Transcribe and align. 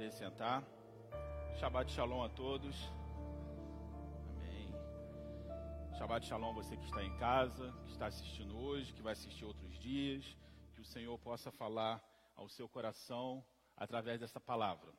Podem 0.00 0.12
sentar. 0.12 0.64
Shabbat 1.58 1.92
Shalom 1.92 2.22
a 2.22 2.30
todos. 2.30 2.74
Amém. 4.30 4.72
Shabbat 5.98 6.26
Shalom 6.26 6.54
você 6.54 6.74
que 6.74 6.86
está 6.86 7.04
em 7.04 7.14
casa, 7.18 7.70
que 7.84 7.92
está 7.92 8.06
assistindo 8.06 8.56
hoje, 8.56 8.94
que 8.94 9.02
vai 9.02 9.12
assistir 9.12 9.44
outros 9.44 9.78
dias. 9.78 10.24
Que 10.72 10.80
o 10.80 10.84
Senhor 10.86 11.18
possa 11.18 11.50
falar 11.50 12.02
ao 12.34 12.48
seu 12.48 12.66
coração 12.66 13.44
através 13.76 14.20
dessa 14.20 14.40
palavra. 14.40 14.90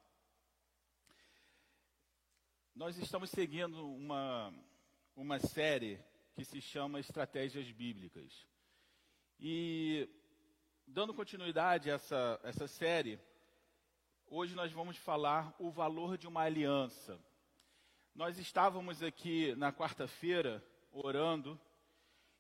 Nós 2.76 2.96
estamos 3.00 3.32
seguindo 3.32 3.92
uma, 3.96 4.54
uma 5.16 5.40
série 5.40 6.00
que 6.36 6.46
se 6.46 6.62
chama 6.62 7.00
Estratégias 7.00 7.72
Bíblicas. 7.72 8.46
E, 9.40 10.08
dando 10.86 11.12
continuidade 11.12 11.90
a 11.90 11.96
essa, 11.96 12.40
essa 12.44 12.68
série, 12.68 13.20
hoje 14.34 14.56
nós 14.56 14.72
vamos 14.72 14.96
falar 14.96 15.54
o 15.60 15.70
valor 15.70 16.18
de 16.18 16.26
uma 16.26 16.44
aliança. 16.44 17.20
Nós 18.16 18.40
estávamos 18.40 19.04
aqui 19.04 19.54
na 19.56 19.74
quarta-feira 19.74 20.66
orando 20.90 21.60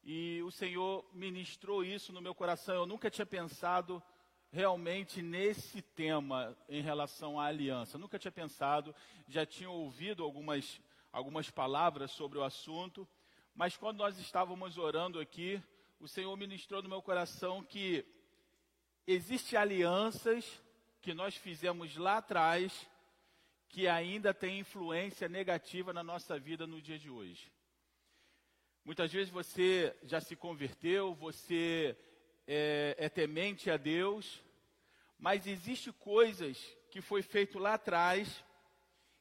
e 0.01 0.41
o 0.43 0.51
Senhor 0.51 1.05
ministrou 1.11 1.83
isso 1.83 2.13
no 2.13 2.21
meu 2.21 2.33
coração. 2.33 2.75
Eu 2.75 2.85
nunca 2.85 3.11
tinha 3.11 3.25
pensado 3.25 4.01
realmente 4.53 5.21
nesse 5.21 5.81
tema 5.81 6.57
em 6.69 6.81
relação 6.81 7.37
à 7.37 7.47
aliança. 7.47 7.97
Nunca 7.97 8.17
tinha 8.17 8.31
pensado, 8.31 8.95
já 9.27 9.45
tinha 9.45 9.69
ouvido 9.69 10.23
algumas, 10.23 10.79
algumas 11.11 11.51
palavras 11.51 12.11
sobre 12.11 12.39
o 12.39 12.43
assunto, 12.43 13.05
mas 13.53 13.75
quando 13.75 13.97
nós 13.97 14.17
estávamos 14.17 14.77
orando 14.77 15.19
aqui, 15.19 15.61
o 15.99 16.07
Senhor 16.07 16.33
ministrou 16.37 16.81
no 16.81 16.87
meu 16.87 17.01
coração 17.01 17.61
que 17.61 18.05
existem 19.05 19.59
alianças 19.59 20.63
que 21.01 21.13
nós 21.13 21.35
fizemos 21.35 21.95
lá 21.97 22.17
atrás 22.17 22.87
que 23.67 23.87
ainda 23.87 24.33
tem 24.33 24.59
influência 24.59 25.27
negativa 25.27 25.93
na 25.93 26.03
nossa 26.03 26.37
vida 26.37 26.67
no 26.67 26.81
dia 26.81 26.99
de 26.99 27.09
hoje. 27.09 27.51
Muitas 28.83 29.11
vezes 29.11 29.29
você 29.29 29.95
já 30.03 30.19
se 30.19 30.35
converteu, 30.35 31.13
você 31.15 31.97
é, 32.47 32.95
é 32.97 33.09
temente 33.09 33.71
a 33.71 33.77
Deus, 33.77 34.43
mas 35.17 35.47
existe 35.47 35.91
coisas 35.91 36.57
que 36.89 37.01
foi 37.01 37.21
feito 37.21 37.57
lá 37.57 37.75
atrás 37.75 38.43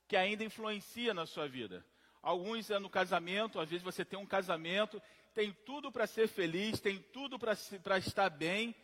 que 0.08 0.16
ainda 0.16 0.42
influencia 0.42 1.14
na 1.14 1.26
sua 1.26 1.46
vida. 1.46 1.84
Alguns 2.20 2.68
é 2.70 2.78
no 2.78 2.90
casamento, 2.90 3.60
às 3.60 3.70
vezes 3.70 3.84
você 3.84 4.04
tem 4.04 4.18
um 4.18 4.26
casamento, 4.26 5.00
tem 5.32 5.52
tudo 5.64 5.92
para 5.92 6.06
ser 6.06 6.26
feliz, 6.26 6.80
tem 6.80 6.98
tudo 6.98 7.38
para 7.38 7.98
estar 7.98 8.28
bem, 8.28 8.74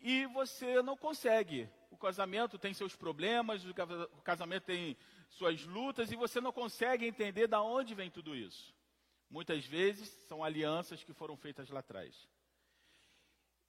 e 0.00 0.26
você 0.26 0.80
não 0.82 0.96
consegue. 0.96 1.68
O 1.92 1.96
casamento 1.98 2.58
tem 2.58 2.72
seus 2.72 2.96
problemas, 2.96 3.62
o 3.66 4.22
casamento 4.24 4.64
tem 4.64 4.96
suas 5.28 5.62
lutas, 5.66 6.10
e 6.10 6.16
você 6.16 6.40
não 6.40 6.50
consegue 6.50 7.06
entender 7.06 7.46
de 7.46 7.56
onde 7.56 7.94
vem 7.94 8.10
tudo 8.10 8.34
isso. 8.34 8.74
Muitas 9.28 9.66
vezes 9.66 10.08
são 10.26 10.42
alianças 10.42 11.04
que 11.04 11.12
foram 11.12 11.36
feitas 11.36 11.68
lá 11.68 11.80
atrás. 11.80 12.26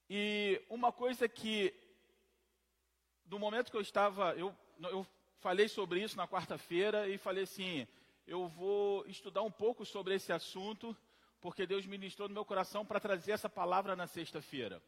E 0.09 0.65
uma 0.69 0.89
coisa 0.89 1.27
que, 1.27 1.73
no 3.25 3.37
momento 3.37 3.69
que 3.69 3.75
eu 3.75 3.81
estava, 3.81 4.33
eu, 4.35 4.55
eu 4.79 5.05
falei 5.39 5.67
sobre 5.67 6.01
isso 6.01 6.15
na 6.15 6.25
quarta-feira 6.25 7.09
e 7.09 7.17
falei 7.17 7.43
assim: 7.43 7.85
eu 8.25 8.47
vou 8.47 9.05
estudar 9.05 9.41
um 9.41 9.51
pouco 9.51 9.85
sobre 9.85 10.15
esse 10.15 10.31
assunto, 10.31 10.95
porque 11.41 11.65
Deus 11.65 11.85
ministrou 11.85 12.29
no 12.29 12.33
meu 12.33 12.45
coração 12.45 12.85
para 12.85 13.01
trazer 13.01 13.33
essa 13.33 13.49
palavra 13.49 13.97
na 13.97 14.07
sexta-feira. 14.07 14.81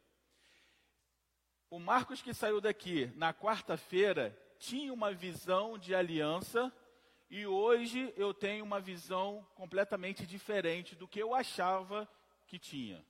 O 1.70 1.80
Marcos 1.80 2.22
que 2.22 2.34
saiu 2.34 2.62
daqui 2.62 3.12
na 3.16 3.34
quarta-feira 3.34 4.38
tinha 4.60 4.94
uma 4.94 5.12
visão 5.12 5.78
de 5.78 5.96
aliança 5.96 6.72
e 7.30 7.46
hoje 7.46 8.14
eu 8.16 8.34
tenho 8.34 8.64
uma 8.64 8.80
visão 8.80 9.46
completamente 9.56 10.26
diferente 10.26 10.96
do 10.96 11.08
que 11.08 11.20
eu 11.20 11.34
achava 11.34 12.08
que 12.46 12.60
tinha. 12.60 13.04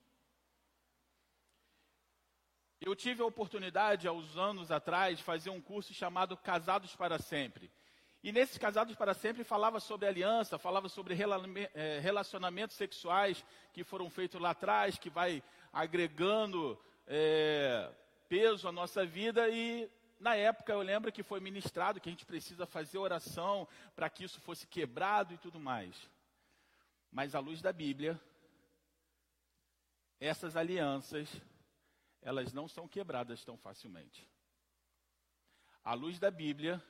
Eu 2.79 2.95
tive 2.95 3.21
a 3.21 3.25
oportunidade, 3.25 4.07
há 4.07 4.11
uns 4.11 4.37
anos 4.37 4.71
atrás, 4.71 5.17
de 5.17 5.23
fazer 5.23 5.49
um 5.49 5.61
curso 5.61 5.93
chamado 5.93 6.37
Casados 6.37 6.95
para 6.95 7.19
Sempre. 7.19 7.71
E 8.23 8.31
nesses 8.31 8.57
Casados 8.57 8.95
para 8.95 9.13
Sempre 9.13 9.43
falava 9.43 9.79
sobre 9.79 10.07
aliança, 10.07 10.57
falava 10.57 10.89
sobre 10.89 11.15
eh, 11.15 11.99
relacionamentos 11.99 12.75
sexuais 12.75 13.45
que 13.73 13.83
foram 13.83 14.09
feitos 14.09 14.39
lá 14.41 14.51
atrás, 14.51 14.97
que 14.97 15.09
vai 15.09 15.43
agregando 15.71 16.79
é, 17.07 17.91
peso 18.27 18.67
à 18.67 18.71
nossa 18.71 19.05
vida. 19.05 19.49
E 19.49 19.89
na 20.19 20.35
época 20.35 20.73
eu 20.73 20.81
lembro 20.81 21.11
que 21.11 21.23
foi 21.23 21.39
ministrado 21.39 21.99
que 21.99 22.09
a 22.09 22.11
gente 22.11 22.25
precisa 22.25 22.65
fazer 22.65 22.97
oração 22.97 23.67
para 23.95 24.09
que 24.09 24.23
isso 24.23 24.39
fosse 24.41 24.67
quebrado 24.67 25.33
e 25.33 25.37
tudo 25.37 25.59
mais. 25.59 26.09
Mas 27.11 27.33
à 27.35 27.39
luz 27.39 27.61
da 27.61 27.71
Bíblia, 27.71 28.19
essas 30.19 30.55
alianças, 30.55 31.29
elas 32.21 32.51
não 32.53 32.67
são 32.67 32.87
quebradas 32.87 33.43
tão 33.43 33.57
facilmente. 33.57 34.27
À 35.83 35.93
luz 35.93 36.17
da 36.17 36.31
Bíblia, 36.31 36.83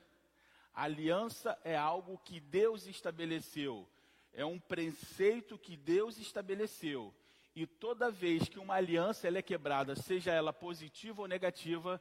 a 0.72 0.84
aliança 0.84 1.58
é 1.62 1.76
algo 1.76 2.18
que 2.18 2.40
Deus 2.40 2.86
estabeleceu, 2.86 3.88
é 4.32 4.44
um 4.44 4.58
preceito 4.58 5.58
que 5.58 5.76
Deus 5.76 6.18
estabeleceu. 6.18 7.14
E 7.56 7.66
toda 7.66 8.10
vez 8.10 8.50
que 8.50 8.58
uma 8.58 8.74
aliança 8.74 9.26
é 9.26 9.40
quebrada, 9.40 9.96
seja 9.96 10.30
ela 10.30 10.52
positiva 10.52 11.22
ou 11.22 11.26
negativa, 11.26 11.98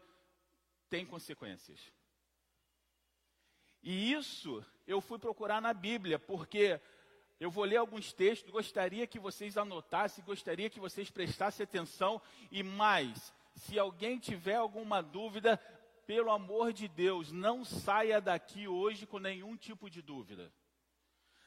tem 0.90 1.06
consequências. 1.06 1.80
E 3.82 4.12
isso 4.12 4.66
eu 4.86 5.00
fui 5.00 5.18
procurar 5.18 5.62
na 5.62 5.74
Bíblia, 5.74 6.20
porque 6.20 6.82
eu 7.40 7.50
vou 7.50 7.64
ler 7.64 7.78
alguns 7.78 8.12
textos, 8.12 8.52
gostaria 8.52 9.08
que 9.08 9.18
vocês 9.18 9.58
anotassem, 9.58 10.26
gostaria 10.26 10.70
que 10.70 10.78
vocês 10.78 11.10
prestassem 11.10 11.64
atenção. 11.64 12.22
E 12.52 12.62
mais, 12.62 13.34
se 13.56 13.80
alguém 13.80 14.20
tiver 14.20 14.56
alguma 14.56 15.02
dúvida, 15.02 15.58
pelo 16.06 16.32
amor 16.32 16.74
de 16.74 16.90
Deus, 16.90 17.32
não 17.32 17.64
saia 17.64 18.20
daqui 18.20 18.68
hoje 18.68 19.08
com 19.08 19.20
nenhum 19.20 19.56
tipo 19.56 19.90
de 19.90 20.02
dúvida. 20.02 20.52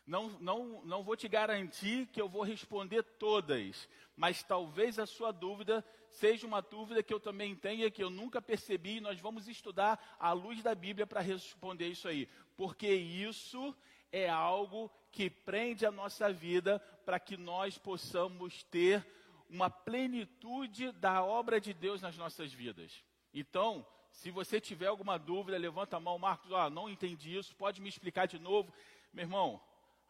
Não, 0.08 0.30
não, 0.40 0.82
não 0.86 1.02
vou 1.02 1.14
te 1.14 1.28
garantir 1.28 2.06
que 2.06 2.18
eu 2.18 2.30
vou 2.30 2.42
responder 2.42 3.02
todas, 3.02 3.86
mas 4.16 4.42
talvez 4.42 4.98
a 4.98 5.04
sua 5.04 5.30
dúvida 5.30 5.84
seja 6.08 6.46
uma 6.46 6.62
dúvida 6.62 7.02
que 7.02 7.12
eu 7.12 7.20
também 7.20 7.54
tenha, 7.54 7.90
que 7.90 8.02
eu 8.02 8.08
nunca 8.08 8.40
percebi, 8.40 8.96
e 8.96 9.00
nós 9.02 9.20
vamos 9.20 9.46
estudar 9.48 10.16
à 10.18 10.32
luz 10.32 10.62
da 10.62 10.74
Bíblia 10.74 11.06
para 11.06 11.20
responder 11.20 11.88
isso 11.88 12.08
aí, 12.08 12.26
porque 12.56 12.88
isso 12.90 13.76
é 14.10 14.30
algo 14.30 14.90
que 15.12 15.28
prende 15.28 15.84
a 15.84 15.90
nossa 15.90 16.32
vida 16.32 16.78
para 17.04 17.20
que 17.20 17.36
nós 17.36 17.76
possamos 17.76 18.62
ter 18.62 19.06
uma 19.50 19.68
plenitude 19.68 20.90
da 20.92 21.22
obra 21.22 21.60
de 21.60 21.74
Deus 21.74 22.00
nas 22.00 22.16
nossas 22.16 22.50
vidas. 22.50 23.04
Então, 23.34 23.86
se 24.10 24.30
você 24.30 24.58
tiver 24.58 24.86
alguma 24.86 25.18
dúvida, 25.18 25.58
levanta 25.58 25.98
a 25.98 26.00
mão, 26.00 26.18
Marcos, 26.18 26.50
ah, 26.54 26.70
não 26.70 26.88
entendi 26.88 27.36
isso, 27.36 27.54
pode 27.54 27.82
me 27.82 27.90
explicar 27.90 28.24
de 28.24 28.38
novo. 28.38 28.72
Meu 29.12 29.24
irmão, 29.24 29.60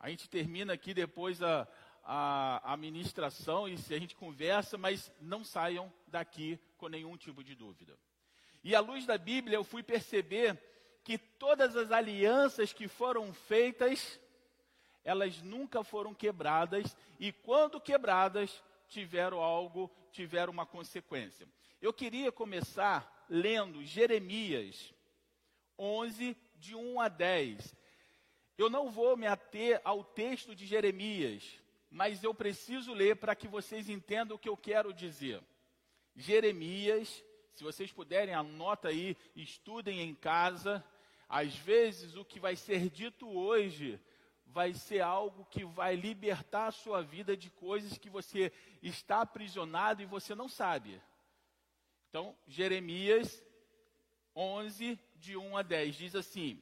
a 0.01 0.09
gente 0.11 0.29
termina 0.29 0.73
aqui 0.73 0.95
depois 0.95 1.43
a, 1.43 1.67
a, 2.05 2.73
a 2.73 2.77
ministração 2.77 3.69
e 3.69 3.77
se 3.77 3.95
a 3.95 3.99
gente 3.99 4.15
conversa, 4.15 4.79
mas 4.79 5.13
não 5.21 5.45
saiam 5.45 5.93
daqui 6.07 6.59
com 6.77 6.89
nenhum 6.89 7.17
tipo 7.17 7.43
de 7.43 7.55
dúvida. 7.55 7.99
E 8.63 8.75
à 8.75 8.81
luz 8.81 9.07
da 9.07 9.19
Bíblia 9.19 9.57
eu 9.57 9.65
fui 9.65 9.83
perceber 9.83 10.59
que 11.05 11.19
todas 11.19 11.77
as 11.77 11.91
alianças 11.91 12.73
que 12.73 12.87
foram 12.87 13.33
feitas, 13.33 14.21
elas 15.05 15.41
nunca 15.43 15.83
foram 15.83 16.15
quebradas 16.15 16.97
e 17.19 17.33
quando 17.33 17.81
quebradas, 17.81 18.63
tiveram 18.89 19.41
algo, 19.41 19.91
tiveram 20.13 20.53
uma 20.53 20.67
consequência. 20.67 21.47
Eu 21.81 21.93
queria 21.93 22.33
começar 22.33 23.27
lendo 23.29 23.85
Jeremias 23.85 24.93
11, 25.79 26.37
de 26.57 26.75
1 26.75 27.01
a 27.01 27.09
10. 27.09 27.77
Eu 28.59 28.69
não 28.69 28.91
vou 28.91 29.17
me 29.17 29.29
ater 29.29 29.81
ao 29.85 30.03
texto 30.03 30.53
de 30.53 30.67
Jeremias, 30.67 31.45
mas 31.89 32.25
eu 32.25 32.35
preciso 32.35 32.93
ler 32.93 33.15
para 33.15 33.37
que 33.37 33.47
vocês 33.47 33.89
entendam 33.89 34.37
o 34.37 34.39
que 34.39 34.49
eu 34.49 34.57
quero 34.57 34.93
dizer. 34.93 35.41
Jeremias, 36.17 37.25
se 37.55 37.63
vocês 37.63 37.93
puderem, 37.93 38.35
anota 38.35 38.89
aí, 38.89 39.17
estudem 39.37 40.01
em 40.01 40.13
casa. 40.13 40.85
Às 41.29 41.55
vezes 41.55 42.17
o 42.17 42.25
que 42.25 42.41
vai 42.41 42.57
ser 42.57 42.91
dito 42.91 43.29
hoje 43.29 44.01
vai 44.45 44.75
ser 44.75 45.03
algo 45.03 45.45
que 45.45 45.65
vai 45.65 45.95
libertar 45.95 46.67
a 46.67 46.73
sua 46.73 47.01
vida 47.01 47.37
de 47.37 47.51
coisas 47.51 47.97
que 47.97 48.11
você 48.11 48.53
está 48.83 49.21
aprisionado 49.21 50.03
e 50.03 50.07
você 50.07 50.35
não 50.35 50.49
sabe. 50.49 51.01
Então, 52.09 52.37
Jeremias 52.47 53.45
11, 54.35 54.99
de 55.15 55.37
1 55.37 55.57
a 55.57 55.63
10, 55.63 55.95
diz 55.95 56.17
assim: 56.17 56.61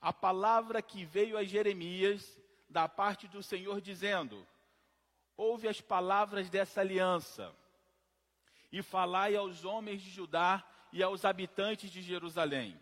A 0.00 0.12
palavra 0.12 0.82
que 0.82 1.04
veio 1.04 1.36
a 1.36 1.44
Jeremias 1.44 2.40
da 2.68 2.88
parte 2.88 3.26
do 3.28 3.42
Senhor, 3.42 3.80
dizendo: 3.80 4.46
Ouve 5.36 5.68
as 5.68 5.80
palavras 5.80 6.50
dessa 6.50 6.80
aliança, 6.80 7.54
e 8.70 8.82
falai 8.82 9.36
aos 9.36 9.64
homens 9.64 10.02
de 10.02 10.10
Judá 10.10 10.64
e 10.92 11.02
aos 11.02 11.24
habitantes 11.24 11.90
de 11.90 12.02
Jerusalém. 12.02 12.78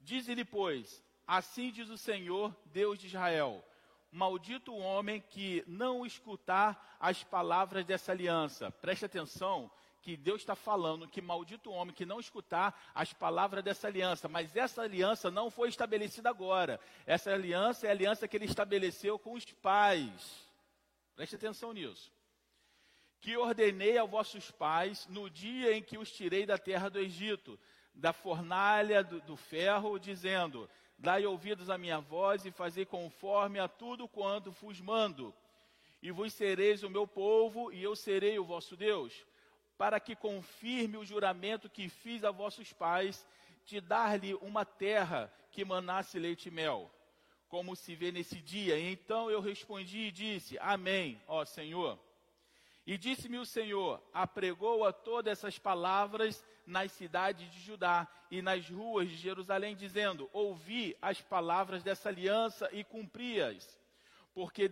Dize-lhe, 0.00 0.44
pois, 0.44 1.04
assim 1.26 1.70
diz 1.70 1.88
o 1.88 1.98
Senhor, 1.98 2.54
Deus 2.66 2.98
de 2.98 3.06
Israel: 3.06 3.64
Maldito 4.10 4.72
o 4.72 4.78
homem 4.78 5.20
que 5.20 5.62
não 5.66 6.04
escutar 6.04 6.96
as 6.98 7.22
palavras 7.22 7.84
dessa 7.84 8.12
aliança. 8.12 8.70
Preste 8.70 9.04
atenção 9.04 9.70
que 10.02 10.16
Deus 10.16 10.40
está 10.40 10.54
falando 10.54 11.06
que 11.06 11.20
maldito 11.20 11.70
o 11.70 11.74
homem 11.74 11.94
que 11.94 12.06
não 12.06 12.20
escutar 12.20 12.78
as 12.94 13.12
palavras 13.12 13.62
dessa 13.62 13.86
aliança. 13.86 14.28
Mas 14.28 14.54
essa 14.56 14.82
aliança 14.82 15.30
não 15.30 15.50
foi 15.50 15.68
estabelecida 15.68 16.30
agora. 16.30 16.80
Essa 17.06 17.32
aliança 17.32 17.86
é 17.86 17.90
a 17.90 17.92
aliança 17.92 18.26
que 18.26 18.36
ele 18.36 18.46
estabeleceu 18.46 19.18
com 19.18 19.34
os 19.34 19.44
pais. 19.44 20.48
Preste 21.14 21.36
atenção 21.36 21.72
nisso. 21.72 22.10
Que 23.20 23.36
ordenei 23.36 23.98
aos 23.98 24.10
vossos 24.10 24.50
pais 24.50 25.06
no 25.08 25.28
dia 25.28 25.76
em 25.76 25.82
que 25.82 25.98
os 25.98 26.10
tirei 26.10 26.46
da 26.46 26.56
terra 26.56 26.88
do 26.88 26.98
Egito, 26.98 27.58
da 27.94 28.14
fornalha 28.14 29.04
do, 29.04 29.20
do 29.20 29.36
ferro, 29.36 29.98
dizendo: 29.98 30.68
Dai 30.96 31.26
ouvidos 31.26 31.68
à 31.68 31.76
minha 31.76 32.00
voz 32.00 32.46
e 32.46 32.50
fazei 32.50 32.86
conforme 32.86 33.58
a 33.58 33.68
tudo 33.68 34.08
quanto 34.08 34.50
vos 34.50 34.80
mando. 34.80 35.34
E 36.02 36.10
vos 36.10 36.32
sereis 36.32 36.82
o 36.82 36.88
meu 36.88 37.06
povo, 37.06 37.70
e 37.70 37.82
eu 37.82 37.94
serei 37.94 38.38
o 38.38 38.44
vosso 38.44 38.74
Deus 38.74 39.26
para 39.80 39.98
que 39.98 40.14
confirme 40.14 40.98
o 40.98 41.04
juramento 41.06 41.66
que 41.70 41.88
fiz 41.88 42.22
a 42.22 42.30
vossos 42.30 42.70
pais, 42.70 43.26
de 43.64 43.80
dar-lhe 43.80 44.34
uma 44.34 44.62
terra 44.62 45.32
que 45.50 45.64
manasse 45.64 46.18
leite 46.18 46.48
e 46.48 46.50
mel, 46.50 46.90
como 47.48 47.74
se 47.74 47.94
vê 47.94 48.12
nesse 48.12 48.42
dia. 48.42 48.78
E 48.78 48.92
então 48.92 49.30
eu 49.30 49.40
respondi 49.40 50.00
e 50.00 50.12
disse: 50.12 50.58
Amém, 50.60 51.18
ó 51.26 51.46
Senhor. 51.46 51.98
E 52.86 52.98
disse-me 52.98 53.38
o 53.38 53.46
Senhor: 53.46 54.02
apregou 54.12 54.84
a 54.84 54.92
todas 54.92 55.32
essas 55.32 55.58
palavras 55.58 56.44
nas 56.66 56.92
cidades 56.92 57.50
de 57.50 57.58
Judá 57.60 58.06
e 58.30 58.42
nas 58.42 58.68
ruas 58.68 59.08
de 59.08 59.16
Jerusalém, 59.16 59.74
dizendo: 59.74 60.28
Ouvi 60.30 60.94
as 61.00 61.22
palavras 61.22 61.82
dessa 61.82 62.10
aliança 62.10 62.68
e 62.70 62.84
cumpri-as, 62.84 63.80
porque, 64.34 64.70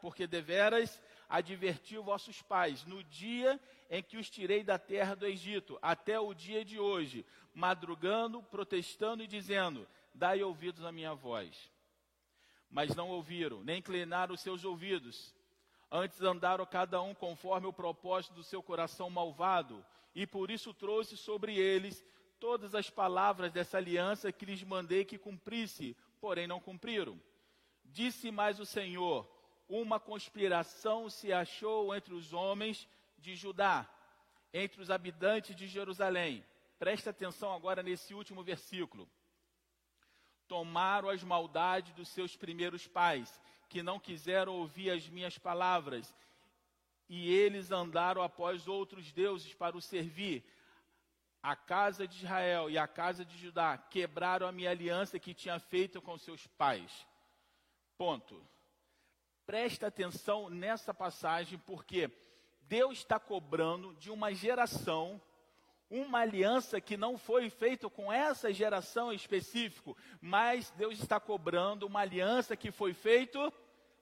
porque 0.00 0.26
deveras 0.26 1.00
advertiu 1.28 2.02
vossos 2.02 2.42
pais 2.42 2.84
no 2.84 3.02
dia 3.04 3.60
em 3.90 4.02
que 4.02 4.16
os 4.16 4.28
tirei 4.28 4.62
da 4.62 4.78
terra 4.78 5.14
do 5.14 5.26
Egito, 5.26 5.78
até 5.80 6.18
o 6.18 6.34
dia 6.34 6.64
de 6.64 6.78
hoje, 6.78 7.24
madrugando, 7.54 8.42
protestando 8.42 9.22
e 9.22 9.26
dizendo: 9.26 9.86
Dai 10.14 10.42
ouvidos 10.42 10.84
à 10.84 10.92
minha 10.92 11.14
voz. 11.14 11.70
Mas 12.70 12.94
não 12.94 13.08
ouviram, 13.10 13.62
nem 13.62 13.78
inclinaram 13.78 14.34
os 14.34 14.40
seus 14.40 14.64
ouvidos. 14.64 15.34
Antes 15.90 16.20
andaram 16.20 16.66
cada 16.66 17.00
um 17.00 17.14
conforme 17.14 17.66
o 17.66 17.72
propósito 17.72 18.34
do 18.34 18.42
seu 18.42 18.62
coração 18.62 19.08
malvado, 19.08 19.84
e 20.14 20.26
por 20.26 20.50
isso 20.50 20.74
trouxe 20.74 21.16
sobre 21.16 21.56
eles 21.56 22.04
todas 22.40 22.74
as 22.74 22.90
palavras 22.90 23.52
dessa 23.52 23.78
aliança 23.78 24.32
que 24.32 24.44
lhes 24.44 24.62
mandei 24.62 25.04
que 25.04 25.16
cumprisse, 25.16 25.96
porém 26.20 26.46
não 26.46 26.60
cumpriram. 26.60 27.20
Disse 27.84 28.30
mais 28.30 28.58
o 28.58 28.66
Senhor: 28.66 29.30
uma 29.68 29.98
conspiração 29.98 31.10
se 31.10 31.32
achou 31.32 31.94
entre 31.94 32.14
os 32.14 32.32
homens 32.32 32.88
de 33.18 33.34
Judá, 33.34 33.88
entre 34.52 34.80
os 34.80 34.90
habitantes 34.90 35.56
de 35.56 35.66
Jerusalém. 35.66 36.44
Presta 36.78 37.10
atenção 37.10 37.52
agora 37.52 37.82
nesse 37.82 38.14
último 38.14 38.42
versículo. 38.42 39.08
Tomaram 40.46 41.08
as 41.08 41.22
maldades 41.24 41.92
dos 41.94 42.08
seus 42.08 42.36
primeiros 42.36 42.86
pais, 42.86 43.40
que 43.68 43.82
não 43.82 43.98
quiseram 43.98 44.54
ouvir 44.54 44.90
as 44.90 45.08
minhas 45.08 45.36
palavras, 45.36 46.14
e 47.08 47.32
eles 47.32 47.72
andaram 47.72 48.22
após 48.22 48.68
outros 48.68 49.10
deuses 49.12 49.52
para 49.54 49.76
o 49.76 49.80
servir. 49.80 50.44
A 51.42 51.56
casa 51.56 52.06
de 52.06 52.24
Israel 52.24 52.70
e 52.70 52.78
a 52.78 52.86
casa 52.86 53.24
de 53.24 53.36
Judá 53.38 53.78
quebraram 53.78 54.46
a 54.46 54.52
minha 54.52 54.70
aliança 54.70 55.18
que 55.18 55.34
tinha 55.34 55.58
feito 55.58 56.00
com 56.00 56.16
seus 56.18 56.46
pais. 56.46 57.06
Ponto. 57.96 58.44
Presta 59.46 59.86
atenção 59.86 60.50
nessa 60.50 60.92
passagem, 60.92 61.58
porque 61.60 62.10
Deus 62.62 62.98
está 62.98 63.18
cobrando 63.18 63.94
de 63.94 64.10
uma 64.10 64.34
geração 64.34 65.20
uma 65.88 66.18
aliança 66.18 66.80
que 66.80 66.96
não 66.96 67.16
foi 67.16 67.48
feita 67.48 67.88
com 67.88 68.12
essa 68.12 68.52
geração 68.52 69.12
específico, 69.12 69.96
mas 70.20 70.70
Deus 70.76 70.98
está 70.98 71.20
cobrando 71.20 71.86
uma 71.86 72.00
aliança 72.00 72.56
que 72.56 72.72
foi 72.72 72.92
feita 72.92 73.52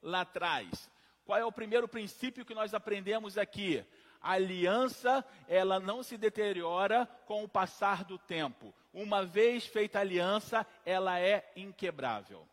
lá 0.02 0.22
atrás. 0.22 0.90
Qual 1.24 1.38
é 1.38 1.44
o 1.44 1.52
primeiro 1.52 1.86
princípio 1.86 2.44
que 2.44 2.54
nós 2.54 2.74
aprendemos 2.74 3.36
aqui? 3.36 3.84
A 4.20 4.32
aliança, 4.32 5.24
ela 5.46 5.78
não 5.78 6.02
se 6.02 6.16
deteriora 6.16 7.06
com 7.26 7.44
o 7.44 7.48
passar 7.48 8.04
do 8.04 8.18
tempo. 8.18 8.74
Uma 8.92 9.24
vez 9.24 9.66
feita 9.66 9.98
a 9.98 10.02
aliança, 10.02 10.66
ela 10.86 11.20
é 11.20 11.52
inquebrável. 11.54 12.48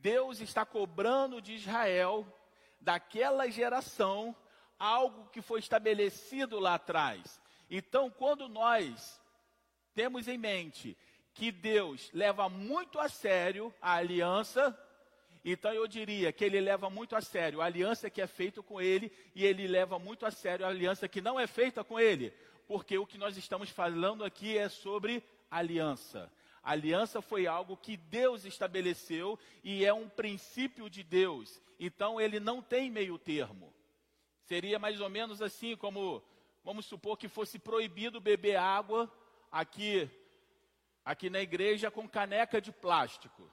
Deus 0.00 0.40
está 0.40 0.64
cobrando 0.64 1.40
de 1.40 1.54
Israel, 1.54 2.26
daquela 2.80 3.48
geração, 3.50 4.34
algo 4.78 5.28
que 5.30 5.42
foi 5.42 5.60
estabelecido 5.60 6.58
lá 6.58 6.74
atrás. 6.74 7.40
Então, 7.70 8.10
quando 8.10 8.48
nós 8.48 9.20
temos 9.94 10.26
em 10.26 10.38
mente 10.38 10.96
que 11.34 11.52
Deus 11.52 12.10
leva 12.12 12.48
muito 12.48 12.98
a 12.98 13.08
sério 13.08 13.72
a 13.80 13.94
aliança, 13.94 14.76
então 15.44 15.72
eu 15.72 15.86
diria 15.86 16.32
que 16.32 16.44
ele 16.44 16.60
leva 16.60 16.88
muito 16.88 17.14
a 17.14 17.20
sério 17.20 17.60
a 17.60 17.66
aliança 17.66 18.10
que 18.10 18.20
é 18.20 18.26
feita 18.26 18.62
com 18.62 18.80
ele 18.80 19.12
e 19.34 19.44
ele 19.44 19.66
leva 19.66 19.98
muito 19.98 20.24
a 20.24 20.30
sério 20.30 20.64
a 20.64 20.68
aliança 20.68 21.08
que 21.08 21.20
não 21.20 21.38
é 21.38 21.46
feita 21.46 21.84
com 21.84 22.00
ele, 22.00 22.32
porque 22.66 22.96
o 22.96 23.06
que 23.06 23.18
nós 23.18 23.36
estamos 23.36 23.68
falando 23.68 24.24
aqui 24.24 24.56
é 24.56 24.68
sobre 24.68 25.22
aliança. 25.50 26.30
A 26.62 26.72
aliança 26.72 27.22
foi 27.22 27.46
algo 27.46 27.76
que 27.76 27.96
Deus 27.96 28.44
estabeleceu 28.44 29.38
e 29.64 29.84
é 29.84 29.92
um 29.92 30.08
princípio 30.08 30.90
de 30.90 31.02
Deus. 31.02 31.60
Então 31.78 32.20
ele 32.20 32.38
não 32.38 32.60
tem 32.60 32.90
meio 32.90 33.18
termo. 33.18 33.72
Seria 34.44 34.78
mais 34.78 35.00
ou 35.00 35.08
menos 35.08 35.40
assim 35.40 35.76
como, 35.76 36.22
vamos 36.62 36.84
supor 36.84 37.16
que 37.16 37.28
fosse 37.28 37.58
proibido 37.58 38.20
beber 38.20 38.56
água 38.56 39.10
aqui, 39.50 40.10
aqui 41.04 41.30
na 41.30 41.40
igreja 41.40 41.90
com 41.90 42.08
caneca 42.08 42.60
de 42.60 42.70
plástico. 42.70 43.50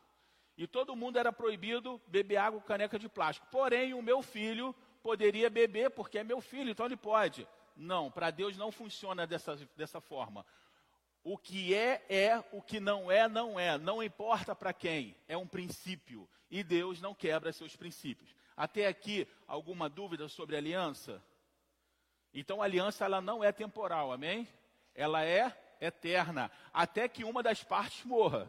E 0.57 0.67
todo 0.67 0.95
mundo 0.95 1.19
era 1.19 1.31
proibido 1.31 2.01
beber 2.07 2.37
água 2.37 2.59
com 2.59 2.67
caneca 2.67 2.97
de 2.97 3.07
plástico. 3.07 3.47
Porém, 3.51 3.93
o 3.93 4.01
meu 4.01 4.21
filho 4.21 4.75
poderia 5.01 5.49
beber 5.49 5.91
porque 5.91 6.17
é 6.17 6.23
meu 6.23 6.41
filho, 6.41 6.71
então 6.71 6.87
ele 6.87 6.97
pode. 6.97 7.47
Não, 7.75 8.09
para 8.09 8.31
Deus 8.31 8.57
não 8.57 8.71
funciona 8.71 9.27
dessa, 9.27 9.55
dessa 9.75 10.01
forma. 10.01 10.45
O 11.29 11.37
que 11.37 11.75
é, 11.75 12.05
é, 12.07 12.41
o 12.53 12.61
que 12.61 12.79
não 12.79 13.11
é, 13.11 13.27
não 13.27 13.59
é. 13.59 13.77
Não 13.77 14.01
importa 14.01 14.55
para 14.55 14.71
quem, 14.71 15.13
é 15.27 15.35
um 15.35 15.45
princípio. 15.45 16.25
E 16.49 16.63
Deus 16.63 17.01
não 17.01 17.13
quebra 17.13 17.51
seus 17.51 17.75
princípios. 17.75 18.33
Até 18.55 18.87
aqui, 18.87 19.27
alguma 19.45 19.89
dúvida 19.89 20.29
sobre 20.29 20.55
aliança? 20.55 21.21
Então, 22.33 22.61
a 22.61 22.63
aliança 22.63 23.03
ela 23.03 23.19
não 23.19 23.43
é 23.43 23.51
temporal, 23.51 24.13
amém? 24.13 24.47
Ela 24.95 25.25
é 25.25 25.53
eterna, 25.81 26.49
até 26.71 27.09
que 27.09 27.25
uma 27.25 27.43
das 27.43 27.61
partes 27.61 28.05
morra. 28.05 28.47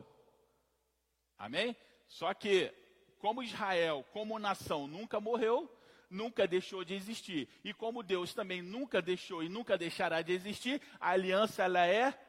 Amém? 1.37 1.75
Só 2.07 2.33
que, 2.33 2.73
como 3.19 3.43
Israel, 3.43 4.07
como 4.13 4.39
nação, 4.39 4.87
nunca 4.87 5.19
morreu, 5.19 5.69
nunca 6.09 6.47
deixou 6.47 6.85
de 6.85 6.95
existir. 6.95 7.49
E 7.65 7.75
como 7.75 8.05
Deus 8.05 8.33
também 8.33 8.63
nunca 8.63 9.03
deixou 9.03 9.43
e 9.43 9.49
nunca 9.49 9.77
deixará 9.77 10.23
de 10.23 10.33
existir, 10.33 10.81
a 11.01 11.11
aliança 11.11 11.65
ela 11.65 11.85
é 11.85 12.28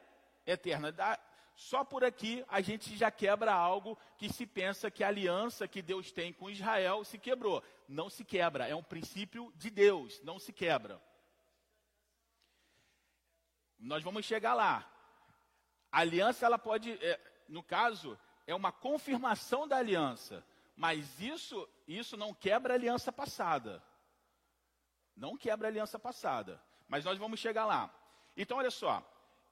eterna. 0.50 0.92
Só 1.54 1.84
por 1.84 2.02
aqui 2.04 2.44
a 2.48 2.60
gente 2.60 2.96
já 2.96 3.10
quebra 3.10 3.52
algo 3.52 3.98
que 4.16 4.32
se 4.32 4.46
pensa 4.46 4.90
que 4.90 5.04
a 5.04 5.08
aliança 5.08 5.68
que 5.68 5.82
Deus 5.82 6.10
tem 6.10 6.32
com 6.32 6.50
Israel 6.50 7.04
se 7.04 7.18
quebrou. 7.18 7.62
Não 7.88 8.08
se 8.08 8.24
quebra, 8.24 8.66
é 8.66 8.74
um 8.74 8.82
princípio 8.82 9.52
de 9.56 9.68
Deus, 9.70 10.20
não 10.22 10.38
se 10.38 10.52
quebra. 10.52 11.00
Nós 13.78 14.02
vamos 14.02 14.24
chegar 14.24 14.54
lá. 14.54 14.90
A 15.90 16.00
aliança, 16.00 16.46
ela 16.46 16.58
pode, 16.58 16.92
é, 16.92 17.20
no 17.48 17.62
caso, 17.62 18.18
é 18.46 18.54
uma 18.54 18.72
confirmação 18.72 19.66
da 19.66 19.76
aliança. 19.76 20.44
Mas 20.76 21.20
isso, 21.20 21.68
isso 21.86 22.16
não 22.16 22.32
quebra 22.32 22.74
a 22.74 22.76
aliança 22.76 23.12
passada. 23.12 23.82
Não 25.16 25.36
quebra 25.36 25.68
a 25.68 25.70
aliança 25.70 25.98
passada. 25.98 26.62
Mas 26.88 27.04
nós 27.04 27.18
vamos 27.18 27.40
chegar 27.40 27.66
lá. 27.66 27.94
Então, 28.36 28.56
olha 28.56 28.70
só 28.70 29.04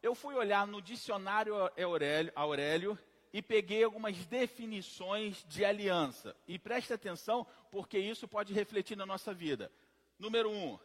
eu 0.02 0.14
fui 0.14 0.34
olhar 0.34 0.66
no 0.66 0.80
dicionário 0.80 1.54
Aurélio, 1.76 2.32
Aurélio 2.34 2.98
e 3.32 3.42
peguei 3.42 3.84
algumas 3.84 4.16
definições 4.26 5.44
de 5.48 5.64
aliança. 5.64 6.36
E 6.46 6.58
preste 6.58 6.92
atenção, 6.92 7.46
porque 7.70 7.98
isso 7.98 8.26
pode 8.26 8.52
refletir 8.52 8.96
na 8.96 9.04
nossa 9.04 9.34
vida. 9.34 9.70
Número 10.18 10.50
um, 10.50 10.78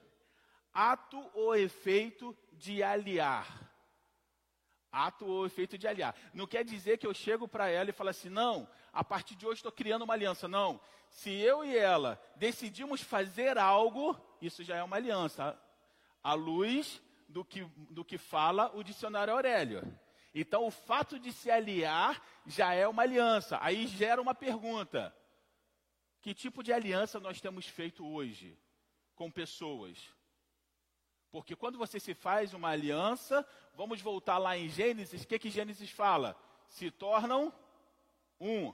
ato 0.73 1.23
ou 1.33 1.55
efeito 1.55 2.35
de 2.51 2.83
aliar. 2.83 3.71
Ato 4.91 5.25
ou 5.25 5.45
efeito 5.45 5.77
de 5.77 5.87
aliar. 5.87 6.15
Não 6.33 6.45
quer 6.45 6.63
dizer 6.63 6.97
que 6.97 7.07
eu 7.07 7.13
chego 7.13 7.47
para 7.47 7.67
ela 7.67 7.89
e 7.89 7.93
falo 7.93 8.09
assim, 8.09 8.29
não, 8.29 8.67
a 8.91 9.03
partir 9.03 9.35
de 9.35 9.45
hoje 9.45 9.55
estou 9.55 9.71
criando 9.71 10.03
uma 10.03 10.13
aliança. 10.13 10.47
Não. 10.47 10.79
Se 11.09 11.31
eu 11.31 11.63
e 11.63 11.75
ela 11.75 12.21
decidimos 12.35 13.01
fazer 13.01 13.57
algo, 13.57 14.19
isso 14.41 14.63
já 14.63 14.77
é 14.77 14.83
uma 14.83 14.95
aliança. 14.95 15.59
A 16.23 16.33
luz 16.33 17.01
do 17.27 17.43
que, 17.43 17.63
do 17.89 18.03
que 18.03 18.17
fala 18.17 18.71
o 18.75 18.83
dicionário 18.83 19.33
Aurélio. 19.33 19.81
Então, 20.33 20.65
o 20.65 20.71
fato 20.71 21.19
de 21.19 21.31
se 21.31 21.51
aliar 21.51 22.21
já 22.45 22.73
é 22.73 22.87
uma 22.87 23.03
aliança. 23.03 23.57
Aí 23.61 23.85
gera 23.87 24.21
uma 24.21 24.33
pergunta: 24.33 25.15
que 26.21 26.33
tipo 26.33 26.63
de 26.63 26.73
aliança 26.73 27.19
nós 27.19 27.39
temos 27.39 27.67
feito 27.67 28.05
hoje 28.05 28.57
com 29.15 29.29
pessoas? 29.29 29.97
Porque 31.31 31.55
quando 31.55 31.77
você 31.77 31.99
se 31.99 32.13
faz 32.13 32.53
uma 32.53 32.69
aliança, 32.69 33.47
vamos 33.73 34.01
voltar 34.01 34.37
lá 34.37 34.57
em 34.57 34.69
Gênesis, 34.69 35.23
o 35.23 35.27
que, 35.27 35.39
que 35.39 35.49
Gênesis 35.49 35.89
fala? 35.89 36.39
Se 36.67 36.91
tornam 36.91 37.51
um. 38.39 38.73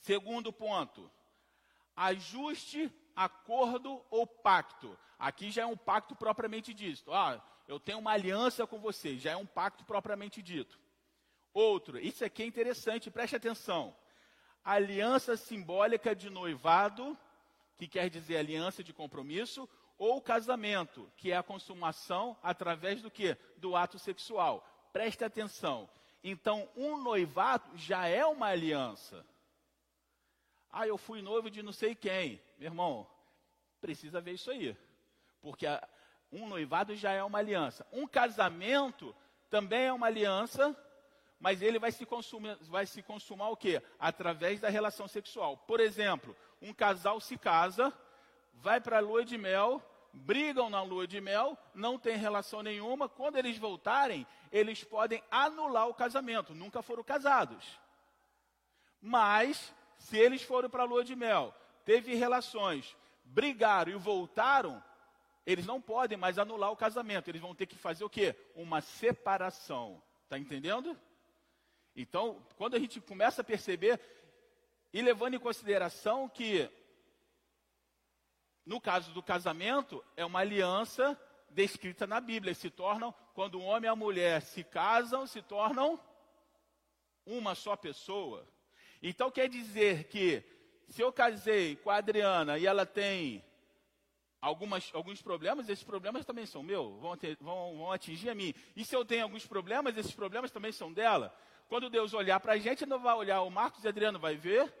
Segundo 0.00 0.52
ponto, 0.52 1.10
ajuste, 1.94 2.90
acordo 3.18 4.00
ou 4.10 4.24
pacto. 4.24 4.96
Aqui 5.18 5.50
já 5.50 5.62
é 5.62 5.66
um 5.66 5.76
pacto 5.76 6.14
propriamente 6.14 6.72
dito. 6.72 7.12
Ah, 7.12 7.42
eu 7.66 7.80
tenho 7.80 7.98
uma 7.98 8.12
aliança 8.12 8.64
com 8.64 8.78
você, 8.78 9.18
já 9.18 9.32
é 9.32 9.36
um 9.36 9.44
pacto 9.44 9.84
propriamente 9.84 10.40
dito. 10.40 10.78
Outro, 11.52 11.98
isso 11.98 12.24
aqui 12.24 12.44
é 12.44 12.46
interessante, 12.46 13.10
preste 13.10 13.34
atenção. 13.34 13.94
Aliança 14.64 15.36
simbólica 15.36 16.14
de 16.14 16.30
noivado, 16.30 17.18
que 17.76 17.88
quer 17.88 18.08
dizer 18.08 18.36
aliança 18.36 18.84
de 18.84 18.92
compromisso, 18.92 19.68
ou 19.98 20.22
casamento, 20.22 21.10
que 21.16 21.32
é 21.32 21.36
a 21.36 21.42
consumação 21.42 22.36
através 22.40 23.02
do 23.02 23.10
que? 23.10 23.36
Do 23.56 23.74
ato 23.74 23.98
sexual. 23.98 24.64
Preste 24.92 25.24
atenção. 25.24 25.90
Então, 26.22 26.68
um 26.76 27.02
noivado 27.02 27.68
já 27.76 28.06
é 28.06 28.24
uma 28.24 28.46
aliança. 28.46 29.26
Ah, 30.70 30.86
eu 30.86 30.98
fui 30.98 31.22
noivo 31.22 31.50
de 31.50 31.62
não 31.62 31.72
sei 31.72 31.94
quem. 31.94 32.40
Meu 32.58 32.68
irmão, 32.68 33.06
precisa 33.80 34.20
ver 34.20 34.32
isso 34.32 34.50
aí. 34.50 34.76
Porque 35.40 35.66
um 36.30 36.46
noivado 36.46 36.94
já 36.94 37.12
é 37.12 37.22
uma 37.22 37.38
aliança. 37.38 37.86
Um 37.92 38.06
casamento 38.06 39.14
também 39.48 39.86
é 39.86 39.92
uma 39.92 40.06
aliança, 40.06 40.76
mas 41.40 41.62
ele 41.62 41.78
vai 41.78 41.92
se 41.92 42.04
consumir, 42.04 42.56
vai 42.62 42.86
se 42.86 43.02
consumar 43.02 43.48
o 43.48 43.56
quê? 43.56 43.82
Através 43.98 44.60
da 44.60 44.68
relação 44.68 45.08
sexual. 45.08 45.56
Por 45.56 45.80
exemplo, 45.80 46.36
um 46.60 46.72
casal 46.72 47.20
se 47.20 47.38
casa, 47.38 47.92
vai 48.54 48.80
para 48.80 48.98
a 48.98 49.00
lua 49.00 49.24
de 49.24 49.38
mel, 49.38 49.82
brigam 50.12 50.68
na 50.68 50.82
lua 50.82 51.06
de 51.06 51.20
mel, 51.20 51.56
não 51.74 51.98
tem 51.98 52.16
relação 52.16 52.62
nenhuma. 52.62 53.08
Quando 53.08 53.36
eles 53.36 53.56
voltarem, 53.56 54.26
eles 54.50 54.84
podem 54.84 55.22
anular 55.30 55.88
o 55.88 55.94
casamento. 55.94 56.54
Nunca 56.54 56.82
foram 56.82 57.04
casados. 57.04 57.80
Mas, 59.00 59.72
se 59.98 60.16
eles 60.16 60.42
foram 60.42 60.70
para 60.70 60.82
a 60.84 60.86
lua 60.86 61.04
de 61.04 61.14
mel, 61.14 61.54
teve 61.84 62.14
relações, 62.14 62.96
brigaram 63.24 63.92
e 63.92 63.96
voltaram, 63.96 64.82
eles 65.44 65.66
não 65.66 65.80
podem 65.80 66.16
mais 66.16 66.38
anular 66.38 66.70
o 66.70 66.76
casamento. 66.76 67.28
Eles 67.28 67.40
vão 67.40 67.54
ter 67.54 67.66
que 67.66 67.76
fazer 67.76 68.04
o 68.04 68.10
quê? 68.10 68.36
Uma 68.54 68.80
separação. 68.80 70.02
Está 70.24 70.38
entendendo? 70.38 70.98
Então, 71.96 72.46
quando 72.56 72.74
a 72.74 72.78
gente 72.78 73.00
começa 73.00 73.40
a 73.40 73.44
perceber, 73.44 74.00
e 74.92 75.02
levando 75.02 75.34
em 75.34 75.38
consideração 75.38 76.28
que 76.28 76.70
no 78.68 78.78
caso 78.78 79.12
do 79.12 79.22
casamento, 79.22 80.04
é 80.14 80.26
uma 80.26 80.40
aliança 80.40 81.18
descrita 81.48 82.06
na 82.06 82.20
Bíblia. 82.20 82.54
Se 82.54 82.68
tornam, 82.68 83.14
quando 83.32 83.58
um 83.58 83.64
homem 83.64 83.88
e 83.88 83.90
a 83.90 83.96
mulher 83.96 84.42
se 84.42 84.62
casam, 84.62 85.26
se 85.26 85.40
tornam 85.40 85.98
uma 87.24 87.54
só 87.54 87.74
pessoa. 87.76 88.46
Então 89.02 89.30
quer 89.30 89.48
dizer 89.48 90.04
que 90.04 90.42
se 90.88 91.02
eu 91.02 91.12
casei 91.12 91.76
com 91.76 91.90
a 91.90 91.96
Adriana 91.96 92.58
e 92.58 92.66
ela 92.66 92.86
tem 92.86 93.44
algumas, 94.40 94.90
alguns 94.94 95.20
problemas, 95.20 95.68
esses 95.68 95.84
problemas 95.84 96.24
também 96.24 96.46
são 96.46 96.62
meus, 96.62 97.00
vão, 97.00 97.16
ter, 97.16 97.36
vão, 97.40 97.76
vão 97.76 97.92
atingir 97.92 98.30
a 98.30 98.34
mim. 98.34 98.54
E 98.74 98.84
se 98.84 98.94
eu 98.94 99.04
tenho 99.04 99.24
alguns 99.24 99.46
problemas, 99.46 99.96
esses 99.96 100.14
problemas 100.14 100.50
também 100.50 100.72
são 100.72 100.92
dela. 100.92 101.34
Quando 101.68 101.90
Deus 101.90 102.14
olhar 102.14 102.40
para 102.40 102.54
a 102.54 102.58
gente, 102.58 102.86
não 102.86 102.98
vai 102.98 103.14
olhar 103.14 103.42
o 103.42 103.50
Marcos 103.50 103.84
e 103.84 103.88
Adriano, 103.88 104.18
vai 104.18 104.36
ver 104.36 104.72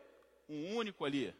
um 0.48 0.74
único 0.76 1.04
ali. 1.04 1.34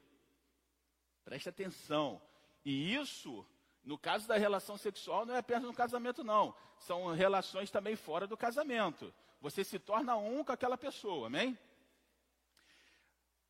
Preste 1.24 1.48
atenção. 1.48 2.20
E 2.64 2.94
isso, 2.94 3.46
no 3.82 3.96
caso 3.96 4.28
da 4.28 4.36
relação 4.36 4.76
sexual, 4.76 5.24
não 5.24 5.34
é 5.34 5.38
apenas 5.38 5.64
no 5.64 5.72
casamento, 5.72 6.22
não. 6.22 6.54
São 6.76 7.06
relações 7.14 7.70
também 7.70 7.96
fora 7.96 8.26
do 8.26 8.36
casamento. 8.36 9.12
Você 9.40 9.64
se 9.64 9.78
torna 9.78 10.16
um 10.16 10.44
com 10.44 10.52
aquela 10.52 10.76
pessoa, 10.76 11.28
amém? 11.28 11.56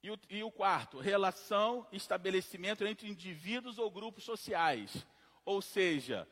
E 0.02 0.10
o, 0.10 0.18
e 0.30 0.44
o 0.44 0.50
quarto, 0.50 0.98
relação, 0.98 1.86
estabelecimento 1.90 2.86
entre 2.86 3.08
indivíduos 3.08 3.78
ou 3.78 3.90
grupos 3.90 4.24
sociais. 4.24 5.06
Ou 5.44 5.60
seja, 5.60 6.28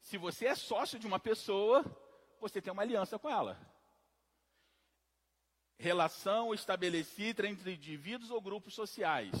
se 0.00 0.18
você 0.18 0.46
é 0.46 0.54
sócio 0.54 0.98
de 0.98 1.06
uma 1.06 1.18
pessoa, 1.18 1.84
você 2.40 2.60
tem 2.60 2.72
uma 2.72 2.82
aliança 2.82 3.18
com 3.18 3.28
ela. 3.28 3.58
Relação 5.78 6.52
estabelecida 6.52 7.46
entre 7.46 7.72
indivíduos 7.72 8.30
ou 8.30 8.40
grupos 8.40 8.74
sociais. 8.74 9.32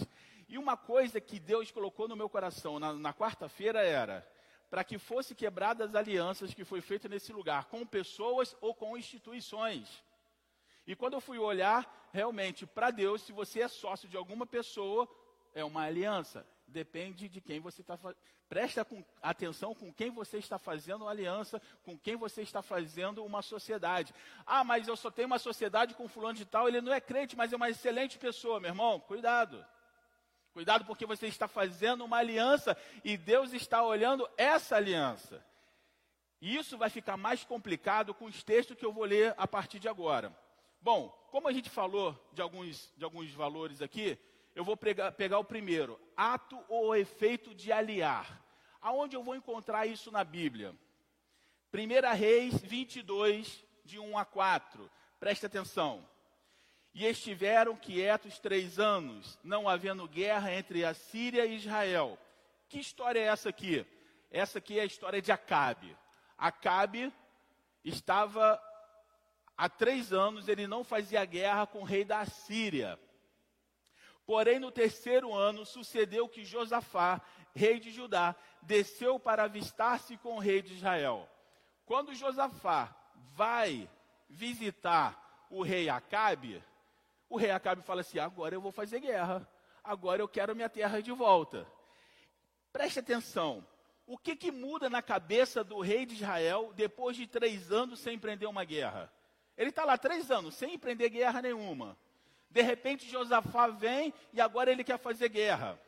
E 0.48 0.56
uma 0.56 0.76
coisa 0.76 1.20
que 1.20 1.38
Deus 1.38 1.70
colocou 1.70 2.08
no 2.08 2.16
meu 2.16 2.28
coração 2.28 2.78
na, 2.78 2.92
na 2.94 3.12
quarta-feira 3.12 3.82
era 3.82 4.26
para 4.70 4.84
que 4.84 4.98
fosse 4.98 5.34
quebradas 5.34 5.90
as 5.90 5.94
alianças 5.94 6.54
que 6.54 6.64
foi 6.64 6.80
feita 6.80 7.08
nesse 7.08 7.32
lugar, 7.32 7.66
com 7.66 7.86
pessoas 7.86 8.56
ou 8.60 8.74
com 8.74 8.96
instituições. 8.96 10.02
E 10.86 10.94
quando 10.94 11.14
eu 11.14 11.20
fui 11.20 11.38
olhar, 11.38 11.97
realmente, 12.12 12.66
para 12.66 12.90
Deus, 12.90 13.22
se 13.22 13.32
você 13.32 13.60
é 13.60 13.68
sócio 13.68 14.08
de 14.08 14.16
alguma 14.16 14.46
pessoa, 14.46 15.08
é 15.54 15.64
uma 15.64 15.82
aliança. 15.82 16.46
Depende 16.66 17.28
de 17.28 17.40
quem 17.40 17.60
você 17.60 17.80
está 17.80 17.96
fazendo. 17.96 18.20
Presta 18.48 18.84
com, 18.84 19.04
atenção 19.22 19.74
com 19.74 19.92
quem 19.92 20.10
você 20.10 20.38
está 20.38 20.58
fazendo 20.58 21.02
uma 21.02 21.10
aliança, 21.10 21.60
com 21.82 21.98
quem 21.98 22.16
você 22.16 22.42
está 22.42 22.62
fazendo 22.62 23.24
uma 23.24 23.42
sociedade. 23.42 24.14
Ah, 24.46 24.64
mas 24.64 24.88
eu 24.88 24.96
só 24.96 25.10
tenho 25.10 25.26
uma 25.26 25.38
sociedade 25.38 25.94
com 25.94 26.08
fulano 26.08 26.34
de 26.34 26.46
tal, 26.46 26.66
ele 26.66 26.80
não 26.80 26.92
é 26.92 27.00
crente, 27.00 27.36
mas 27.36 27.52
é 27.52 27.56
uma 27.56 27.68
excelente 27.68 28.18
pessoa, 28.18 28.58
meu 28.58 28.70
irmão. 28.70 29.00
Cuidado. 29.00 29.64
Cuidado 30.52 30.84
porque 30.86 31.04
você 31.04 31.26
está 31.26 31.46
fazendo 31.46 32.04
uma 32.04 32.16
aliança 32.16 32.76
e 33.04 33.16
Deus 33.16 33.52
está 33.52 33.82
olhando 33.82 34.28
essa 34.36 34.76
aliança. 34.76 35.44
E 36.40 36.56
isso 36.56 36.78
vai 36.78 36.88
ficar 36.88 37.16
mais 37.16 37.44
complicado 37.44 38.14
com 38.14 38.24
os 38.24 38.42
textos 38.42 38.76
que 38.76 38.84
eu 38.84 38.92
vou 38.92 39.04
ler 39.04 39.34
a 39.36 39.46
partir 39.46 39.78
de 39.78 39.88
agora. 39.88 40.34
Bom, 40.80 41.08
como 41.30 41.48
a 41.48 41.52
gente 41.52 41.68
falou 41.68 42.16
de 42.32 42.40
alguns, 42.40 42.92
de 42.96 43.04
alguns 43.04 43.30
valores 43.32 43.82
aqui, 43.82 44.18
eu 44.54 44.64
vou 44.64 44.76
pegar, 44.76 45.12
pegar 45.12 45.38
o 45.38 45.44
primeiro, 45.44 46.00
ato 46.16 46.58
ou 46.68 46.96
efeito 46.96 47.54
de 47.54 47.72
aliar. 47.72 48.42
Aonde 48.80 49.16
eu 49.16 49.22
vou 49.22 49.36
encontrar 49.36 49.86
isso 49.86 50.10
na 50.10 50.24
Bíblia? 50.24 50.74
1 51.72 52.16
Reis 52.16 52.60
22, 52.60 53.64
de 53.84 53.98
1 53.98 54.18
a 54.18 54.24
4. 54.24 54.90
Preste 55.20 55.46
atenção. 55.46 56.08
E 56.94 57.04
estiveram 57.04 57.76
quietos 57.76 58.38
três 58.38 58.78
anos, 58.78 59.38
não 59.44 59.68
havendo 59.68 60.08
guerra 60.08 60.52
entre 60.52 60.84
a 60.84 60.94
Síria 60.94 61.44
e 61.44 61.56
Israel. 61.56 62.18
Que 62.68 62.78
história 62.78 63.20
é 63.20 63.24
essa 63.24 63.48
aqui? 63.48 63.86
Essa 64.30 64.58
aqui 64.58 64.78
é 64.78 64.82
a 64.82 64.86
história 64.86 65.20
de 65.20 65.30
Acabe. 65.30 65.96
Acabe 66.36 67.12
estava 67.84 68.60
há 69.58 69.68
três 69.68 70.12
anos, 70.12 70.46
ele 70.46 70.68
não 70.68 70.84
fazia 70.84 71.24
guerra 71.24 71.66
com 71.66 71.80
o 71.80 71.84
rei 71.84 72.04
da 72.04 72.24
Síria. 72.24 72.98
Porém, 74.24 74.60
no 74.60 74.70
terceiro 74.70 75.34
ano, 75.34 75.66
sucedeu 75.66 76.28
que 76.28 76.44
Josafá, 76.44 77.20
rei 77.54 77.80
de 77.80 77.90
Judá, 77.90 78.36
desceu 78.62 79.18
para 79.18 79.44
avistar-se 79.44 80.16
com 80.18 80.36
o 80.36 80.38
rei 80.38 80.62
de 80.62 80.74
Israel. 80.74 81.28
Quando 81.84 82.14
Josafá 82.14 82.94
vai 83.34 83.90
visitar 84.28 85.46
o 85.50 85.62
rei 85.62 85.88
Acabe, 85.88 86.62
o 87.28 87.36
rei 87.36 87.50
Acabe 87.50 87.82
fala 87.82 88.02
assim: 88.02 88.18
agora 88.18 88.54
eu 88.54 88.60
vou 88.60 88.70
fazer 88.70 89.00
guerra, 89.00 89.48
agora 89.82 90.22
eu 90.22 90.28
quero 90.28 90.54
minha 90.54 90.68
terra 90.68 91.00
de 91.00 91.10
volta. 91.10 91.66
Preste 92.70 92.98
atenção, 93.00 93.66
o 94.06 94.16
que, 94.16 94.36
que 94.36 94.52
muda 94.52 94.88
na 94.90 95.02
cabeça 95.02 95.64
do 95.64 95.80
rei 95.80 96.04
de 96.04 96.14
Israel 96.14 96.72
depois 96.76 97.16
de 97.16 97.26
três 97.26 97.72
anos 97.72 97.98
sem 97.98 98.14
empreender 98.14 98.46
uma 98.46 98.64
guerra? 98.64 99.10
Ele 99.58 99.70
está 99.70 99.84
lá 99.84 99.98
três 99.98 100.30
anos 100.30 100.54
sem 100.54 100.74
empreender 100.74 101.10
guerra 101.10 101.42
nenhuma. 101.42 101.98
De 102.48 102.62
repente 102.62 103.10
Josafá 103.10 103.66
vem 103.66 104.14
e 104.32 104.40
agora 104.40 104.70
ele 104.70 104.84
quer 104.84 104.98
fazer 104.98 105.28
guerra. 105.28 105.78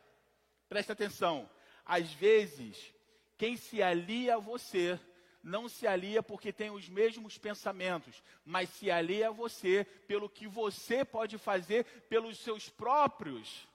Preste 0.69 0.93
atenção, 0.93 1.49
às 1.87 2.13
vezes 2.13 2.93
quem 3.39 3.57
se 3.57 3.83
alia 3.83 4.35
a 4.35 4.39
você 4.39 5.01
não 5.43 5.69
se 5.69 5.87
alia 5.87 6.23
porque 6.23 6.53
tem 6.53 6.71
os 6.71 6.89
mesmos 6.89 7.39
pensamentos, 7.39 8.23
mas 8.45 8.69
se 8.69 8.91
alia 8.91 9.29
a 9.29 9.33
você 9.33 9.85
pelo 10.07 10.29
que 10.29 10.47
você 10.47 11.05
pode 11.05 11.39
fazer 11.39 11.85
pelos 12.09 12.39
seus 12.39 12.69
próprios 12.69 13.67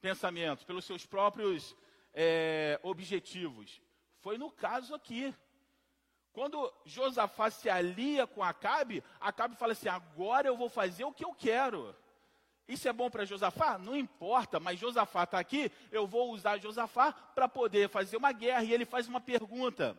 pensamentos, 0.00 0.64
pelos 0.64 0.84
seus 0.84 1.04
próprios 1.04 1.74
é, 2.14 2.78
objetivos. 2.82 3.80
Foi 4.20 4.38
no 4.38 4.50
caso 4.50 4.94
aqui. 4.94 5.34
Quando 6.36 6.70
Josafá 6.84 7.50
se 7.50 7.66
alia 7.70 8.26
com 8.26 8.44
Acabe, 8.44 9.02
Acabe 9.18 9.56
fala 9.56 9.72
assim: 9.72 9.88
agora 9.88 10.46
eu 10.46 10.54
vou 10.54 10.68
fazer 10.68 11.02
o 11.02 11.10
que 11.10 11.24
eu 11.24 11.32
quero. 11.32 11.96
Isso 12.68 12.86
é 12.86 12.92
bom 12.92 13.08
para 13.08 13.24
Josafá? 13.24 13.78
Não 13.78 13.96
importa, 13.96 14.60
mas 14.60 14.78
Josafá 14.78 15.24
está 15.24 15.38
aqui, 15.38 15.72
eu 15.90 16.06
vou 16.06 16.32
usar 16.32 16.58
Josafá 16.58 17.10
para 17.10 17.48
poder 17.48 17.88
fazer 17.88 18.18
uma 18.18 18.32
guerra. 18.32 18.64
E 18.64 18.74
ele 18.74 18.84
faz 18.84 19.08
uma 19.08 19.18
pergunta: 19.18 19.98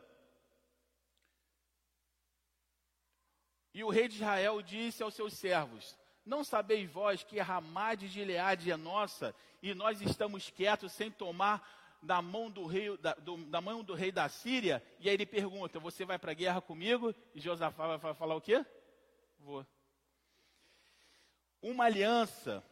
E 3.73 3.83
o 3.83 3.89
rei 3.89 4.07
de 4.07 4.17
Israel 4.17 4.61
disse 4.61 5.01
aos 5.01 5.15
seus 5.15 5.33
servos: 5.33 5.97
Não 6.23 6.43
sabeis 6.43 6.87
vós 6.87 7.23
que 7.23 7.39
a 7.39 7.43
Ramá 7.43 7.95
de 7.95 8.07
Gileade 8.07 8.71
é 8.71 8.77
nossa, 8.77 9.33
e 9.59 9.73
nós 9.73 10.01
estamos 10.01 10.51
quietos 10.51 10.91
sem 10.91 11.09
tomar 11.09 11.76
da 12.01 12.21
mão 12.21 12.49
do 12.49 12.65
rei 12.65 12.95
da, 12.97 13.13
do, 13.13 13.37
da 13.45 13.61
mão 13.61 13.83
do 13.83 13.93
rei 13.93 14.11
da 14.11 14.29
Síria? 14.29 14.83
E 14.99 15.09
aí 15.09 15.15
ele 15.15 15.25
pergunta: 15.25 15.79
Você 15.79 16.05
vai 16.05 16.17
para 16.17 16.31
a 16.31 16.35
guerra 16.35 16.61
comigo? 16.61 17.13
E 17.33 17.39
Josafá 17.39 17.97
vai 17.97 18.13
falar 18.13 18.35
o 18.35 18.41
quê? 18.41 18.65
Vou. 19.39 19.65
Uma 21.61 21.85
aliança, 21.85 22.63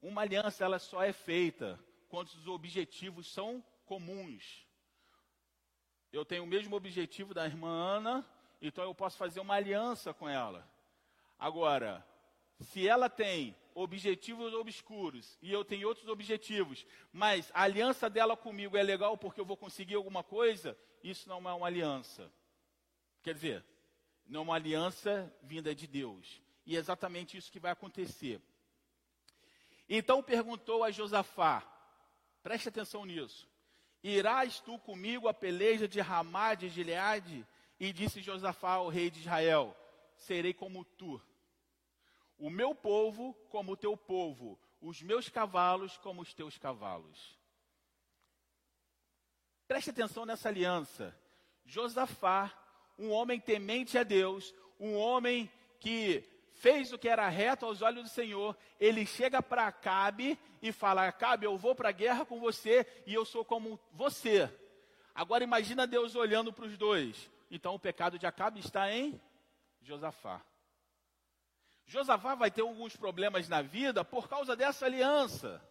uma 0.00 0.22
aliança 0.22 0.64
ela 0.64 0.78
só 0.78 1.02
é 1.02 1.12
feita 1.12 1.80
quando 2.08 2.28
os 2.28 2.46
objetivos 2.46 3.32
são 3.32 3.64
comuns. 3.86 4.66
Eu 6.12 6.24
tenho 6.24 6.44
o 6.44 6.46
mesmo 6.46 6.76
objetivo 6.76 7.32
da 7.32 7.46
irmã 7.46 7.68
Ana, 7.68 8.26
então 8.60 8.84
eu 8.84 8.94
posso 8.94 9.16
fazer 9.16 9.40
uma 9.40 9.54
aliança 9.54 10.12
com 10.12 10.28
ela. 10.28 10.70
Agora, 11.38 12.06
se 12.62 12.86
ela 12.86 13.08
tem 13.08 13.56
objetivos 13.74 14.52
obscuros 14.54 15.38
e 15.40 15.52
eu 15.52 15.64
tenho 15.64 15.88
outros 15.88 16.08
objetivos, 16.08 16.86
mas 17.12 17.50
a 17.54 17.62
aliança 17.62 18.08
dela 18.10 18.36
comigo 18.36 18.76
é 18.76 18.82
legal 18.82 19.16
porque 19.16 19.40
eu 19.40 19.44
vou 19.44 19.56
conseguir 19.56 19.94
alguma 19.94 20.22
coisa, 20.22 20.76
isso 21.02 21.28
não 21.28 21.48
é 21.48 21.52
uma 21.52 21.66
aliança. 21.66 22.30
Quer 23.22 23.34
dizer, 23.34 23.64
não 24.26 24.40
é 24.40 24.42
uma 24.44 24.54
aliança 24.54 25.34
vinda 25.42 25.74
de 25.74 25.86
Deus. 25.86 26.42
E 26.64 26.76
é 26.76 26.78
exatamente 26.78 27.36
isso 27.36 27.50
que 27.50 27.60
vai 27.60 27.72
acontecer. 27.72 28.40
Então 29.88 30.22
perguntou 30.22 30.84
a 30.84 30.90
Josafá, 30.90 31.62
preste 32.42 32.68
atenção 32.68 33.04
nisso: 33.04 33.48
Irás 34.02 34.60
tu 34.60 34.78
comigo 34.78 35.28
a 35.28 35.34
peleja 35.34 35.86
de 35.88 36.00
Ramá 36.00 36.54
de 36.54 36.68
Gileade? 36.68 37.46
E 37.78 37.92
disse 37.92 38.22
Josafá 38.22 38.74
ao 38.74 38.88
rei 38.88 39.10
de 39.10 39.20
Israel: 39.20 39.76
Serei 40.16 40.54
como 40.54 40.84
tu, 40.84 41.20
o 42.42 42.50
meu 42.50 42.74
povo 42.74 43.34
como 43.48 43.72
o 43.72 43.76
teu 43.76 43.96
povo, 43.96 44.58
os 44.80 45.00
meus 45.00 45.28
cavalos 45.28 45.96
como 45.98 46.22
os 46.22 46.34
teus 46.34 46.58
cavalos. 46.58 47.38
Preste 49.68 49.90
atenção 49.90 50.26
nessa 50.26 50.48
aliança. 50.48 51.16
Josafá, 51.64 52.52
um 52.98 53.12
homem 53.12 53.38
temente 53.38 53.96
a 53.96 54.02
Deus, 54.02 54.52
um 54.80 54.96
homem 54.96 55.48
que 55.78 56.28
fez 56.54 56.92
o 56.92 56.98
que 56.98 57.08
era 57.08 57.28
reto 57.28 57.64
aos 57.64 57.80
olhos 57.80 58.02
do 58.02 58.08
Senhor, 58.08 58.56
ele 58.80 59.06
chega 59.06 59.40
para 59.40 59.68
Acabe 59.68 60.36
e 60.60 60.72
fala: 60.72 61.06
Acabe, 61.06 61.46
eu 61.46 61.56
vou 61.56 61.76
para 61.76 61.90
a 61.90 61.92
guerra 61.92 62.26
com 62.26 62.40
você 62.40 62.84
e 63.06 63.14
eu 63.14 63.24
sou 63.24 63.44
como 63.44 63.78
você. 63.92 64.52
Agora 65.14 65.44
imagina 65.44 65.86
Deus 65.86 66.16
olhando 66.16 66.52
para 66.52 66.64
os 66.64 66.76
dois. 66.76 67.30
Então 67.48 67.76
o 67.76 67.78
pecado 67.78 68.18
de 68.18 68.26
Acabe 68.26 68.58
está 68.58 68.92
em 68.92 69.20
Josafá. 69.80 70.44
Josafá 71.92 72.34
vai 72.34 72.50
ter 72.50 72.62
alguns 72.62 72.96
problemas 72.96 73.48
na 73.48 73.60
vida 73.60 74.02
por 74.02 74.26
causa 74.26 74.56
dessa 74.56 74.86
aliança. 74.86 75.62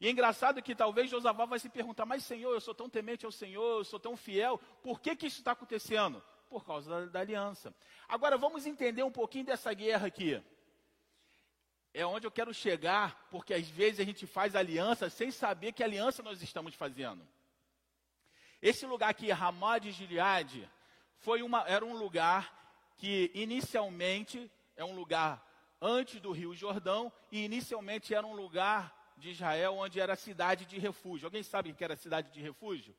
E 0.00 0.08
é 0.08 0.10
engraçado 0.10 0.60
que 0.60 0.74
talvez 0.74 1.08
Josafá 1.08 1.44
vai 1.44 1.60
se 1.60 1.68
perguntar: 1.68 2.04
Mas 2.04 2.24
Senhor, 2.24 2.52
eu 2.52 2.60
sou 2.60 2.74
tão 2.74 2.90
temente 2.90 3.24
ao 3.24 3.30
Senhor, 3.30 3.78
eu 3.78 3.84
sou 3.84 4.00
tão 4.00 4.16
fiel, 4.16 4.58
por 4.82 5.00
que, 5.00 5.14
que 5.14 5.28
isso 5.28 5.38
está 5.38 5.52
acontecendo? 5.52 6.20
Por 6.50 6.64
causa 6.66 6.90
da, 6.90 7.06
da 7.06 7.20
aliança. 7.20 7.72
Agora 8.08 8.36
vamos 8.36 8.66
entender 8.66 9.04
um 9.04 9.12
pouquinho 9.12 9.44
dessa 9.44 9.72
guerra 9.72 10.08
aqui. 10.08 10.42
É 11.94 12.04
onde 12.04 12.26
eu 12.26 12.30
quero 12.30 12.52
chegar, 12.52 13.28
porque 13.30 13.54
às 13.54 13.68
vezes 13.68 14.00
a 14.00 14.04
gente 14.04 14.26
faz 14.26 14.56
aliança 14.56 15.08
sem 15.08 15.30
saber 15.30 15.72
que 15.72 15.84
aliança 15.84 16.20
nós 16.20 16.42
estamos 16.42 16.74
fazendo. 16.74 17.26
Esse 18.60 18.86
lugar 18.86 19.10
aqui, 19.10 19.30
Ramá 19.30 19.78
de 19.78 19.92
Gileade, 19.92 20.68
foi 21.18 21.42
uma, 21.42 21.64
era 21.68 21.84
um 21.84 21.96
lugar 21.96 22.92
que 22.96 23.30
inicialmente 23.34 24.50
é 24.82 24.84
um 24.84 24.94
lugar 24.94 25.48
antes 25.80 26.20
do 26.20 26.32
Rio 26.32 26.54
Jordão 26.54 27.12
e 27.30 27.44
inicialmente 27.44 28.14
era 28.14 28.26
um 28.26 28.34
lugar 28.34 29.14
de 29.16 29.30
Israel 29.30 29.74
onde 29.74 30.00
era 30.00 30.16
cidade 30.16 30.66
de 30.66 30.78
refúgio. 30.78 31.26
Alguém 31.26 31.42
sabe 31.42 31.70
o 31.70 31.74
que 31.74 31.84
era 31.84 31.96
cidade 31.96 32.30
de 32.32 32.40
refúgio? 32.40 32.94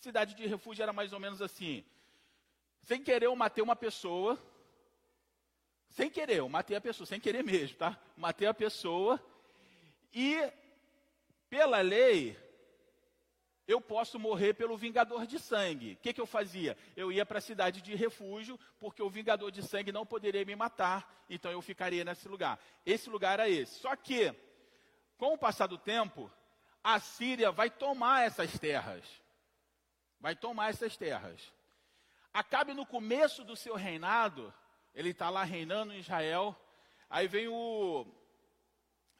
Cidade 0.00 0.34
de 0.34 0.46
refúgio 0.46 0.82
era 0.82 0.92
mais 0.92 1.12
ou 1.12 1.20
menos 1.20 1.42
assim. 1.42 1.84
Sem 2.82 3.02
querer 3.02 3.26
eu 3.26 3.36
matei 3.36 3.62
uma 3.62 3.74
pessoa, 3.74 4.38
sem 5.90 6.08
querer, 6.08 6.38
eu 6.38 6.48
matei 6.48 6.76
a 6.76 6.80
pessoa, 6.80 7.06
sem 7.06 7.18
querer 7.18 7.42
mesmo, 7.42 7.76
tá? 7.76 7.98
Matei 8.16 8.46
a 8.46 8.54
pessoa 8.54 9.20
e 10.12 10.36
pela 11.50 11.80
lei 11.80 12.36
eu 13.66 13.80
posso 13.80 14.18
morrer 14.18 14.54
pelo 14.54 14.76
vingador 14.76 15.26
de 15.26 15.38
sangue. 15.38 15.94
O 15.94 15.96
que, 15.96 16.12
que 16.12 16.20
eu 16.20 16.26
fazia? 16.26 16.76
Eu 16.96 17.10
ia 17.10 17.26
para 17.26 17.38
a 17.38 17.42
cidade 17.42 17.82
de 17.82 17.94
refúgio, 17.94 18.58
porque 18.78 19.02
o 19.02 19.10
vingador 19.10 19.50
de 19.50 19.62
sangue 19.62 19.90
não 19.90 20.06
poderia 20.06 20.44
me 20.44 20.54
matar, 20.54 21.24
então 21.28 21.50
eu 21.50 21.60
ficaria 21.60 22.04
nesse 22.04 22.28
lugar. 22.28 22.60
Esse 22.84 23.10
lugar 23.10 23.34
era 23.34 23.48
esse. 23.48 23.80
Só 23.80 23.96
que, 23.96 24.32
com 25.18 25.34
o 25.34 25.38
passar 25.38 25.66
do 25.66 25.78
tempo, 25.78 26.30
a 26.82 27.00
Síria 27.00 27.50
vai 27.50 27.68
tomar 27.68 28.24
essas 28.24 28.56
terras. 28.56 29.04
Vai 30.20 30.36
tomar 30.36 30.70
essas 30.70 30.96
terras. 30.96 31.52
Acabe 32.32 32.72
no 32.72 32.86
começo 32.86 33.42
do 33.42 33.56
seu 33.56 33.74
reinado, 33.74 34.54
ele 34.94 35.10
está 35.10 35.28
lá 35.28 35.42
reinando 35.42 35.92
em 35.92 35.98
Israel. 35.98 36.54
Aí 37.10 37.26
vem 37.26 37.48
o 37.48 38.06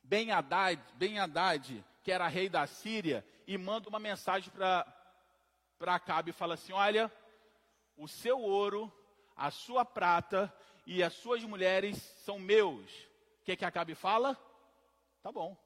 Ben 0.03 0.31
Haddad, 0.31 0.81
ben 0.95 1.19
Haddad, 1.19 1.85
que 2.05 2.13
era 2.13 2.29
rei 2.29 2.49
da 2.49 2.65
Síria, 2.69 3.27
e 3.47 3.57
manda 3.57 3.89
uma 3.89 3.99
mensagem 3.99 4.51
para 4.51 4.87
Acabe 5.81 6.31
e 6.31 6.35
fala 6.35 6.55
assim: 6.55 6.73
Olha, 6.73 7.11
o 7.97 8.09
seu 8.09 8.41
ouro, 8.41 8.93
a 9.37 9.51
sua 9.51 9.85
prata 9.85 10.53
e 10.87 11.03
as 11.03 11.13
suas 11.15 11.43
mulheres 11.45 11.97
são 12.25 12.39
meus. 12.39 12.91
O 13.41 13.45
que, 13.45 13.57
que 13.57 13.65
Acabe 13.65 13.95
fala? 13.95 14.37
Tá 15.23 15.31
bom. 15.31 15.57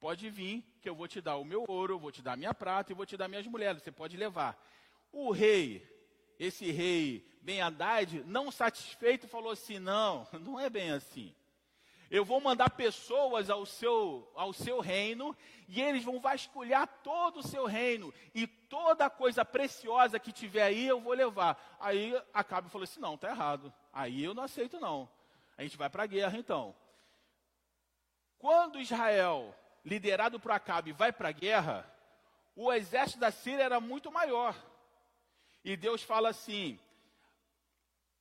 Pode 0.00 0.28
vir, 0.28 0.62
que 0.82 0.88
eu 0.88 0.94
vou 0.94 1.08
te 1.08 1.20
dar 1.20 1.36
o 1.36 1.44
meu 1.44 1.64
ouro, 1.66 1.98
vou 1.98 2.12
te 2.12 2.20
dar 2.20 2.36
minha 2.36 2.52
prata 2.52 2.92
e 2.92 2.94
vou 2.94 3.06
te 3.06 3.16
dar 3.16 3.28
minhas 3.28 3.46
mulheres. 3.46 3.82
Você 3.82 3.92
pode 3.92 4.16
levar. 4.16 4.58
O 5.12 5.30
rei, 5.30 5.86
esse 6.38 6.70
rei 6.70 7.26
Ben 7.40 7.60
Haddad, 7.60 8.22
não 8.24 8.50
satisfeito, 8.50 9.28
falou 9.28 9.52
assim: 9.52 9.78
Não, 9.78 10.26
não 10.40 10.58
é 10.58 10.68
bem 10.70 10.90
assim. 10.90 11.34
Eu 12.10 12.24
vou 12.24 12.40
mandar 12.40 12.70
pessoas 12.70 13.48
ao 13.50 13.64
seu, 13.64 14.30
ao 14.34 14.52
seu 14.52 14.80
reino 14.80 15.36
e 15.66 15.80
eles 15.80 16.04
vão 16.04 16.20
vasculhar 16.20 16.86
todo 17.02 17.38
o 17.38 17.46
seu 17.46 17.66
reino 17.66 18.12
e 18.34 18.46
toda 18.46 19.10
coisa 19.10 19.44
preciosa 19.44 20.18
que 20.18 20.32
tiver 20.32 20.62
aí 20.62 20.86
eu 20.86 21.00
vou 21.00 21.14
levar. 21.14 21.76
Aí 21.80 22.14
Acabe 22.32 22.68
falou 22.68 22.84
assim: 22.84 23.00
não, 23.00 23.14
está 23.14 23.30
errado. 23.30 23.72
Aí 23.92 24.22
eu 24.22 24.34
não 24.34 24.42
aceito 24.42 24.78
não. 24.78 25.08
A 25.56 25.62
gente 25.62 25.76
vai 25.76 25.88
para 25.88 26.02
a 26.02 26.06
guerra 26.06 26.38
então. 26.38 26.74
Quando 28.38 28.80
Israel, 28.80 29.54
liderado 29.84 30.38
por 30.38 30.50
Acabe, 30.50 30.92
vai 30.92 31.12
para 31.12 31.30
a 31.30 31.32
guerra, 31.32 31.90
o 32.54 32.72
exército 32.72 33.20
da 33.20 33.30
Síria 33.30 33.62
era 33.62 33.80
muito 33.80 34.12
maior. 34.12 34.54
E 35.64 35.76
Deus 35.76 36.02
fala 36.02 36.28
assim: 36.28 36.78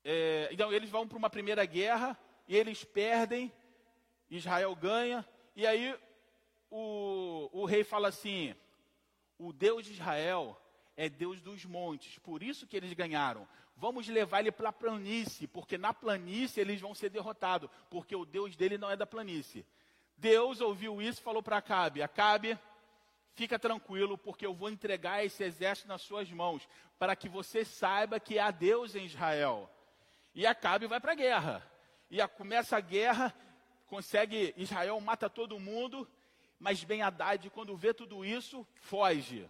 é, 0.03 0.49
então 0.51 0.71
eles 0.71 0.89
vão 0.89 1.07
para 1.07 1.17
uma 1.17 1.29
primeira 1.29 1.65
guerra 1.65 2.17
e 2.47 2.55
eles 2.55 2.83
perdem 2.83 3.51
Israel 4.37 4.75
ganha, 4.75 5.27
e 5.55 5.65
aí 5.67 5.97
o, 6.69 7.49
o 7.51 7.65
rei 7.65 7.83
fala 7.83 8.07
assim: 8.07 8.55
o 9.37 9.53
Deus 9.53 9.85
de 9.85 9.93
Israel 9.93 10.59
é 10.95 11.09
Deus 11.09 11.41
dos 11.41 11.65
montes, 11.65 12.17
por 12.19 12.41
isso 12.41 12.67
que 12.67 12.77
eles 12.77 12.93
ganharam. 12.93 13.47
Vamos 13.75 14.07
levar 14.07 14.39
ele 14.39 14.51
para 14.51 14.69
a 14.69 14.73
planície, 14.73 15.47
porque 15.47 15.77
na 15.77 15.93
planície 15.93 16.61
eles 16.61 16.79
vão 16.79 16.93
ser 16.93 17.09
derrotados, 17.09 17.69
porque 17.89 18.15
o 18.15 18.25
Deus 18.25 18.55
dele 18.55 18.77
não 18.77 18.89
é 18.89 18.95
da 18.95 19.05
planície. 19.05 19.65
Deus 20.15 20.61
ouviu 20.61 21.01
isso 21.01 21.19
e 21.19 21.23
falou 21.23 21.41
para 21.41 21.57
Acabe: 21.57 22.01
Acabe, 22.01 22.57
fica 23.33 23.57
tranquilo, 23.57 24.17
porque 24.17 24.45
eu 24.45 24.53
vou 24.53 24.69
entregar 24.69 25.25
esse 25.25 25.43
exército 25.43 25.87
nas 25.87 26.01
suas 26.01 26.31
mãos, 26.31 26.67
para 26.97 27.15
que 27.15 27.27
você 27.27 27.65
saiba 27.65 28.19
que 28.19 28.39
há 28.39 28.51
Deus 28.51 28.95
em 28.95 29.05
Israel. 29.05 29.69
E 30.33 30.45
Acabe 30.45 30.87
vai 30.87 30.99
para 30.99 31.11
a 31.11 31.15
guerra. 31.15 31.69
E 32.09 32.21
a, 32.21 32.27
começa 32.27 32.77
a 32.77 32.79
guerra, 32.79 33.33
consegue, 33.93 34.55
Israel 34.57 34.99
mata 34.99 35.29
todo 35.29 35.59
mundo, 35.59 36.09
mas 36.57 36.83
Ben 36.83 37.03
Haddad, 37.03 37.47
quando 37.51 37.77
vê 37.77 37.93
tudo 37.93 38.25
isso, 38.25 38.67
foge. 38.73 39.47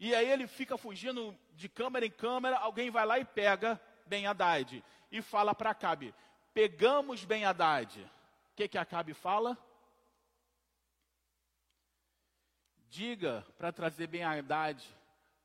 E 0.00 0.12
aí 0.12 0.28
ele 0.28 0.48
fica 0.48 0.76
fugindo 0.76 1.38
de 1.52 1.68
câmara 1.68 2.04
em 2.04 2.10
câmara, 2.10 2.58
alguém 2.58 2.90
vai 2.90 3.06
lá 3.06 3.20
e 3.20 3.24
pega 3.24 3.80
Ben 4.04 4.26
Haddad 4.26 4.84
e 5.12 5.22
fala 5.22 5.54
para 5.54 5.70
Acabe: 5.70 6.12
pegamos 6.52 7.24
Ben 7.24 7.44
Haddad. 7.44 8.00
O 8.50 8.56
que, 8.56 8.66
que 8.66 8.76
Acabe 8.76 9.14
fala? 9.14 9.56
Diga 12.88 13.46
para 13.56 13.70
trazer 13.70 14.08
Ben 14.08 14.24
Haddad, 14.24 14.84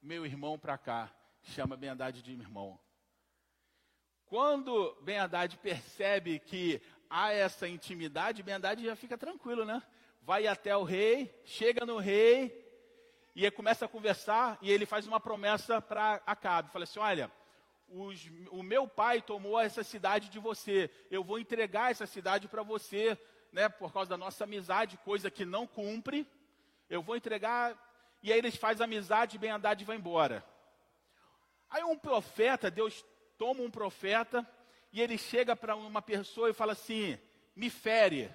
meu 0.01 0.25
irmão, 0.25 0.57
para 0.57 0.75
cá. 0.75 1.11
Chama 1.43 1.77
Ben 1.77 1.91
Haddad 1.91 2.19
de 2.19 2.31
irmão. 2.31 2.79
Quando 4.25 4.95
Ben 5.01 5.19
Haddad 5.19 5.55
percebe 5.57 6.39
que 6.39 6.81
há 7.09 7.33
essa 7.33 7.67
intimidade, 7.67 8.43
Ben 8.43 8.55
Haddad 8.55 8.83
já 8.83 8.95
fica 8.95 9.17
tranquilo, 9.17 9.65
né? 9.65 9.81
Vai 10.21 10.45
até 10.45 10.75
o 10.77 10.83
rei, 10.83 11.33
chega 11.43 11.85
no 11.85 11.97
rei, 11.97 12.65
e 13.35 13.49
começa 13.51 13.85
a 13.85 13.89
conversar, 13.89 14.57
e 14.61 14.71
ele 14.71 14.85
faz 14.85 15.07
uma 15.07 15.19
promessa 15.19 15.81
para 15.81 16.21
Acabe. 16.25 16.71
Fala 16.71 16.83
assim, 16.83 16.99
olha, 16.99 17.31
os, 17.87 18.29
o 18.51 18.61
meu 18.61 18.87
pai 18.87 19.21
tomou 19.21 19.59
essa 19.59 19.83
cidade 19.83 20.29
de 20.29 20.39
você, 20.39 20.89
eu 21.09 21.23
vou 21.23 21.39
entregar 21.39 21.89
essa 21.89 22.05
cidade 22.05 22.47
para 22.47 22.61
você, 22.61 23.17
né, 23.51 23.67
por 23.67 23.91
causa 23.91 24.09
da 24.09 24.17
nossa 24.17 24.43
amizade, 24.43 24.97
coisa 24.97 25.31
que 25.31 25.45
não 25.45 25.65
cumpre, 25.65 26.27
eu 26.89 27.01
vou 27.01 27.15
entregar, 27.15 27.75
e 28.21 28.31
aí 28.31 28.37
eles 28.37 28.55
fazem 28.55 28.83
amizade, 28.83 29.37
bem 29.37 29.51
andade 29.51 29.83
e 29.83 29.87
vai 29.87 29.95
embora. 29.95 30.45
Aí 31.69 31.83
um 31.83 31.97
profeta, 31.97 32.69
Deus 32.69 33.05
toma 33.37 33.61
um 33.61 33.71
profeta, 33.71 34.45
e 34.91 35.01
ele 35.01 35.17
chega 35.17 35.55
para 35.55 35.75
uma 35.75 36.01
pessoa 36.01 36.49
e 36.49 36.53
fala 36.53 36.73
assim, 36.73 37.17
me 37.55 37.69
fere. 37.69 38.33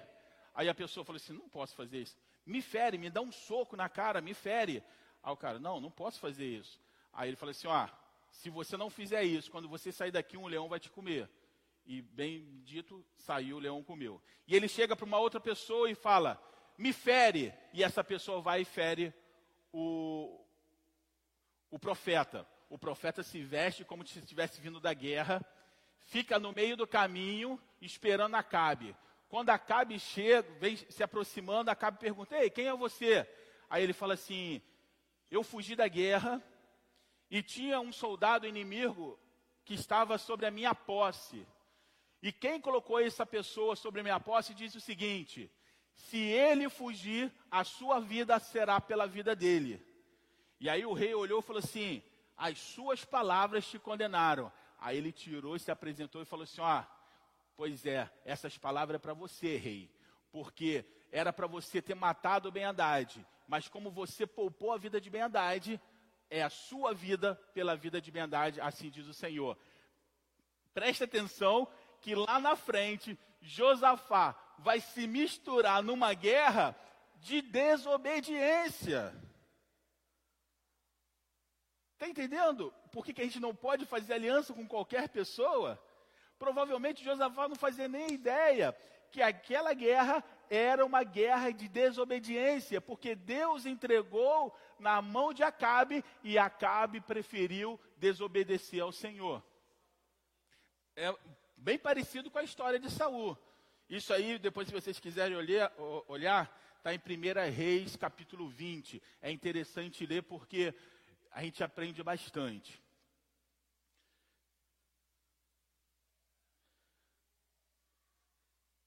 Aí 0.53 0.69
a 0.69 0.75
pessoa 0.75 1.03
fala 1.03 1.17
assim, 1.17 1.33
não 1.33 1.49
posso 1.49 1.75
fazer 1.75 2.01
isso. 2.01 2.17
Me 2.45 2.61
fere, 2.61 2.97
me 2.97 3.09
dá 3.09 3.21
um 3.21 3.31
soco 3.31 3.75
na 3.75 3.89
cara, 3.89 4.21
me 4.21 4.33
fere. 4.33 4.83
Aí 5.21 5.33
o 5.33 5.37
cara, 5.37 5.59
não, 5.59 5.81
não 5.81 5.91
posso 5.91 6.19
fazer 6.19 6.45
isso. 6.45 6.79
Aí 7.11 7.29
ele 7.29 7.35
fala 7.35 7.51
assim, 7.51 7.67
ó, 7.67 7.87
se 8.29 8.49
você 8.49 8.77
não 8.77 8.89
fizer 8.89 9.23
isso, 9.23 9.51
quando 9.51 9.67
você 9.67 9.91
sair 9.91 10.11
daqui, 10.11 10.37
um 10.37 10.47
leão 10.47 10.69
vai 10.69 10.79
te 10.79 10.89
comer. 10.89 11.29
E 11.85 12.01
bem 12.01 12.61
dito, 12.63 13.05
saiu, 13.17 13.57
o 13.57 13.59
leão 13.59 13.83
comeu. 13.83 14.21
E 14.47 14.55
ele 14.55 14.67
chega 14.67 14.95
para 14.95 15.05
uma 15.05 15.19
outra 15.19 15.39
pessoa 15.39 15.89
e 15.89 15.95
fala, 15.95 16.41
me 16.77 16.93
fere. 16.93 17.53
E 17.73 17.83
essa 17.83 18.03
pessoa 18.03 18.41
vai 18.41 18.61
e 18.61 18.65
fere 18.65 19.13
o, 19.71 20.39
o 21.69 21.77
profeta. 21.77 22.47
O 22.69 22.77
profeta 22.77 23.23
se 23.23 23.41
veste 23.41 23.83
como 23.83 24.05
se 24.05 24.19
estivesse 24.19 24.59
vindo 24.59 24.79
da 24.79 24.93
guerra, 24.93 25.45
fica 26.05 26.39
no 26.39 26.53
meio 26.53 26.77
do 26.77 26.87
caminho 26.87 27.59
esperando 27.81 28.35
Acabe. 28.35 28.95
Quando 29.27 29.49
Acabe 29.49 29.99
chega, 29.99 30.47
vem 30.59 30.77
se 30.77 31.03
aproximando, 31.03 31.69
Acabe 31.69 31.99
pergunta: 31.99 32.37
Ei, 32.37 32.49
quem 32.49 32.67
é 32.67 32.75
você? 32.75 33.27
Aí 33.69 33.83
ele 33.83 33.93
fala 33.93 34.13
assim: 34.13 34.61
Eu 35.29 35.43
fugi 35.43 35.75
da 35.75 35.87
guerra 35.87 36.41
e 37.29 37.41
tinha 37.41 37.79
um 37.79 37.91
soldado 37.91 38.47
inimigo 38.47 39.19
que 39.63 39.73
estava 39.73 40.17
sobre 40.17 40.45
a 40.45 40.51
minha 40.51 40.73
posse. 40.73 41.45
E 42.21 42.31
quem 42.31 42.61
colocou 42.61 42.99
essa 42.99 43.25
pessoa 43.25 43.75
sobre 43.75 43.99
a 43.99 44.03
minha 44.03 44.19
posse 44.19 44.53
disse 44.53 44.77
o 44.77 44.81
seguinte: 44.81 45.51
Se 45.93 46.17
ele 46.17 46.69
fugir, 46.69 47.31
a 47.49 47.63
sua 47.63 47.99
vida 47.99 48.39
será 48.39 48.79
pela 48.79 49.07
vida 49.07 49.35
dele. 49.35 49.83
E 50.59 50.69
aí 50.69 50.85
o 50.85 50.93
rei 50.93 51.13
olhou 51.13 51.39
e 51.39 51.43
falou 51.43 51.59
assim: 51.59 52.01
As 52.37 52.57
suas 52.57 53.03
palavras 53.03 53.67
te 53.67 53.77
condenaram. 53.79 54.51
Aí 54.85 54.99
ele 54.99 55.11
tirou, 55.11 55.57
se 55.57 55.71
apresentou 55.71 56.21
e 56.21 56.25
falou 56.25 56.43
assim: 56.43 56.61
Ó, 56.61 56.63
ah, 56.63 56.87
pois 57.57 57.87
é, 57.87 58.07
essas 58.23 58.55
palavras 58.55 58.97
é 58.97 58.99
para 58.99 59.15
você, 59.15 59.57
rei, 59.57 59.91
porque 60.31 60.85
era 61.11 61.33
para 61.33 61.47
você 61.47 61.81
ter 61.81 61.95
matado 61.95 62.51
Ben-Hadad, 62.51 63.25
mas 63.47 63.67
como 63.67 63.89
você 63.89 64.27
poupou 64.27 64.71
a 64.71 64.77
vida 64.77 65.01
de 65.01 65.09
Ben-Hadad, 65.09 65.81
é 66.29 66.43
a 66.43 66.51
sua 66.51 66.93
vida 66.93 67.33
pela 67.51 67.75
vida 67.75 67.99
de 67.99 68.11
Ben-Hadad, 68.11 68.61
assim 68.61 68.91
diz 68.91 69.07
o 69.07 69.13
Senhor. 69.13 69.57
Preste 70.71 71.03
atenção 71.03 71.67
que 71.99 72.13
lá 72.13 72.39
na 72.39 72.55
frente, 72.55 73.17
Josafá 73.41 74.35
vai 74.59 74.79
se 74.79 75.07
misturar 75.07 75.81
numa 75.81 76.13
guerra 76.13 76.75
de 77.15 77.41
desobediência. 77.41 79.19
Está 82.05 82.21
entendendo? 82.21 82.71
Por 82.91 83.03
que, 83.03 83.11
que 83.11 83.21
a 83.21 83.23
gente 83.23 83.39
não 83.39 83.55
pode 83.55 83.83
fazer 83.83 84.13
aliança 84.13 84.53
com 84.53 84.67
qualquer 84.67 85.09
pessoa? 85.09 85.81
Provavelmente 86.37 87.03
Josafá 87.03 87.47
não 87.47 87.55
fazia 87.55 87.87
nem 87.87 88.11
ideia 88.11 88.75
que 89.11 89.23
aquela 89.23 89.73
guerra 89.73 90.23
era 90.47 90.85
uma 90.85 91.03
guerra 91.03 91.49
de 91.49 91.67
desobediência, 91.67 92.79
porque 92.79 93.15
Deus 93.15 93.65
entregou 93.65 94.55
na 94.77 95.01
mão 95.01 95.33
de 95.33 95.41
Acabe 95.41 96.05
e 96.23 96.37
Acabe 96.37 97.01
preferiu 97.01 97.79
desobedecer 97.97 98.83
ao 98.83 98.91
Senhor. 98.91 99.43
É 100.95 101.11
bem 101.57 101.79
parecido 101.79 102.29
com 102.29 102.37
a 102.37 102.43
história 102.43 102.77
de 102.77 102.91
Saul. 102.91 103.35
Isso 103.89 104.13
aí, 104.13 104.37
depois, 104.37 104.67
se 104.67 104.73
vocês 104.73 104.99
quiserem 104.99 105.35
olhar, 106.07 106.55
está 106.77 106.93
em 106.93 106.99
1 106.99 107.51
Reis, 107.51 107.95
capítulo 107.95 108.47
20. 108.47 109.01
É 109.23 109.31
interessante 109.31 110.05
ler 110.05 110.21
porque 110.21 110.71
a 111.35 111.43
gente 111.43 111.61
aprende 111.61 112.01
bastante. 112.01 112.81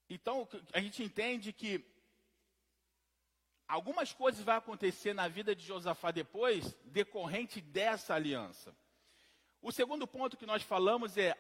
Então, 0.08 0.48
a 0.72 0.80
gente 0.80 1.02
entende 1.02 1.52
que 1.52 1.84
algumas 3.68 4.14
coisas 4.14 4.42
vão 4.42 4.54
acontecer 4.54 5.12
na 5.12 5.28
vida 5.28 5.54
de 5.54 5.62
Josafá 5.62 6.11
depois, 6.11 6.74
decorrente 6.84 7.61
dessa 7.61 8.14
aliança. 8.14 8.74
O 9.61 9.70
segundo 9.70 10.06
ponto 10.06 10.38
que 10.38 10.46
nós 10.46 10.62
falamos 10.62 11.18
é, 11.18 11.37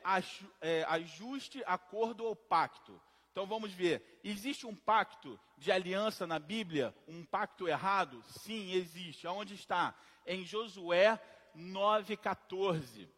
é 0.60 0.84
ajuste, 0.84 1.62
acordo 1.64 2.22
ou 2.24 2.36
pacto. 2.36 3.00
Então 3.32 3.46
vamos 3.46 3.72
ver, 3.72 4.20
existe 4.24 4.66
um 4.66 4.74
pacto 4.74 5.38
de 5.56 5.70
aliança 5.70 6.26
na 6.26 6.38
Bíblia, 6.38 6.94
um 7.06 7.24
pacto 7.24 7.68
errado? 7.68 8.22
Sim, 8.24 8.72
existe. 8.72 9.26
Aonde 9.26 9.54
está? 9.54 9.94
Em 10.26 10.44
Josué 10.44 11.20
9,14. 11.56 13.08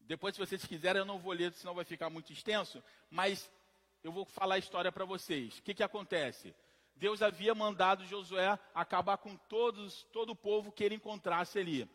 Depois, 0.00 0.34
se 0.34 0.40
vocês 0.40 0.64
quiserem, 0.64 1.00
eu 1.00 1.06
não 1.06 1.18
vou 1.18 1.32
ler, 1.32 1.52
senão 1.52 1.74
vai 1.74 1.84
ficar 1.84 2.08
muito 2.08 2.32
extenso. 2.32 2.82
Mas 3.10 3.50
eu 4.02 4.10
vou 4.10 4.24
falar 4.24 4.54
a 4.54 4.58
história 4.58 4.90
para 4.90 5.04
vocês. 5.04 5.58
O 5.58 5.62
que, 5.62 5.74
que 5.74 5.82
acontece? 5.82 6.54
Deus 6.96 7.22
havia 7.22 7.54
mandado 7.54 8.06
Josué 8.06 8.58
acabar 8.74 9.18
com 9.18 9.36
todos, 9.36 10.04
todo 10.12 10.30
o 10.30 10.36
povo 10.36 10.72
que 10.72 10.82
ele 10.82 10.94
encontrasse 10.94 11.58
ali. 11.58 11.88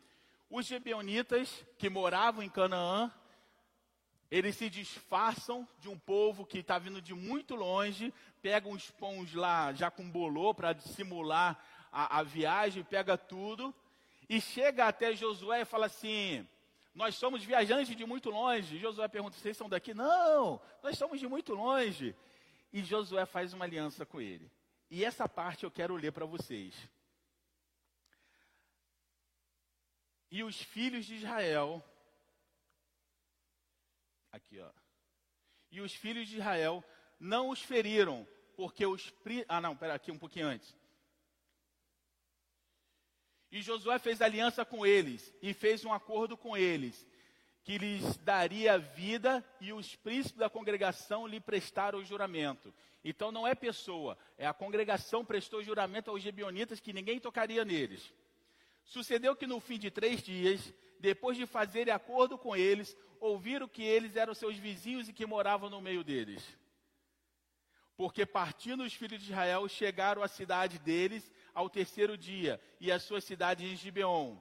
Os 0.49 0.65
gibeonitas 0.65 1.65
que 1.78 1.89
moravam 1.89 2.43
em 2.43 2.49
Canaã, 2.49 3.12
eles 4.34 4.56
se 4.56 4.67
disfarçam 4.67 5.67
de 5.78 5.88
um 5.88 5.96
povo 5.96 6.43
que 6.43 6.58
está 6.58 6.80
vindo 6.80 7.00
de 7.00 7.13
muito 7.13 7.54
longe, 7.54 8.12
pegam 8.41 8.72
os 8.72 8.89
pães 8.89 9.32
lá 9.36 9.72
já 9.74 9.91
com 9.91 10.10
bolô 10.10 10.56
para 10.56 10.74
simular 10.80 11.63
a, 11.91 12.17
a 12.17 12.24
viagem, 12.24 12.84
pega 12.84 13.15
tudo 13.15 13.72
e 14.28 14.41
chega 14.41 14.88
até 14.88 15.15
Josué 15.15 15.62
e 15.62 15.65
fala 15.65 15.86
assim: 15.86 16.48
nós 16.96 17.13
somos 17.13 17.43
viajantes 17.43 17.96
de 17.96 18.08
muito 18.08 18.32
longe. 18.32 18.80
Josué 18.80 19.08
pergunta: 19.08 19.38
vocês 19.38 19.56
são 19.56 19.69
daqui? 19.69 19.93
Não, 19.93 20.60
nós 20.82 20.98
somos 20.98 21.19
de 21.19 21.28
muito 21.28 21.54
longe. 21.54 22.15
E 22.74 22.84
Josué 22.84 23.28
faz 23.28 23.54
uma 23.54 23.65
aliança 23.65 24.04
com 24.04 24.19
ele. 24.19 24.50
E 24.89 25.06
essa 25.06 25.30
parte 25.30 25.63
eu 25.63 25.69
quero 25.69 25.96
ler 25.96 26.12
para 26.12 26.26
vocês. 26.26 26.74
E 30.32 30.43
os 30.43 30.60
filhos 30.60 31.06
de 31.06 31.17
Israel. 31.17 31.88
Aqui, 34.34 34.60
ó. 34.60 34.69
E 35.72 35.80
os 35.80 35.93
filhos 35.93 36.28
de 36.28 36.38
Israel 36.38 36.84
não 37.19 37.50
os 37.50 37.62
feriram, 37.62 38.28
porque 38.58 38.86
os. 38.86 39.13
Ah, 39.48 39.62
não, 39.62 39.78
pera 39.78 39.93
aqui 39.93 40.12
um 40.12 40.17
pouquinho 40.17 40.48
antes. 40.48 40.76
E 43.52 43.62
Josué 43.62 44.00
fez 44.00 44.19
aliança 44.19 44.65
com 44.65 44.84
eles 44.84 45.32
e 45.39 45.54
fez 45.54 45.86
um 45.86 45.93
acordo 45.93 46.36
com 46.36 46.58
eles, 46.58 47.08
que 47.63 47.78
lhes 47.78 48.17
daria 48.17 48.80
vida 48.80 49.46
e 49.62 49.72
os 49.72 49.96
príncipes 49.96 50.39
da 50.39 50.50
congregação 50.50 51.28
lhe 51.28 51.39
prestaram 51.39 52.00
o 52.00 52.04
juramento. 52.04 52.74
Então 53.04 53.32
não 53.32 53.46
é 53.46 53.54
pessoa, 53.54 54.17
é 54.39 54.48
a 54.48 54.54
congregação 54.54 55.24
prestou 55.24 55.62
juramento 55.62 56.10
aos 56.10 56.24
gibeonitas 56.24 56.80
que 56.80 56.91
ninguém 56.91 57.19
tocaria 57.19 57.63
neles. 57.63 58.12
Sucedeu 58.86 59.36
que 59.36 59.46
no 59.46 59.60
fim 59.60 59.78
de 59.78 59.91
três 59.91 60.24
dias, 60.24 60.74
depois 61.00 61.38
de 61.38 61.46
fazer 61.46 61.91
acordo 61.91 62.38
com 62.39 62.56
eles, 62.56 62.98
ouviram 63.24 63.70
que 63.70 63.82
eles 63.82 64.18
eram 64.18 64.34
seus 64.34 64.58
vizinhos 64.58 65.08
e 65.08 65.14
que 65.14 65.26
moravam 65.26 65.70
no 65.70 65.80
meio 65.80 66.04
deles. 66.04 66.44
Porque 67.96 68.26
partindo 68.26 68.84
os 68.84 68.94
filhos 68.94 69.22
de 69.22 69.32
Israel, 69.32 69.66
chegaram 69.70 70.22
à 70.22 70.28
cidade 70.28 70.78
deles 70.78 71.32
ao 71.54 71.70
terceiro 71.70 72.18
dia, 72.18 72.60
e 72.82 72.92
a 72.92 73.00
sua 73.00 73.22
cidade 73.22 73.66
em 73.66 73.78
Gibeon. 73.78 74.36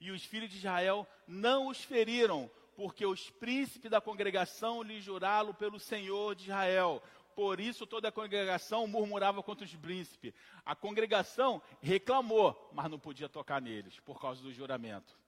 E 0.00 0.10
os 0.10 0.24
filhos 0.24 0.50
de 0.50 0.56
Israel 0.56 1.06
não 1.28 1.68
os 1.68 1.84
feriram, 1.84 2.50
porque 2.74 3.06
os 3.06 3.30
príncipes 3.30 3.90
da 3.90 4.00
congregação 4.00 4.82
lhe 4.82 5.00
juraram 5.00 5.54
pelo 5.54 5.78
Senhor 5.78 6.34
de 6.34 6.44
Israel. 6.44 7.00
Por 7.36 7.60
isso 7.60 7.86
toda 7.86 8.08
a 8.08 8.12
congregação 8.12 8.86
murmurava 8.88 9.42
contra 9.44 9.64
os 9.64 9.76
príncipes. 9.76 10.34
A 10.64 10.74
congregação 10.74 11.62
reclamou, 11.80 12.70
mas 12.72 12.90
não 12.90 12.98
podia 12.98 13.28
tocar 13.28 13.60
neles 13.60 14.00
por 14.00 14.20
causa 14.20 14.42
do 14.42 14.52
juramento. 14.52 15.19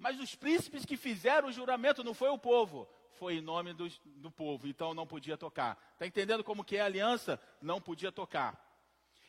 Mas 0.00 0.18
os 0.18 0.34
príncipes 0.34 0.86
que 0.86 0.96
fizeram 0.96 1.48
o 1.48 1.52
juramento 1.52 2.02
não 2.02 2.14
foi 2.14 2.30
o 2.30 2.38
povo, 2.38 2.88
foi 3.12 3.34
em 3.34 3.42
nome 3.42 3.74
do, 3.74 3.86
do 4.16 4.30
povo, 4.30 4.66
então 4.66 4.94
não 4.94 5.06
podia 5.06 5.36
tocar. 5.36 5.78
Está 5.92 6.06
entendendo 6.06 6.42
como 6.42 6.64
que 6.64 6.78
é 6.78 6.80
a 6.80 6.86
aliança? 6.86 7.38
Não 7.60 7.82
podia 7.82 8.10
tocar. 8.10 8.58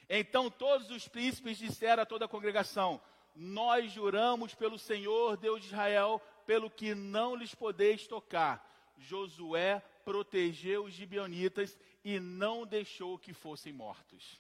Então 0.10 0.50
todos 0.50 0.90
os 0.90 1.10
príncipes 1.10 1.58
disseram 1.58 2.04
a 2.04 2.06
toda 2.06 2.24
a 2.24 2.30
congregação: 2.30 3.02
Nós 3.36 3.92
juramos 3.92 4.56
pelo 4.56 4.80
Senhor 4.80 5.36
Deus 5.36 5.60
de 5.60 5.68
Israel, 5.68 6.22
pelo 6.46 6.70
que 6.70 6.96
não 6.96 7.36
lhes 7.36 7.54
podeis 7.54 8.08
tocar. 8.08 8.66
Josué 8.98 9.82
protegeu 10.06 10.86
os 10.86 10.94
gibeonitas 10.94 11.78
e 12.02 12.18
não 12.18 12.66
deixou 12.66 13.20
que 13.20 13.34
fossem 13.34 13.74
mortos. 13.74 14.40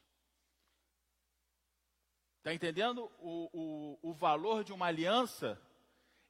Está 2.37 2.53
entendendo 2.53 3.11
o, 3.19 3.49
o, 4.01 4.09
o 4.09 4.13
valor 4.13 4.63
de 4.63 4.71
uma 4.71 4.85
aliança? 4.85 5.61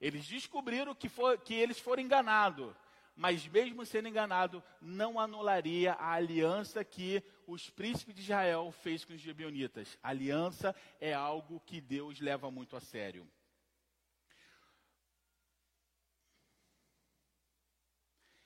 Eles 0.01 0.27
descobriram 0.27 0.95
que, 0.95 1.07
for, 1.07 1.37
que 1.37 1.53
eles 1.53 1.79
foram 1.79 2.01
enganados, 2.01 2.75
mas 3.15 3.47
mesmo 3.47 3.85
sendo 3.85 4.07
enganado, 4.07 4.63
não 4.81 5.19
anularia 5.19 5.93
a 5.93 6.13
aliança 6.13 6.83
que 6.83 7.23
os 7.45 7.69
príncipes 7.69 8.15
de 8.15 8.21
Israel 8.21 8.71
fez 8.71 9.05
com 9.05 9.13
os 9.13 9.21
gibeonitas. 9.21 9.95
aliança 10.01 10.75
é 10.99 11.13
algo 11.13 11.59
que 11.59 11.79
Deus 11.79 12.19
leva 12.19 12.49
muito 12.49 12.75
a 12.75 12.79
sério. 12.79 13.29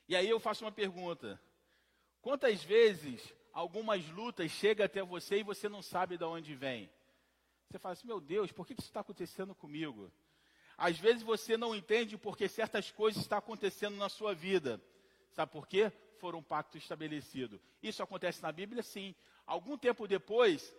E 0.10 0.16
aí 0.16 0.30
eu 0.30 0.42
faço 0.42 0.66
uma 0.66 0.72
pergunta: 0.74 1.42
quantas 2.22 2.62
vezes 2.64 3.34
algumas 3.54 4.06
lutas 4.10 4.52
chegam 4.52 4.86
até 4.86 5.02
você 5.02 5.38
e 5.38 5.44
você 5.44 5.70
não 5.70 5.82
sabe 5.82 6.18
de 6.18 6.26
onde 6.26 6.54
vem? 6.54 6.90
Você 7.70 7.80
fala 7.80 7.94
assim, 7.94 8.08
meu 8.08 8.20
Deus, 8.20 8.52
por 8.52 8.68
que 8.68 8.74
isso 8.74 8.82
está 8.82 9.00
acontecendo 9.00 9.56
comigo? 9.56 10.12
Às 10.78 10.98
vezes 10.98 11.24
você 11.24 11.56
não 11.58 11.76
entende 11.76 12.18
porque 12.18 12.48
certas 12.48 12.92
coisas 12.92 13.22
estão 13.22 13.38
acontecendo 13.38 13.96
na 13.96 14.10
sua 14.10 14.34
vida. 14.34 14.82
Sabe 15.32 15.52
por 15.52 15.68
quê? 15.68 15.92
Foram 16.20 16.40
um 16.40 16.44
pacto 16.44 16.78
estabelecido. 16.78 17.60
Isso 17.82 18.02
acontece 18.04 18.42
na 18.42 18.52
Bíblia, 18.52 18.84
sim. 18.84 19.16
Algum 19.46 19.78
tempo 19.78 20.08
depois, 20.08 20.74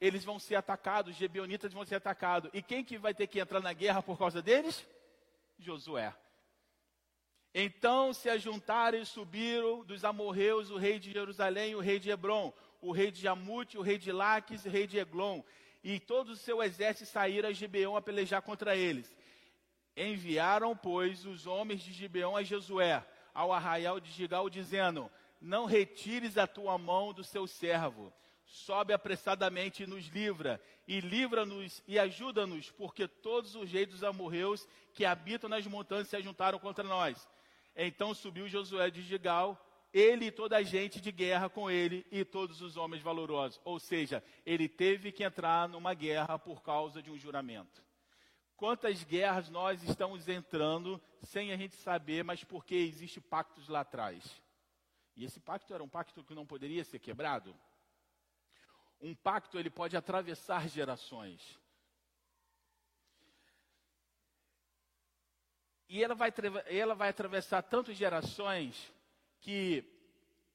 eles 0.00 0.24
vão 0.24 0.38
ser 0.38 0.56
atacados, 0.56 1.12
os 1.12 1.18
gebionitas 1.18 1.72
vão 1.72 1.84
ser 1.84 1.96
atacados. 1.96 2.50
E 2.54 2.62
quem 2.62 2.84
que 2.84 2.98
vai 2.98 3.14
ter 3.14 3.26
que 3.26 3.40
entrar 3.40 3.60
na 3.60 3.72
guerra 3.72 4.02
por 4.02 4.18
causa 4.18 4.40
deles? 4.40 4.86
Josué. 5.58 6.14
Então 7.54 8.12
se 8.12 8.28
ajuntaram 8.28 8.98
e 8.98 9.06
subiram 9.06 9.84
dos 9.84 10.04
amorreus 10.04 10.70
o 10.70 10.76
rei 10.76 10.98
de 10.98 11.12
Jerusalém 11.12 11.70
e 11.70 11.76
o 11.76 11.80
rei 11.80 12.00
de 12.00 12.10
Hebron, 12.10 12.52
o 12.80 12.90
rei 12.90 13.12
de 13.12 13.22
Jamute, 13.22 13.78
o 13.78 13.82
rei 13.82 13.96
de 13.96 14.10
Laques 14.10 14.64
o 14.64 14.68
rei 14.68 14.86
de 14.86 14.98
Eglon. 14.98 15.40
E 15.82 16.00
todo 16.00 16.30
o 16.30 16.36
seu 16.36 16.62
exército 16.62 17.08
saíram 17.08 17.48
a 17.48 17.52
Gibeão 17.52 17.96
a 17.96 18.02
pelejar 18.02 18.42
contra 18.42 18.74
eles. 18.74 19.14
Enviaram, 19.96 20.76
pois, 20.76 21.24
os 21.24 21.46
homens 21.46 21.82
de 21.82 21.92
Gibeão 21.92 22.36
a 22.36 22.42
Josué, 22.42 23.04
ao 23.32 23.52
arraial 23.52 24.00
de 24.00 24.10
Gigal, 24.10 24.50
dizendo: 24.50 25.10
Não 25.40 25.64
retires 25.64 26.36
a 26.36 26.46
tua 26.46 26.76
mão 26.78 27.12
do 27.12 27.22
seu 27.22 27.46
servo. 27.46 28.12
Sobe 28.46 28.92
apressadamente 28.92 29.82
e 29.82 29.86
nos 29.86 30.06
livra, 30.08 30.60
e 30.86 31.00
livra-nos 31.00 31.82
e 31.88 31.98
ajuda-nos, 31.98 32.70
porque 32.70 33.08
todos 33.08 33.54
os 33.54 33.70
reis 33.70 33.88
dos 33.88 34.04
amorreus 34.04 34.68
que 34.92 35.04
habitam 35.04 35.48
nas 35.48 35.66
montanhas 35.66 36.08
se 36.08 36.16
ajuntaram 36.16 36.58
contra 36.58 36.84
nós. 36.84 37.28
Então 37.74 38.14
subiu 38.14 38.46
Josué 38.46 38.90
de 38.90 39.02
Gigal, 39.02 39.58
ele 39.92 40.26
e 40.26 40.30
toda 40.30 40.56
a 40.56 40.62
gente 40.62 41.00
de 41.00 41.10
guerra 41.10 41.48
com 41.48 41.70
ele 41.70 42.04
e 42.10 42.24
todos 42.24 42.60
os 42.60 42.76
homens 42.76 43.02
valorosos. 43.02 43.60
Ou 43.64 43.78
seja, 43.78 44.22
ele 44.44 44.68
teve 44.68 45.10
que 45.10 45.24
entrar 45.24 45.68
numa 45.68 45.94
guerra 45.94 46.38
por 46.38 46.62
causa 46.62 47.02
de 47.02 47.10
um 47.10 47.18
juramento. 47.18 47.82
Quantas 48.56 49.02
guerras 49.02 49.50
nós 49.50 49.82
estamos 49.82 50.28
entrando 50.28 51.02
sem 51.22 51.52
a 51.52 51.56
gente 51.56 51.74
saber, 51.76 52.22
mas 52.22 52.44
porque 52.44 52.74
existe 52.74 53.20
pactos 53.20 53.68
lá 53.68 53.80
atrás? 53.80 54.42
E 55.16 55.24
esse 55.24 55.40
pacto 55.40 55.74
era 55.74 55.82
um 55.82 55.88
pacto 55.88 56.22
que 56.24 56.34
não 56.34 56.46
poderia 56.46 56.84
ser 56.84 56.98
quebrado? 56.98 57.54
Um 59.00 59.14
pacto 59.14 59.58
ele 59.58 59.70
pode 59.70 59.96
atravessar 59.96 60.68
gerações. 60.68 61.58
E 65.88 66.02
ela 66.02 66.14
vai, 66.14 66.32
ela 66.66 66.94
vai 66.94 67.08
atravessar 67.08 67.62
tantas 67.62 67.96
gerações 67.96 68.92
que 69.40 69.84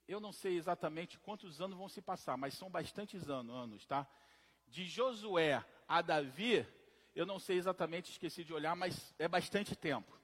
eu 0.08 0.20
não 0.20 0.32
sei 0.32 0.58
exatamente 0.58 1.20
quantos 1.20 1.62
anos 1.62 1.78
vão 1.78 1.88
se 1.88 2.02
passar, 2.02 2.36
mas 2.36 2.56
são 2.56 2.70
bastantes 2.70 3.30
anos, 3.30 3.56
anos 3.56 3.86
tá? 3.86 4.08
De 4.68 4.86
Josué 4.86 5.64
a 5.88 6.02
Davi, 6.02 6.66
eu 7.16 7.26
não 7.26 7.40
sei 7.40 7.58
exatamente, 7.58 8.12
esqueci 8.12 8.44
de 8.44 8.54
olhar, 8.54 8.76
mas 8.76 9.14
é 9.18 9.28
bastante 9.28 9.76
tempo. 9.76 10.18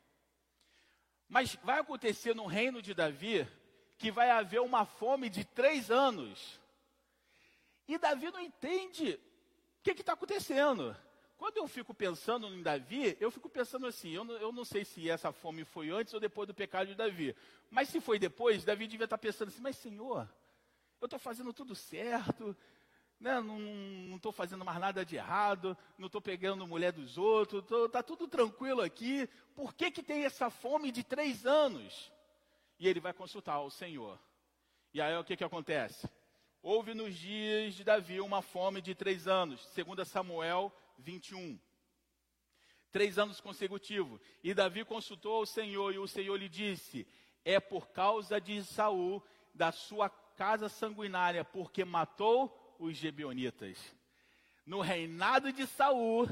Mas 1.28 1.56
vai 1.63 1.80
acontecer 1.80 2.36
no 2.36 2.45
reino 2.45 2.82
de 2.82 2.93
Davi 2.93 3.48
que 3.98 4.12
vai 4.12 4.30
haver 4.30 4.62
uma 4.62 4.86
fome 4.86 5.30
de 5.30 5.43
três 5.43 5.89
anos. 5.89 6.60
E 7.88 7.98
Davi 7.98 8.32
não 8.32 8.39
entende 8.39 9.19
o 9.80 9.84
que 9.84 9.91
está 9.91 10.13
acontecendo. 10.13 10.95
Quando 11.38 11.58
eu 11.58 11.67
fico 11.67 11.93
pensando 11.93 12.48
em 12.48 12.62
Davi, 12.62 13.17
eu 13.19 13.30
fico 13.30 13.50
pensando 13.50 13.86
assim: 13.88 14.12
eu 14.12 14.24
não, 14.24 14.36
eu 14.36 14.52
não, 14.52 14.63
sei 14.63 14.86
se 14.86 15.10
essa 15.10 15.32
fome 15.32 15.65
foi 15.65 15.89
antes 15.89 16.13
ou 16.13 16.19
depois 16.19 16.48
do 16.48 16.54
pecado 16.54 16.88
de 16.88 16.95
Davi. 16.95 17.36
Mas 17.69 17.89
se 17.89 18.00
foi 18.00 18.17
depois, 18.17 18.63
Davi 18.63 18.88
devia 18.88 19.06
estar 19.06 19.17
tá 19.17 19.21
pensando 19.21 19.50
assim: 19.50 19.62
mas 19.62 19.76
Senhor, 19.76 20.30
eu 21.02 21.06
estou 21.06 21.19
fazendo 21.19 21.52
tudo 21.52 21.76
certo, 21.76 22.56
né? 23.26 23.42
não 23.42 24.16
estou 24.16 24.32
fazendo 24.32 24.64
mais 24.64 24.80
nada 24.80 25.04
de 25.04 25.16
errado, 25.16 25.76
não 25.98 26.06
estou 26.06 26.22
pegando 26.22 26.68
mulher 26.68 26.92
dos 26.92 27.18
outros, 27.18 27.64
está 27.86 28.04
tudo 28.04 28.28
tranquilo 28.28 28.82
aqui. 28.82 29.28
Por 29.56 29.74
que, 29.74 29.90
que 29.90 30.04
tem 30.04 30.26
essa 30.26 30.52
fome 30.52 30.92
de 30.92 31.04
três 31.04 31.44
anos? 31.44 32.12
E 32.78 32.88
ele 32.88 33.00
vai 33.00 33.14
consultar 33.14 33.60
o 33.62 33.72
Senhor. 33.72 34.20
E 34.94 35.02
aí 35.02 35.18
o 35.18 35.24
que, 35.24 35.36
que 35.36 35.44
acontece? 35.44 36.08
Houve 36.62 36.94
nos 36.94 37.16
dias 37.16 37.74
de 37.74 37.84
Davi 37.84 38.22
uma 38.22 38.44
fome 38.44 38.80
de 38.80 38.94
três 38.94 39.28
anos, 39.28 39.66
segundo 39.70 40.06
Samuel 40.06 40.72
21. 41.00 41.60
Três 42.92 43.18
anos 43.18 43.42
consecutivos. 43.42 44.22
E 44.44 44.54
Davi 44.54 44.86
consultou 44.86 45.38
ao 45.38 45.46
Senhor, 45.48 45.94
e 45.94 45.98
o 45.98 46.08
Senhor 46.08 46.36
lhe 46.38 46.48
disse: 46.48 47.08
É 47.44 47.60
por 47.60 47.90
causa 47.90 48.40
de 48.40 48.64
Saul, 48.64 49.22
da 49.54 49.72
sua 49.72 50.10
casa 50.10 50.70
sanguinária, 50.70 51.44
porque 51.44 51.84
matou 51.84 52.64
os 52.80 52.96
gebionitas. 52.98 53.78
No 54.66 54.82
reinado 54.82 55.52
de 55.52 55.68
Saul, 55.68 56.28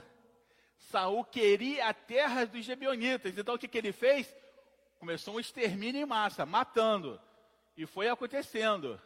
Saul 0.78 1.24
queria 1.24 1.88
a 1.88 1.94
terra 1.94 2.46
dos 2.46 2.66
gebionitas. 2.66 3.38
Então 3.38 3.56
o 3.56 3.60
que, 3.60 3.68
que 3.68 3.78
ele 3.78 3.92
fez? 3.92 4.34
Começou 5.00 5.36
um 5.36 5.40
extermínio 5.40 6.02
em 6.02 6.06
massa, 6.06 6.46
matando. 6.46 7.20
E 7.76 7.86
foi 7.86 8.10
acontecendo. 8.10 9.00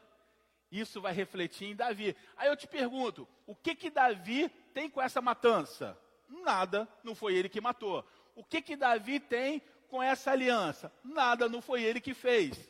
Isso 0.71 1.00
vai 1.02 1.13
refletir 1.13 1.69
em 1.69 1.76
Davi. 1.76 2.15
Aí 2.36 2.47
eu 2.50 2.58
te 2.58 2.67
pergunto, 2.67 3.28
o 3.45 3.56
que 3.56 3.73
que 3.73 3.89
Davi 3.89 4.50
tem 4.73 4.89
com 4.89 5.02
essa 5.02 5.21
matança? 5.21 5.97
Nada, 6.28 6.88
não 7.04 7.15
foi 7.15 7.36
ele 7.36 7.50
que 7.50 7.62
matou. 7.62 8.06
O 8.36 8.43
que 8.43 8.62
que 8.62 8.76
Davi 8.76 9.19
tem 9.19 9.62
com 9.88 10.04
essa 10.04 10.32
aliança? 10.32 10.91
Nada, 11.04 11.47
não 11.47 11.62
foi 11.62 11.84
ele 11.84 12.02
que 12.02 12.13
fez. 12.13 12.69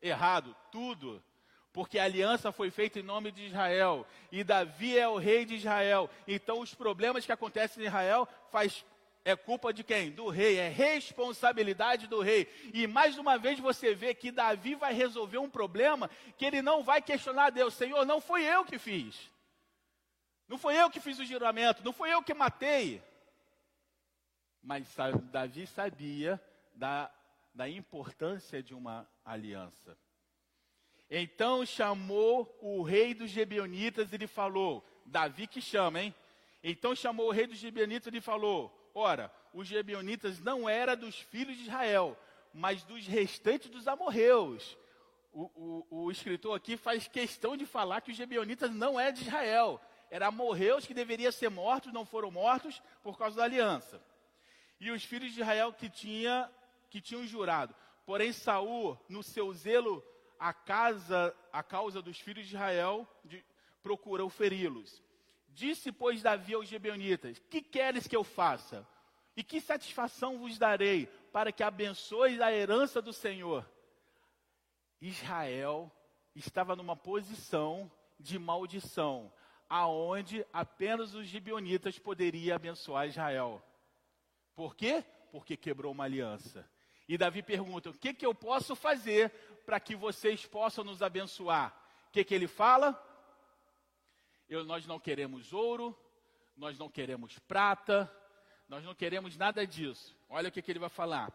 Errado, 0.00 0.56
tudo 0.72 1.22
porque 1.72 1.98
a 1.98 2.04
aliança 2.04 2.50
foi 2.50 2.70
feita 2.70 2.98
em 2.98 3.02
nome 3.02 3.30
de 3.30 3.46
Israel 3.46 4.06
e 4.32 4.42
Davi 4.42 4.98
é 4.98 5.08
o 5.08 5.16
rei 5.16 5.44
de 5.44 5.54
Israel. 5.54 6.10
Então 6.26 6.60
os 6.60 6.74
problemas 6.74 7.24
que 7.24 7.32
acontecem 7.32 7.82
em 7.82 7.86
Israel 7.86 8.28
faz 8.50 8.84
é 9.24 9.36
culpa 9.36 9.72
de 9.72 9.84
quem? 9.84 10.10
Do 10.10 10.28
rei, 10.28 10.56
é 10.56 10.68
responsabilidade 10.68 12.06
do 12.06 12.20
rei. 12.20 12.48
E 12.72 12.86
mais 12.86 13.18
uma 13.18 13.36
vez 13.38 13.58
você 13.58 13.94
vê 13.94 14.14
que 14.14 14.30
Davi 14.30 14.74
vai 14.74 14.94
resolver 14.94 15.38
um 15.38 15.50
problema 15.50 16.08
que 16.38 16.44
ele 16.44 16.62
não 16.62 16.82
vai 16.82 17.02
questionar 17.02 17.50
Deus, 17.50 17.74
Senhor, 17.74 18.04
não 18.06 18.20
foi 18.20 18.44
eu 18.44 18.64
que 18.64 18.78
fiz. 18.78 19.30
Não 20.48 20.58
foi 20.58 20.74
eu 20.74 20.90
que 20.90 21.00
fiz 21.00 21.18
o 21.18 21.24
juramento, 21.24 21.84
não 21.84 21.92
foi 21.92 22.12
eu 22.12 22.22
que 22.22 22.34
matei. 22.34 23.02
Mas 24.62 24.88
Davi 25.30 25.66
sabia 25.66 26.40
da, 26.74 27.10
da 27.54 27.68
importância 27.68 28.62
de 28.62 28.74
uma 28.74 29.08
aliança. 29.24 29.96
Então 31.10 31.66
chamou 31.66 32.56
o 32.60 32.82
rei 32.82 33.12
dos 33.14 33.30
Gebionitas 33.30 34.12
e 34.12 34.16
lhe 34.16 34.28
falou: 34.28 34.84
Davi 35.04 35.48
que 35.48 35.60
chama, 35.60 36.00
hein? 36.00 36.14
Então 36.62 36.94
chamou 36.94 37.26
o 37.26 37.32
rei 37.32 37.48
dos 37.48 37.58
Gebionitas 37.58 38.06
e 38.06 38.10
lhe 38.10 38.20
falou: 38.20 38.72
Ora, 38.94 39.32
os 39.52 39.66
Gebionitas 39.66 40.38
não 40.38 40.68
era 40.68 40.94
dos 40.94 41.18
filhos 41.18 41.56
de 41.56 41.64
Israel, 41.64 42.16
mas 42.54 42.84
dos 42.84 43.06
restantes 43.08 43.68
dos 43.68 43.88
amorreus. 43.88 44.78
O, 45.32 45.86
o, 45.90 46.04
o, 46.04 46.10
escritor 46.10 46.56
aqui 46.56 46.76
faz 46.76 47.06
questão 47.06 47.56
de 47.56 47.64
falar 47.64 48.00
que 48.00 48.10
os 48.10 48.16
Gebionitas 48.16 48.70
não 48.70 48.98
é 48.98 49.10
de 49.10 49.22
Israel. 49.22 49.80
Era 50.10 50.26
amorreus 50.26 50.86
que 50.86 50.94
deveriam 50.94 51.30
ser 51.30 51.48
mortos, 51.48 51.92
não 51.92 52.04
foram 52.04 52.30
mortos 52.30 52.82
por 53.02 53.16
causa 53.16 53.36
da 53.36 53.44
aliança. 53.44 54.02
E 54.80 54.90
os 54.90 55.04
filhos 55.04 55.32
de 55.32 55.40
Israel 55.40 55.72
que, 55.72 55.88
tinha, 55.88 56.50
que 56.88 57.00
tinham 57.00 57.24
jurado. 57.26 57.74
Porém, 58.04 58.32
Saul, 58.32 58.98
no 59.08 59.22
seu 59.22 59.52
zelo 59.52 60.04
a, 60.40 60.54
casa, 60.54 61.36
a 61.52 61.62
causa 61.62 62.00
dos 62.00 62.18
filhos 62.18 62.46
de 62.48 62.54
Israel, 62.54 63.06
de, 63.22 63.44
procurou 63.82 64.30
feri-los. 64.30 65.02
Disse, 65.50 65.92
pois, 65.92 66.22
Davi 66.22 66.54
aos 66.54 66.66
Gebeonitas: 66.66 67.38
Que 67.50 67.60
queres 67.60 68.08
que 68.08 68.16
eu 68.16 68.24
faça? 68.24 68.86
E 69.36 69.44
que 69.44 69.60
satisfação 69.60 70.38
vos 70.38 70.58
darei 70.58 71.06
para 71.30 71.52
que 71.52 71.62
abençoe 71.62 72.42
a 72.42 72.50
herança 72.50 73.02
do 73.02 73.12
Senhor? 73.12 73.70
Israel 75.00 75.92
estava 76.34 76.74
numa 76.74 76.96
posição 76.96 77.90
de 78.18 78.38
maldição, 78.38 79.32
aonde 79.68 80.44
apenas 80.52 81.14
os 81.14 81.26
gibeonitas 81.26 81.98
poderiam 81.98 82.56
abençoar 82.56 83.08
Israel. 83.08 83.62
Por 84.54 84.74
quê? 84.74 85.04
Porque 85.30 85.56
quebrou 85.56 85.92
uma 85.92 86.04
aliança. 86.04 86.68
E 87.10 87.18
Davi 87.18 87.42
pergunta: 87.42 87.90
o 87.90 87.92
que, 87.92 88.14
que 88.14 88.24
eu 88.24 88.32
posso 88.32 88.76
fazer 88.76 89.32
para 89.66 89.80
que 89.80 89.96
vocês 89.96 90.46
possam 90.46 90.84
nos 90.84 91.02
abençoar? 91.02 91.74
O 92.06 92.12
que, 92.12 92.22
que 92.22 92.32
ele 92.32 92.46
fala? 92.46 92.96
Eu, 94.48 94.62
nós 94.64 94.86
não 94.86 95.00
queremos 95.00 95.52
ouro, 95.52 95.98
nós 96.56 96.78
não 96.78 96.88
queremos 96.88 97.36
prata, 97.40 98.08
Nós 98.68 98.84
não 98.84 98.94
queremos 98.94 99.36
nada 99.36 99.66
disso. 99.66 100.16
Olha 100.28 100.50
o 100.50 100.52
que, 100.52 100.62
que 100.62 100.70
ele 100.70 100.78
vai 100.78 100.88
falar. 100.88 101.32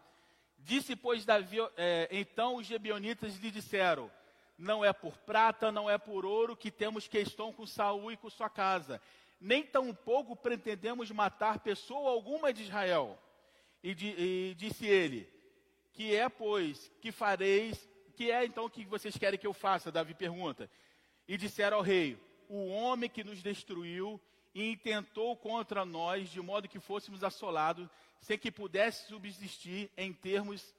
Disse, 0.56 0.96
pois, 0.96 1.26
Davi, 1.26 1.58
é, 1.76 2.08
então 2.10 2.56
os 2.56 2.66
gebionitas 2.66 3.36
lhe 3.36 3.50
disseram: 3.50 4.10
Não 4.56 4.82
é 4.82 4.94
por 4.94 5.18
prata, 5.18 5.70
não 5.70 5.90
é 5.90 5.98
por 5.98 6.24
ouro 6.24 6.56
que 6.56 6.70
temos 6.70 7.06
questão 7.06 7.52
com 7.52 7.66
Saul 7.66 8.10
e 8.10 8.16
com 8.16 8.30
sua 8.30 8.48
casa, 8.48 8.98
nem 9.38 9.62
tampouco 9.62 10.34
pretendemos 10.34 11.10
matar 11.10 11.58
pessoa 11.58 12.12
alguma 12.12 12.50
de 12.50 12.62
Israel. 12.62 13.18
E, 13.84 13.90
e 13.90 14.54
disse 14.54 14.86
ele: 14.86 15.35
Que 15.96 16.14
é, 16.14 16.28
pois, 16.28 16.92
que 17.00 17.10
fareis, 17.10 17.88
que 18.14 18.30
é 18.30 18.44
então 18.44 18.68
que 18.68 18.84
vocês 18.84 19.16
querem 19.16 19.38
que 19.38 19.46
eu 19.46 19.54
faça? 19.54 19.90
Davi 19.90 20.12
pergunta. 20.12 20.70
E 21.26 21.38
disseram 21.38 21.78
ao 21.78 21.82
rei: 21.82 22.18
O 22.50 22.66
homem 22.66 23.08
que 23.08 23.24
nos 23.24 23.42
destruiu 23.42 24.20
e 24.54 24.70
intentou 24.70 25.34
contra 25.38 25.86
nós, 25.86 26.28
de 26.28 26.40
modo 26.42 26.68
que 26.68 26.78
fôssemos 26.78 27.24
assolados, 27.24 27.88
sem 28.20 28.38
que 28.38 28.52
pudesse 28.52 29.08
subsistir 29.08 29.90
em 29.96 30.12
termos, 30.12 30.74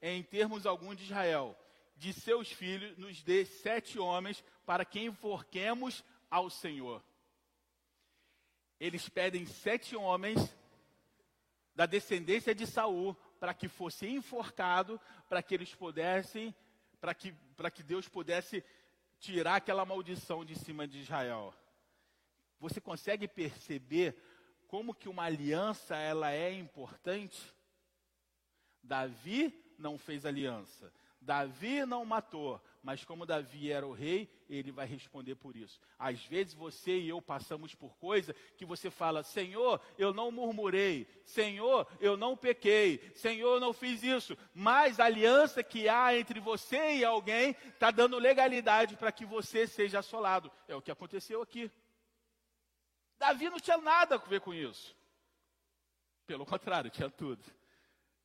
em 0.00 0.22
termos 0.22 0.64
algum 0.64 0.94
de 0.94 1.04
Israel. 1.04 1.54
De 1.94 2.14
seus 2.14 2.50
filhos, 2.50 2.96
nos 2.96 3.22
dê 3.22 3.44
sete 3.44 3.98
homens 3.98 4.42
para 4.64 4.86
que 4.86 5.00
enforquemos 5.00 6.02
ao 6.30 6.48
Senhor. 6.48 7.04
Eles 8.80 9.06
pedem 9.06 9.44
sete 9.44 9.94
homens 9.94 10.56
da 11.74 11.84
descendência 11.84 12.54
de 12.54 12.66
Saul 12.66 13.14
para 13.42 13.52
que 13.52 13.66
fosse 13.66 14.06
enforcado, 14.06 15.00
para 15.28 15.42
que 15.42 15.52
eles 15.52 15.74
pudessem, 15.74 16.54
para 17.00 17.12
que, 17.12 17.32
para 17.56 17.72
que 17.72 17.82
Deus 17.82 18.08
pudesse 18.08 18.64
tirar 19.18 19.56
aquela 19.56 19.84
maldição 19.84 20.44
de 20.44 20.54
cima 20.56 20.86
de 20.86 21.00
Israel. 21.00 21.52
Você 22.60 22.80
consegue 22.80 23.26
perceber 23.26 24.16
como 24.68 24.94
que 24.94 25.08
uma 25.08 25.24
aliança 25.24 25.96
ela 25.96 26.30
é 26.30 26.52
importante? 26.52 27.52
Davi 28.80 29.52
não 29.76 29.98
fez 29.98 30.24
aliança. 30.24 30.92
Davi 31.20 31.84
não 31.84 32.04
matou, 32.04 32.62
mas 32.82 33.04
como 33.04 33.24
Davi 33.24 33.70
era 33.70 33.86
o 33.86 33.92
rei, 33.92 34.28
ele 34.48 34.72
vai 34.72 34.86
responder 34.86 35.36
por 35.36 35.56
isso. 35.56 35.80
Às 35.96 36.24
vezes 36.24 36.52
você 36.52 36.98
e 36.98 37.08
eu 37.08 37.22
passamos 37.22 37.76
por 37.76 37.96
coisa 37.96 38.34
que 38.56 38.64
você 38.64 38.90
fala: 38.90 39.22
Senhor, 39.22 39.80
eu 39.96 40.12
não 40.12 40.32
murmurei, 40.32 41.06
Senhor, 41.24 41.86
eu 42.00 42.16
não 42.16 42.36
pequei, 42.36 42.98
Senhor, 43.14 43.54
eu 43.54 43.60
não 43.60 43.72
fiz 43.72 44.02
isso. 44.02 44.36
Mas 44.52 44.98
a 44.98 45.04
aliança 45.04 45.62
que 45.62 45.88
há 45.88 46.18
entre 46.18 46.40
você 46.40 46.96
e 46.96 47.04
alguém 47.04 47.56
está 47.68 47.92
dando 47.92 48.18
legalidade 48.18 48.96
para 48.96 49.12
que 49.12 49.24
você 49.24 49.64
seja 49.66 50.00
assolado. 50.00 50.50
É 50.66 50.74
o 50.74 50.82
que 50.82 50.90
aconteceu 50.90 51.40
aqui. 51.40 51.70
Davi 53.16 53.48
não 53.48 53.60
tinha 53.60 53.78
nada 53.78 54.16
a 54.16 54.18
ver 54.18 54.40
com 54.40 54.52
isso. 54.52 54.96
Pelo 56.26 56.44
contrário, 56.44 56.90
tinha 56.90 57.08
tudo. 57.08 57.44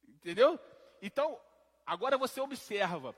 Entendeu? 0.08 0.60
Então, 1.00 1.40
agora 1.86 2.18
você 2.18 2.42
observa. 2.42 3.16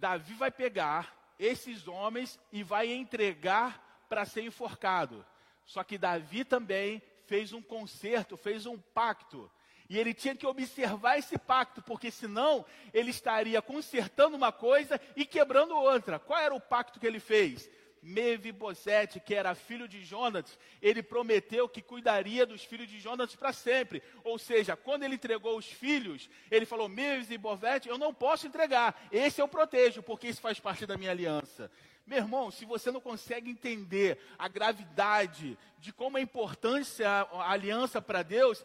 Davi 0.00 0.32
vai 0.32 0.50
pegar 0.50 1.14
esses 1.38 1.86
homens 1.86 2.40
e 2.50 2.62
vai 2.62 2.90
entregar 2.90 4.04
para 4.08 4.24
ser 4.24 4.42
enforcado. 4.42 5.24
Só 5.66 5.84
que 5.84 5.98
Davi 5.98 6.42
também 6.42 7.02
fez 7.26 7.52
um 7.52 7.60
concerto, 7.60 8.34
fez 8.34 8.64
um 8.64 8.78
pacto. 8.78 9.50
E 9.90 9.98
ele 9.98 10.14
tinha 10.14 10.34
que 10.34 10.46
observar 10.46 11.18
esse 11.18 11.36
pacto, 11.36 11.82
porque 11.82 12.10
senão 12.10 12.64
ele 12.94 13.10
estaria 13.10 13.60
consertando 13.60 14.36
uma 14.36 14.50
coisa 14.50 14.98
e 15.14 15.26
quebrando 15.26 15.76
outra. 15.76 16.18
Qual 16.18 16.40
era 16.40 16.54
o 16.54 16.60
pacto 16.60 16.98
que 16.98 17.06
ele 17.06 17.20
fez? 17.20 17.68
Mevibosete, 18.02 19.20
que 19.20 19.34
era 19.34 19.54
filho 19.54 19.86
de 19.86 20.02
Jonas, 20.02 20.58
ele 20.80 21.02
prometeu 21.02 21.68
que 21.68 21.82
cuidaria 21.82 22.46
dos 22.46 22.64
filhos 22.64 22.88
de 22.88 22.98
Jonas 22.98 23.34
para 23.36 23.52
sempre. 23.52 24.02
Ou 24.24 24.38
seja, 24.38 24.76
quando 24.76 25.02
ele 25.02 25.16
entregou 25.16 25.56
os 25.58 25.66
filhos, 25.66 26.30
ele 26.50 26.64
falou: 26.64 26.88
Mevibosete, 26.88 27.88
eu 27.88 27.98
não 27.98 28.14
posso 28.14 28.46
entregar, 28.46 29.08
esse 29.12 29.40
eu 29.40 29.48
protejo, 29.48 30.02
porque 30.02 30.28
isso 30.28 30.40
faz 30.40 30.58
parte 30.58 30.86
da 30.86 30.96
minha 30.96 31.10
aliança. 31.10 31.70
Meu 32.06 32.18
irmão, 32.18 32.50
se 32.50 32.64
você 32.64 32.90
não 32.90 33.00
consegue 33.00 33.50
entender 33.50 34.18
a 34.38 34.48
gravidade 34.48 35.56
de 35.78 35.92
como 35.92 36.18
é 36.18 36.20
importante 36.20 37.04
a, 37.04 37.22
a 37.22 37.52
aliança 37.52 38.00
para 38.02 38.22
Deus, 38.22 38.64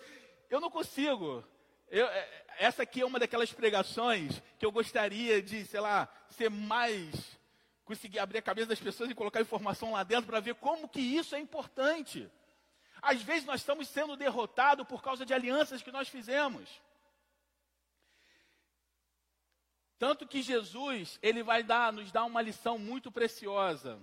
eu 0.50 0.60
não 0.60 0.72
consigo. 0.72 1.44
Eu, 1.90 2.08
é, 2.08 2.46
essa 2.58 2.84
aqui 2.84 3.02
é 3.02 3.06
uma 3.06 3.20
daquelas 3.20 3.52
pregações 3.52 4.42
que 4.58 4.66
eu 4.66 4.72
gostaria 4.72 5.42
de, 5.42 5.66
sei 5.66 5.80
lá, 5.80 6.10
ser 6.30 6.50
mais 6.50 7.38
conseguir 7.86 8.20
abrir 8.20 8.40
a 8.40 8.42
cabeça 8.42 8.68
das 8.68 8.80
pessoas 8.80 9.10
e 9.10 9.16
colocar 9.16 9.40
informação 9.40 9.92
lá 9.92 10.04
dentro 10.04 10.26
para 10.26 10.40
ver 10.40 10.56
como 10.56 10.90
que 10.90 11.00
isso 11.00 11.36
é 11.36 11.40
importante. 11.40 12.30
Às 13.02 13.22
vezes 13.22 13.46
nós 13.46 13.62
estamos 13.62 13.88
sendo 13.88 14.18
derrotados 14.18 14.88
por 14.88 15.02
causa 15.02 15.26
de 15.26 15.34
alianças 15.34 15.84
que 15.84 15.92
nós 15.92 16.10
fizemos. 16.10 16.68
Tanto 19.98 20.28
que 20.28 20.42
Jesus, 20.42 21.20
ele 21.22 21.44
vai 21.44 21.64
dar, 21.64 21.94
nos 21.94 22.12
dar 22.12 22.26
uma 22.26 22.42
lição 22.42 22.78
muito 22.78 23.12
preciosa. 23.12 24.00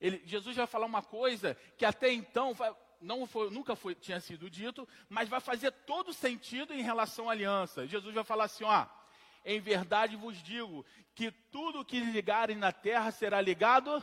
Ele, 0.00 0.20
Jesus 0.26 0.56
vai 0.56 0.66
falar 0.66 0.86
uma 0.86 1.02
coisa 1.02 1.56
que 1.78 1.84
até 1.84 2.12
então 2.12 2.54
não 3.00 3.26
foi, 3.26 3.50
nunca 3.50 3.74
foi, 3.76 3.94
tinha 3.94 4.20
sido 4.20 4.50
dito, 4.50 4.86
mas 5.08 5.28
vai 5.28 5.40
fazer 5.40 5.70
todo 5.70 6.12
sentido 6.12 6.74
em 6.74 6.82
relação 6.82 7.28
à 7.28 7.32
aliança. 7.32 7.86
Jesus 7.86 8.14
vai 8.14 8.24
falar 8.24 8.44
assim, 8.44 8.64
ó, 8.64 8.86
em 9.46 9.60
verdade 9.60 10.16
vos 10.16 10.42
digo 10.42 10.84
que 11.14 11.30
tudo 11.30 11.84
que 11.84 12.00
ligarem 12.00 12.56
na 12.56 12.72
terra 12.72 13.12
será 13.12 13.40
ligado 13.40 14.02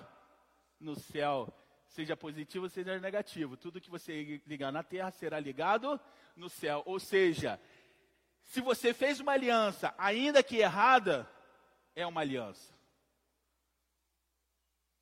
no 0.80 0.96
céu. 0.96 1.54
Seja 1.86 2.16
positivo, 2.16 2.70
seja 2.70 2.98
negativo. 2.98 3.58
Tudo 3.58 3.82
que 3.82 3.90
você 3.90 4.42
ligar 4.48 4.72
na 4.72 4.82
terra 4.82 5.12
será 5.12 5.40
ligado 5.40 6.00
no 6.36 6.50
céu. 6.50 6.82
Ou 6.86 6.98
seja, 6.98 7.60
se 8.46 8.62
você 8.62 8.94
fez 8.94 9.20
uma 9.20 9.34
aliança, 9.34 9.94
ainda 9.98 10.42
que 10.42 10.58
errada, 10.58 11.30
é 11.94 12.08
uma 12.08 12.22
aliança. 12.22 12.74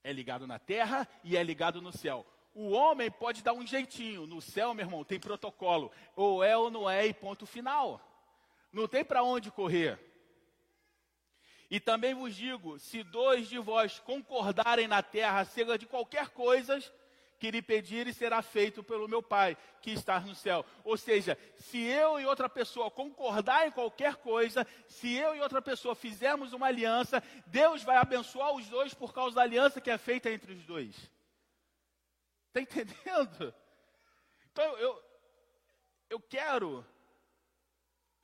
É 0.04 0.12
ligado 0.12 0.48
na 0.48 0.58
terra 0.58 1.08
e 1.24 1.38
é 1.38 1.44
ligado 1.44 1.82
no 1.84 1.96
céu. 1.96 2.26
O 2.54 2.72
homem 2.72 3.12
pode 3.12 3.44
dar 3.44 3.54
um 3.54 3.66
jeitinho. 3.66 4.26
No 4.26 4.42
céu, 4.42 4.74
meu 4.74 4.86
irmão, 4.86 5.04
tem 5.04 5.20
protocolo. 5.20 5.92
Ou 6.16 6.44
é 6.44 6.58
ou 6.58 6.72
não 6.72 6.90
é 6.90 7.06
e 7.06 7.14
ponto 7.14 7.46
final. 7.46 8.02
Não 8.72 8.88
tem 8.88 9.06
para 9.06 9.24
onde 9.24 9.52
correr. 9.52 10.11
E 11.72 11.80
também 11.80 12.14
vos 12.14 12.36
digo: 12.36 12.78
se 12.78 13.02
dois 13.02 13.48
de 13.48 13.58
vós 13.58 13.98
concordarem 13.98 14.90
na 14.90 15.02
terra 15.02 15.40
acerca 15.40 15.78
de 15.78 15.86
qualquer 15.86 16.28
coisa 16.28 16.84
que 17.40 17.50
lhe 17.50 17.62
pedirem, 17.62 18.14
será 18.14 18.42
feito 18.42 18.84
pelo 18.84 19.08
meu 19.08 19.24
Pai 19.24 19.58
que 19.82 19.90
está 19.92 20.20
no 20.20 20.36
céu. 20.36 20.66
Ou 20.84 20.98
seja, 20.98 21.38
se 21.56 21.82
eu 21.82 22.20
e 22.20 22.26
outra 22.26 22.50
pessoa 22.50 22.92
concordar 22.92 23.66
em 23.66 23.72
qualquer 23.72 24.18
coisa, 24.18 24.68
se 24.86 25.16
eu 25.16 25.34
e 25.34 25.40
outra 25.40 25.62
pessoa 25.62 25.96
fizermos 25.96 26.52
uma 26.52 26.68
aliança, 26.68 27.24
Deus 27.48 27.82
vai 27.82 27.96
abençoar 27.96 28.54
os 28.54 28.68
dois 28.68 28.94
por 28.94 29.14
causa 29.14 29.38
da 29.38 29.42
aliança 29.42 29.80
que 29.80 29.90
é 29.90 29.98
feita 29.98 30.30
entre 30.30 30.52
os 30.52 30.64
dois. 30.66 30.94
Está 32.50 32.62
entendendo? 32.62 33.56
Então 34.52 34.78
eu, 34.78 35.02
eu 36.10 36.20
quero, 36.20 36.86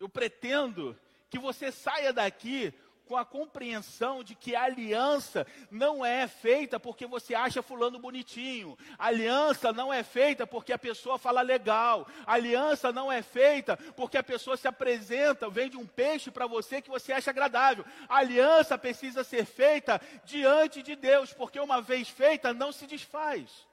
eu 0.01 0.09
pretendo 0.09 0.99
que 1.29 1.39
você 1.39 1.71
saia 1.71 2.11
daqui 2.13 2.73
com 3.07 3.15
a 3.15 3.25
compreensão 3.25 4.23
de 4.23 4.35
que 4.35 4.55
a 4.55 4.63
aliança 4.63 5.47
não 5.71 6.05
é 6.05 6.27
feita 6.27 6.79
porque 6.79 7.05
você 7.07 7.33
acha 7.33 7.63
fulano 7.63 7.97
bonitinho. 7.97 8.77
A 8.99 9.07
aliança 9.07 9.71
não 9.71 9.91
é 9.91 10.03
feita 10.03 10.45
porque 10.45 10.73
a 10.73 10.77
pessoa 10.77 11.17
fala 11.17 11.41
legal. 11.41 12.07
A 12.25 12.33
aliança 12.33 12.91
não 12.91 13.11
é 13.11 13.21
feita 13.21 13.77
porque 13.95 14.17
a 14.17 14.23
pessoa 14.23 14.57
se 14.57 14.67
apresenta, 14.67 15.49
vende 15.49 15.77
um 15.77 15.87
peixe 15.87 16.29
para 16.29 16.45
você 16.45 16.81
que 16.81 16.89
você 16.89 17.13
acha 17.13 17.31
agradável. 17.31 17.85
A 18.09 18.17
aliança 18.17 18.77
precisa 18.77 19.23
ser 19.23 19.45
feita 19.45 20.01
diante 20.25 20.83
de 20.83 20.95
Deus, 20.95 21.31
porque 21.33 21.59
uma 21.59 21.81
vez 21.81 22.09
feita 22.09 22.53
não 22.53 22.71
se 22.71 22.85
desfaz. 22.85 23.67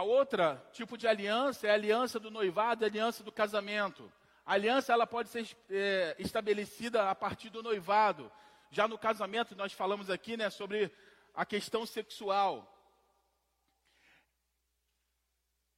A 0.00 0.02
outra 0.02 0.66
tipo 0.72 0.96
de 0.96 1.06
aliança 1.06 1.66
é 1.66 1.70
a 1.70 1.74
aliança 1.74 2.18
do 2.18 2.30
noivado, 2.30 2.86
a 2.86 2.88
aliança 2.88 3.22
do 3.22 3.30
casamento. 3.30 4.10
A 4.46 4.54
aliança 4.54 4.94
ela 4.94 5.06
pode 5.06 5.28
ser 5.28 5.46
é, 5.68 6.16
estabelecida 6.18 7.10
a 7.10 7.14
partir 7.14 7.50
do 7.50 7.62
noivado. 7.62 8.32
Já 8.70 8.88
no 8.88 8.96
casamento 8.96 9.54
nós 9.54 9.74
falamos 9.74 10.08
aqui, 10.08 10.38
né, 10.38 10.48
sobre 10.48 10.90
a 11.34 11.44
questão 11.44 11.84
sexual. 11.84 12.66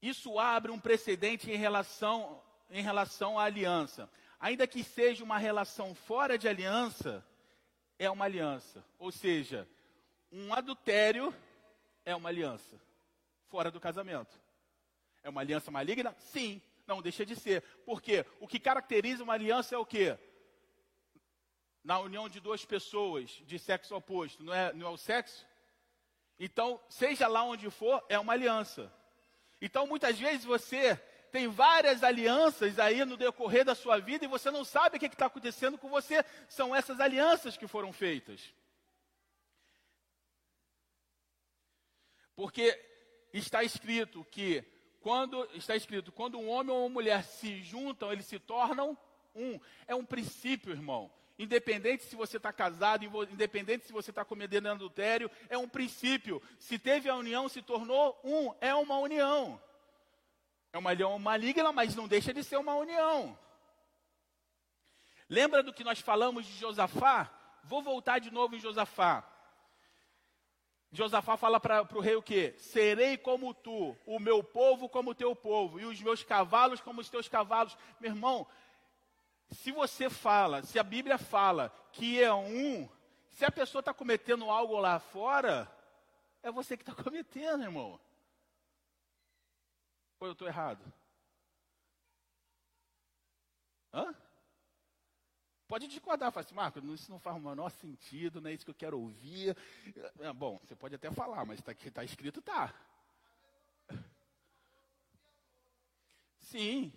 Isso 0.00 0.38
abre 0.38 0.70
um 0.70 0.78
precedente 0.78 1.50
em 1.50 1.56
relação 1.56 2.40
em 2.70 2.80
relação 2.80 3.40
à 3.40 3.42
aliança. 3.42 4.08
Ainda 4.38 4.68
que 4.68 4.84
seja 4.84 5.24
uma 5.24 5.36
relação 5.36 5.96
fora 5.96 6.38
de 6.38 6.46
aliança, 6.46 7.26
é 7.98 8.08
uma 8.08 8.26
aliança. 8.26 8.84
Ou 9.00 9.10
seja, 9.10 9.68
um 10.30 10.54
adultério 10.54 11.34
é 12.04 12.14
uma 12.14 12.28
aliança 12.28 12.80
fora 13.52 13.70
do 13.70 13.78
casamento. 13.78 14.34
É 15.22 15.28
uma 15.28 15.42
aliança 15.42 15.70
maligna? 15.70 16.16
Sim, 16.18 16.60
não 16.86 17.02
deixa 17.02 17.24
de 17.24 17.36
ser. 17.36 17.62
Porque 17.86 18.26
o 18.40 18.48
que 18.48 18.58
caracteriza 18.58 19.22
uma 19.22 19.34
aliança 19.34 19.74
é 19.74 19.78
o 19.78 19.86
quê? 19.86 20.18
na 21.84 21.98
união 21.98 22.28
de 22.28 22.40
duas 22.40 22.64
pessoas 22.64 23.30
de 23.44 23.58
sexo 23.58 23.94
oposto, 23.94 24.44
não 24.44 24.54
é, 24.54 24.72
não 24.72 24.86
é 24.86 24.90
o 24.90 24.96
sexo? 24.96 25.44
Então, 26.38 26.80
seja 26.88 27.26
lá 27.26 27.42
onde 27.42 27.68
for, 27.70 28.04
é 28.08 28.18
uma 28.18 28.32
aliança. 28.32 28.92
Então, 29.60 29.86
muitas 29.86 30.18
vezes 30.18 30.44
você 30.44 30.96
tem 31.30 31.48
várias 31.48 32.02
alianças 32.02 32.78
aí 32.78 33.04
no 33.04 33.16
decorrer 33.16 33.64
da 33.64 33.74
sua 33.74 33.98
vida 33.98 34.24
e 34.24 34.28
você 34.28 34.50
não 34.50 34.64
sabe 34.64 34.96
o 34.96 35.00
que 35.00 35.06
está 35.06 35.26
acontecendo 35.26 35.78
com 35.78 35.88
você. 35.88 36.24
São 36.48 36.74
essas 36.74 37.00
alianças 37.00 37.56
que 37.56 37.66
foram 37.66 37.92
feitas. 37.92 38.54
Porque 42.34 42.72
está 43.32 43.62
escrito 43.62 44.26
que 44.30 44.64
quando 45.00 45.48
está 45.54 45.74
escrito, 45.74 46.12
quando 46.12 46.38
um 46.38 46.48
homem 46.48 46.72
ou 46.72 46.86
uma 46.86 46.88
mulher 46.88 47.24
se 47.24 47.62
juntam, 47.62 48.12
eles 48.12 48.26
se 48.26 48.38
tornam 48.38 48.96
um. 49.34 49.58
É 49.86 49.94
um 49.94 50.04
princípio, 50.04 50.72
irmão. 50.72 51.10
Independente 51.38 52.04
se 52.04 52.14
você 52.14 52.36
está 52.36 52.52
casado, 52.52 53.04
independente 53.30 53.86
se 53.86 53.92
você 53.92 54.10
está 54.10 54.24
cometendo 54.24 54.68
adultério, 54.68 55.30
é 55.48 55.58
um 55.58 55.68
princípio. 55.68 56.40
Se 56.58 56.78
teve 56.78 57.08
a 57.08 57.16
união, 57.16 57.48
se 57.48 57.60
tornou 57.62 58.18
um, 58.22 58.54
é 58.60 58.74
uma 58.74 58.98
união. 58.98 59.60
É 60.72 60.78
uma 60.78 60.90
união 60.90 61.18
maligna, 61.18 61.72
mas 61.72 61.96
não 61.96 62.06
deixa 62.06 62.32
de 62.32 62.44
ser 62.44 62.58
uma 62.58 62.74
união. 62.74 63.36
Lembra 65.28 65.62
do 65.62 65.72
que 65.72 65.82
nós 65.82 65.98
falamos 65.98 66.46
de 66.46 66.52
Josafá? 66.52 67.30
Vou 67.64 67.82
voltar 67.82 68.18
de 68.18 68.30
novo 68.30 68.54
em 68.54 68.60
Josafá. 68.60 69.26
Josafá 70.92 71.38
fala 71.38 71.58
para 71.58 71.88
o 71.96 72.00
rei 72.00 72.16
o 72.16 72.22
quê? 72.22 72.54
Serei 72.58 73.16
como 73.16 73.54
tu, 73.54 73.96
o 74.04 74.18
meu 74.20 74.44
povo 74.44 74.90
como 74.90 75.10
o 75.10 75.14
teu 75.14 75.34
povo, 75.34 75.80
e 75.80 75.86
os 75.86 76.00
meus 76.02 76.22
cavalos 76.22 76.82
como 76.82 77.00
os 77.00 77.08
teus 77.08 77.28
cavalos. 77.28 77.76
Meu 77.98 78.10
irmão, 78.10 78.46
se 79.50 79.72
você 79.72 80.10
fala, 80.10 80.62
se 80.62 80.78
a 80.78 80.82
Bíblia 80.82 81.16
fala 81.16 81.74
que 81.92 82.22
é 82.22 82.32
um, 82.32 82.86
se 83.30 83.42
a 83.42 83.50
pessoa 83.50 83.80
está 83.80 83.94
cometendo 83.94 84.50
algo 84.50 84.78
lá 84.78 84.98
fora, 84.98 85.66
é 86.42 86.50
você 86.50 86.76
que 86.76 86.82
está 86.82 86.94
cometendo, 87.02 87.62
irmão. 87.62 87.98
Ou 90.20 90.28
eu 90.28 90.32
estou 90.32 90.46
errado? 90.46 90.92
Hã? 93.94 94.14
Pode 95.72 95.88
discordar, 95.88 96.30
fala 96.30 96.44
assim, 96.44 96.54
Marco, 96.54 96.78
isso 96.92 97.10
não 97.10 97.18
faz 97.18 97.34
o 97.34 97.40
menor 97.40 97.70
sentido, 97.70 98.42
não 98.42 98.50
é 98.50 98.52
isso 98.52 98.62
que 98.62 98.70
eu 98.70 98.74
quero 98.74 99.00
ouvir. 99.00 99.56
É, 100.20 100.30
bom, 100.30 100.58
você 100.58 100.76
pode 100.76 100.94
até 100.94 101.10
falar, 101.10 101.46
mas 101.46 101.60
está 101.60 101.72
tá 101.90 102.04
escrito, 102.04 102.42
tá. 102.42 102.74
Sim. 106.40 106.92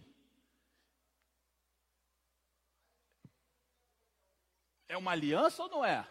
É 4.90 4.98
uma 4.98 5.12
aliança 5.12 5.64
ou 5.64 5.70
não 5.70 5.86
é? 5.86 6.06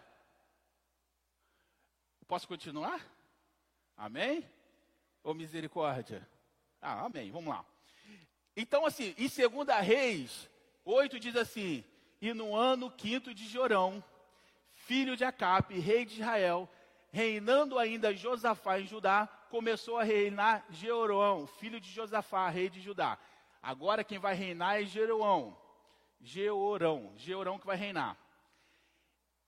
Posso 2.26 2.48
continuar? 2.48 3.06
Amém? 3.94 4.42
Ou 5.22 5.34
misericórdia? 5.34 6.26
Ah, 6.80 7.04
amém. 7.04 7.30
Vamos 7.30 7.54
lá. 7.54 7.62
Então, 8.56 8.86
assim, 8.86 9.14
em 9.18 9.28
2 9.28 9.68
Reis 9.82 10.48
8 10.82 11.20
diz 11.20 11.36
assim: 11.36 11.84
E 12.24 12.32
no 12.32 12.56
ano 12.56 12.90
quinto 12.90 13.34
de 13.34 13.46
Jorão, 13.46 14.02
filho 14.72 15.14
de 15.14 15.26
Acape, 15.26 15.78
rei 15.78 16.06
de 16.06 16.14
Israel, 16.14 16.66
reinando 17.12 17.78
ainda 17.78 18.16
Josafá 18.16 18.80
em 18.80 18.86
Judá, 18.86 19.28
começou 19.50 19.98
a 19.98 20.04
reinar 20.04 20.64
Jeorão, 20.70 21.46
filho 21.46 21.78
de 21.78 21.90
Josafá, 21.90 22.48
rei 22.48 22.70
de 22.70 22.80
Judá. 22.80 23.18
Agora 23.62 24.02
quem 24.02 24.18
vai 24.18 24.34
reinar 24.34 24.80
é 24.80 24.86
Jeroão. 24.86 25.54
Jeorão, 26.18 27.12
Jeorão 27.18 27.58
que 27.58 27.66
vai 27.66 27.76
reinar. 27.76 28.16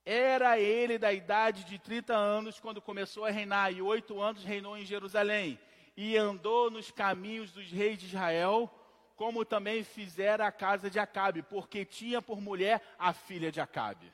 Era 0.05 0.59
ele 0.61 0.99
da 0.99 1.15
idade 1.15 1.65
de 1.65 1.79
30 1.79 2.15
anos 2.15 2.61
quando 2.61 2.83
começou 2.83 3.25
a 3.25 3.31
reinar, 3.31 3.73
e 3.73 3.81
oito 3.81 4.21
anos 4.21 4.45
reinou 4.45 4.77
em 4.77 4.85
Jerusalém 4.85 5.59
e 5.97 6.15
andou 6.15 6.71
nos 6.71 6.91
caminhos 6.91 7.53
dos 7.53 7.71
reis 7.71 7.97
de 7.97 8.05
Israel, 8.05 8.71
como 9.17 9.45
também 9.45 9.83
fizera 9.83 10.47
a 10.47 10.53
casa 10.53 10.91
de 10.91 10.99
Acabe, 10.99 11.43
porque 11.43 11.85
tinha 11.85 12.21
por 12.21 12.41
mulher 12.41 12.83
a 12.99 13.15
filha 13.15 13.51
de 13.51 13.61
Acabe. 13.61 14.13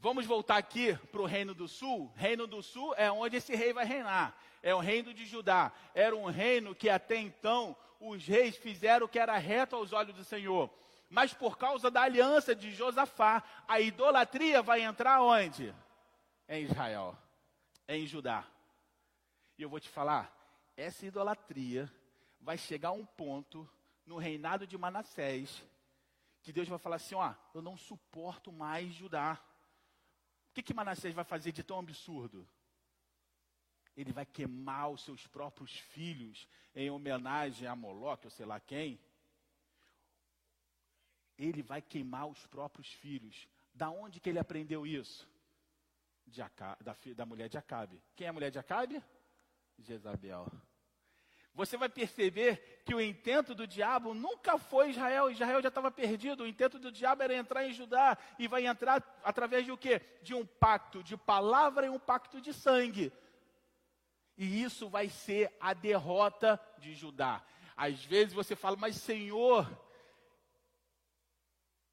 Vamos 0.00 0.26
voltar 0.26 0.56
aqui 0.56 0.96
para 1.12 1.22
o 1.22 1.26
Reino 1.26 1.54
do 1.54 1.68
Sul. 1.68 2.10
Reino 2.16 2.46
do 2.46 2.60
Sul 2.62 2.92
é 2.96 3.12
onde 3.12 3.36
esse 3.36 3.54
rei 3.54 3.72
vai 3.72 3.84
reinar. 3.84 4.36
É 4.60 4.74
o 4.74 4.80
reino 4.80 5.14
de 5.14 5.24
Judá. 5.24 5.70
Era 5.94 6.16
um 6.16 6.26
reino 6.26 6.74
que 6.74 6.88
até 6.88 7.16
então 7.16 7.76
os 8.00 8.26
reis 8.26 8.56
fizeram 8.56 9.06
o 9.06 9.08
que 9.08 9.18
era 9.18 9.36
reto 9.38 9.76
aos 9.76 9.92
olhos 9.92 10.16
do 10.16 10.24
Senhor. 10.24 10.68
Mas 11.08 11.32
por 11.32 11.56
causa 11.56 11.90
da 11.90 12.02
aliança 12.02 12.54
de 12.54 12.72
Josafá, 12.72 13.44
a 13.68 13.80
idolatria 13.80 14.60
vai 14.62 14.82
entrar 14.82 15.22
onde? 15.22 15.72
Em 16.48 16.64
Israel, 16.64 17.16
em 17.86 18.04
Judá. 18.06 18.44
E 19.56 19.62
eu 19.62 19.68
vou 19.68 19.78
te 19.78 19.88
falar, 19.88 20.34
essa 20.76 21.06
idolatria 21.06 21.88
vai 22.42 22.58
chegar 22.58 22.92
um 22.92 23.06
ponto 23.06 23.68
no 24.04 24.18
reinado 24.18 24.66
de 24.66 24.76
Manassés 24.76 25.64
que 26.42 26.52
Deus 26.52 26.68
vai 26.68 26.78
falar 26.78 26.96
assim: 26.96 27.14
ó, 27.14 27.34
eu 27.54 27.62
não 27.62 27.76
suporto 27.76 28.52
mais 28.52 28.92
Judá. 28.92 29.40
O 30.50 30.54
que, 30.54 30.62
que 30.62 30.74
Manassés 30.74 31.14
vai 31.14 31.24
fazer 31.24 31.52
de 31.52 31.62
tão 31.62 31.78
absurdo? 31.78 32.46
Ele 33.96 34.12
vai 34.12 34.26
queimar 34.26 34.90
os 34.90 35.02
seus 35.04 35.26
próprios 35.26 35.72
filhos 35.78 36.46
em 36.74 36.90
homenagem 36.90 37.68
a 37.68 37.76
Moloque, 37.76 38.26
ou 38.26 38.30
sei 38.30 38.44
lá 38.44 38.58
quem. 38.58 39.00
Ele 41.38 41.62
vai 41.62 41.80
queimar 41.80 42.26
os 42.26 42.46
próprios 42.46 42.92
filhos. 42.92 43.48
Da 43.72 43.88
onde 43.90 44.20
que 44.20 44.28
ele 44.28 44.38
aprendeu 44.38 44.86
isso? 44.86 45.28
Da, 46.26 46.94
da 47.14 47.26
mulher 47.26 47.48
de 47.48 47.56
Acabe. 47.56 48.02
Quem 48.14 48.26
é 48.26 48.30
a 48.30 48.32
mulher 48.32 48.50
de 48.50 48.58
Acabe? 48.58 49.02
Jezabel. 49.78 50.50
Você 51.54 51.76
vai 51.76 51.88
perceber 51.88 52.82
que 52.84 52.94
o 52.94 53.00
intento 53.00 53.54
do 53.54 53.66
diabo 53.66 54.14
nunca 54.14 54.56
foi 54.56 54.90
Israel. 54.90 55.30
Israel 55.30 55.60
já 55.60 55.68
estava 55.68 55.90
perdido. 55.90 56.44
O 56.44 56.46
intento 56.46 56.78
do 56.78 56.90
diabo 56.90 57.22
era 57.22 57.34
entrar 57.34 57.66
em 57.66 57.72
Judá 57.72 58.16
e 58.38 58.48
vai 58.48 58.66
entrar 58.66 59.02
através 59.22 59.64
de 59.64 59.72
o 59.72 59.76
quê? 59.76 60.00
De 60.22 60.34
um 60.34 60.46
pacto 60.46 61.02
de 61.02 61.16
palavra 61.16 61.86
e 61.86 61.90
um 61.90 61.98
pacto 61.98 62.40
de 62.40 62.54
sangue. 62.54 63.12
E 64.36 64.62
isso 64.62 64.88
vai 64.88 65.10
ser 65.10 65.54
a 65.60 65.74
derrota 65.74 66.58
de 66.78 66.94
Judá. 66.94 67.44
Às 67.76 68.02
vezes 68.02 68.32
você 68.32 68.56
fala, 68.56 68.76
mas 68.76 68.96
Senhor, 68.96 69.70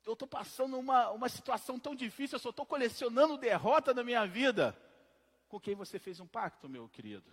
eu 0.05 0.13
estou 0.13 0.27
passando 0.27 0.79
uma, 0.79 1.09
uma 1.11 1.27
situação 1.27 1.77
tão 1.77 1.93
difícil, 1.93 2.37
eu 2.37 2.39
só 2.39 2.49
estou 2.49 2.65
colecionando 2.65 3.37
derrota 3.37 3.93
na 3.93 4.03
minha 4.03 4.25
vida. 4.25 4.77
Com 5.49 5.59
quem 5.59 5.75
você 5.75 5.99
fez 5.99 6.19
um 6.19 6.27
pacto, 6.27 6.69
meu 6.69 6.87
querido? 6.87 7.29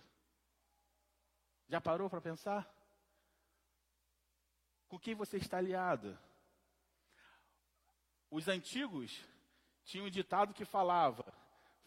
Já 1.67 1.81
parou 1.81 2.09
para 2.09 2.21
pensar? 2.21 2.67
Com 4.87 4.97
quem 4.97 5.15
você 5.15 5.37
está 5.37 5.57
aliado? 5.57 6.17
Os 8.31 8.47
antigos 8.47 9.21
tinham 9.83 10.07
um 10.07 10.09
ditado 10.09 10.53
que 10.53 10.63
falava: 10.63 11.25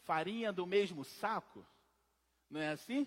farinha 0.02 0.52
do 0.52 0.66
mesmo 0.66 1.04
saco. 1.04 1.64
Não 2.48 2.60
é 2.60 2.68
assim? 2.68 3.06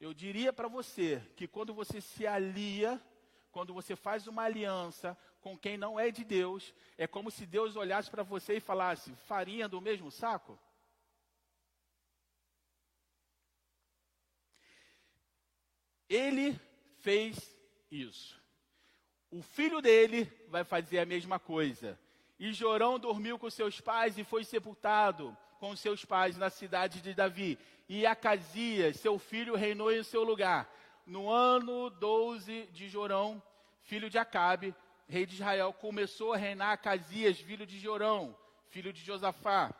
Eu 0.00 0.14
diria 0.14 0.52
para 0.52 0.68
você 0.68 1.20
que 1.36 1.46
quando 1.46 1.74
você 1.74 2.00
se 2.00 2.26
alia, 2.26 3.00
quando 3.52 3.72
você 3.74 3.94
faz 3.94 4.26
uma 4.26 4.42
aliança 4.42 5.16
com 5.40 5.58
quem 5.58 5.76
não 5.76 6.00
é 6.00 6.10
de 6.10 6.24
Deus, 6.24 6.74
é 6.96 7.06
como 7.06 7.30
se 7.30 7.44
Deus 7.44 7.76
olhasse 7.76 8.10
para 8.10 8.22
você 8.22 8.56
e 8.56 8.60
falasse: 8.60 9.14
farinha 9.26 9.68
do 9.68 9.80
mesmo 9.80 10.10
saco? 10.10 10.58
Ele 16.14 16.56
fez 16.98 17.56
isso. 17.90 18.40
O 19.32 19.42
filho 19.42 19.80
dele 19.80 20.30
vai 20.48 20.62
fazer 20.62 21.00
a 21.00 21.04
mesma 21.04 21.40
coisa. 21.40 21.98
E 22.38 22.52
Jorão 22.52 23.00
dormiu 23.00 23.36
com 23.36 23.50
seus 23.50 23.80
pais 23.80 24.16
e 24.16 24.22
foi 24.22 24.44
sepultado 24.44 25.36
com 25.58 25.74
seus 25.74 26.04
pais 26.04 26.36
na 26.36 26.50
cidade 26.50 27.00
de 27.00 27.14
Davi. 27.14 27.58
E 27.88 28.06
Acasias, 28.06 29.00
seu 29.00 29.18
filho, 29.18 29.56
reinou 29.56 29.92
em 29.92 30.04
seu 30.04 30.22
lugar. 30.22 30.72
No 31.04 31.28
ano 31.28 31.90
12 31.90 32.68
de 32.72 32.88
Jorão, 32.88 33.42
filho 33.82 34.08
de 34.08 34.16
Acabe, 34.16 34.72
rei 35.08 35.26
de 35.26 35.34
Israel, 35.34 35.72
começou 35.72 36.32
a 36.32 36.36
reinar 36.36 36.70
Acasias, 36.70 37.40
filho 37.40 37.66
de 37.66 37.76
Jorão, 37.80 38.38
filho 38.68 38.92
de 38.92 39.04
Josafá. 39.04 39.74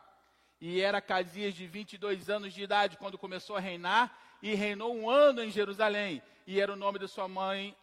E 0.59 0.81
era 0.81 0.99
Acasias 0.99 1.53
de 1.53 1.67
22 1.67 2.29
anos 2.29 2.53
de 2.53 2.63
idade 2.63 2.97
quando 2.97 3.17
começou 3.17 3.55
a 3.55 3.59
reinar, 3.59 4.17
e 4.41 4.53
reinou 4.53 4.95
um 4.95 5.09
ano 5.09 5.43
em 5.43 5.51
Jerusalém. 5.51 6.21
E 6.47 6.59
era 6.59 6.71
o 6.71 6.75
nome 6.75 6.99
de 6.99 7.07
sua 7.07 7.27
mãe, 7.27 7.75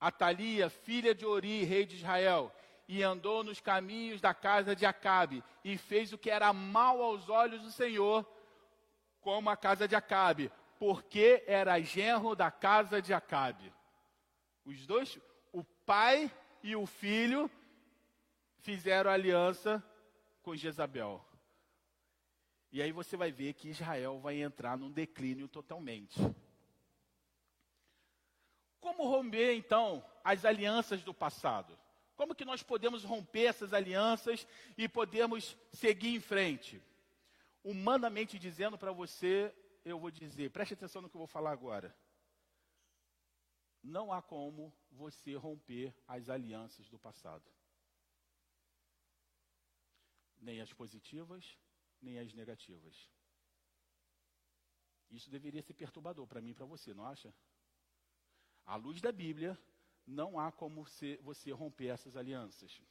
Atalia, 0.00 0.68
filha 0.68 1.14
de 1.14 1.24
Ori, 1.24 1.64
rei 1.64 1.86
de 1.86 1.96
Israel. 1.96 2.52
E 2.86 3.02
andou 3.02 3.42
nos 3.42 3.60
caminhos 3.60 4.20
da 4.20 4.34
casa 4.34 4.74
de 4.76 4.84
Acabe, 4.84 5.42
e 5.64 5.78
fez 5.78 6.12
o 6.12 6.18
que 6.18 6.30
era 6.30 6.52
mal 6.52 7.02
aos 7.02 7.28
olhos 7.28 7.62
do 7.62 7.70
Senhor, 7.70 8.26
como 9.20 9.48
a 9.48 9.56
casa 9.56 9.88
de 9.88 9.96
Acabe, 9.96 10.52
porque 10.78 11.42
era 11.46 11.80
genro 11.80 12.34
da 12.34 12.50
casa 12.50 13.00
de 13.00 13.14
Acabe. 13.14 13.72
Os 14.64 14.86
dois, 14.86 15.18
o 15.52 15.64
pai 15.86 16.30
e 16.62 16.76
o 16.76 16.86
filho, 16.86 17.50
fizeram 18.58 19.10
aliança 19.10 19.82
com 20.42 20.54
Jezabel. 20.54 21.24
E 22.74 22.82
aí 22.82 22.90
você 22.90 23.16
vai 23.16 23.30
ver 23.30 23.54
que 23.54 23.68
Israel 23.68 24.18
vai 24.18 24.42
entrar 24.42 24.76
num 24.76 24.90
declínio 24.90 25.46
totalmente. 25.46 26.18
Como 28.80 29.08
romper 29.08 29.54
então 29.54 30.04
as 30.24 30.44
alianças 30.44 31.04
do 31.04 31.14
passado? 31.14 31.78
Como 32.16 32.34
que 32.34 32.44
nós 32.44 32.64
podemos 32.64 33.04
romper 33.04 33.44
essas 33.44 33.72
alianças 33.72 34.44
e 34.76 34.88
podemos 34.88 35.56
seguir 35.72 36.16
em 36.16 36.20
frente? 36.20 36.82
Humanamente 37.62 38.40
dizendo 38.40 38.76
para 38.76 38.90
você, 38.90 39.54
eu 39.84 39.96
vou 39.96 40.10
dizer, 40.10 40.50
preste 40.50 40.74
atenção 40.74 41.00
no 41.00 41.08
que 41.08 41.14
eu 41.14 41.20
vou 41.20 41.28
falar 41.28 41.52
agora. 41.52 41.96
Não 43.84 44.12
há 44.12 44.20
como 44.20 44.74
você 44.90 45.36
romper 45.36 45.94
as 46.08 46.28
alianças 46.28 46.88
do 46.88 46.98
passado. 46.98 47.48
Nem 50.40 50.60
as 50.60 50.72
positivas, 50.72 51.56
nem 52.04 52.18
as 52.18 52.32
negativas. 52.32 53.10
Isso 55.10 55.30
deveria 55.30 55.62
ser 55.62 55.74
perturbador 55.74 56.26
para 56.26 56.40
mim 56.40 56.50
e 56.50 56.54
para 56.54 56.66
você, 56.66 56.92
não 56.92 57.06
acha? 57.06 57.32
À 58.66 58.76
luz 58.76 59.00
da 59.00 59.12
Bíblia, 59.12 59.58
não 60.06 60.38
há 60.38 60.52
como 60.52 60.86
você 61.22 61.50
romper 61.52 61.88
essas 61.88 62.16
alianças. 62.16 62.82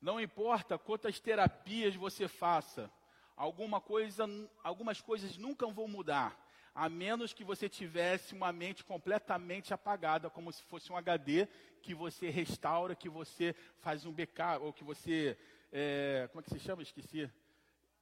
Não 0.00 0.20
importa 0.20 0.78
quantas 0.78 1.20
terapias 1.20 1.94
você 1.94 2.26
faça, 2.26 2.90
alguma 3.36 3.80
coisa, 3.80 4.24
algumas 4.62 5.00
coisas 5.00 5.36
nunca 5.36 5.66
vão 5.68 5.86
mudar, 5.86 6.36
a 6.74 6.88
menos 6.88 7.32
que 7.32 7.44
você 7.44 7.68
tivesse 7.68 8.34
uma 8.34 8.52
mente 8.52 8.82
completamente 8.84 9.72
apagada, 9.72 10.30
como 10.30 10.52
se 10.52 10.62
fosse 10.64 10.90
um 10.90 10.96
HD 10.96 11.46
que 11.82 11.94
você 11.94 12.30
restaura, 12.30 12.96
que 12.96 13.08
você 13.08 13.54
faz 13.78 14.04
um 14.04 14.12
backup, 14.12 14.64
ou 14.64 14.72
que 14.72 14.82
você, 14.82 15.38
é, 15.72 16.28
como 16.30 16.40
é 16.40 16.44
que 16.44 16.50
se 16.50 16.60
chama? 16.60 16.82
Esqueci. 16.82 17.30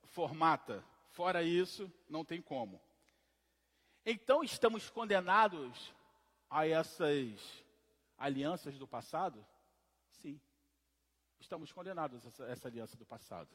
Formata. 0.03 0.85
Fora 1.11 1.43
isso, 1.43 1.91
não 2.09 2.25
tem 2.25 2.43
como. 2.43 2.81
Então 4.05 4.43
estamos 4.43 4.91
condenados 4.91 5.95
a 6.49 6.67
essas 6.67 7.65
alianças 8.19 8.77
do 8.77 8.89
passado? 8.89 9.47
Sim. 10.11 10.41
Estamos 11.39 11.73
condenados 11.73 12.25
a 12.25 12.29
essa, 12.29 12.45
essa 12.47 12.69
aliança 12.69 12.97
do 12.97 13.07
passado. 13.07 13.51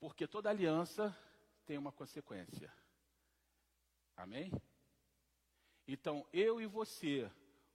Porque 0.00 0.26
toda 0.26 0.50
aliança 0.50 1.16
tem 1.64 1.78
uma 1.78 1.92
consequência. 1.92 2.72
Amém? 4.16 4.52
Então, 5.86 6.26
eu 6.32 6.60
e 6.60 6.66
você, 6.66 7.30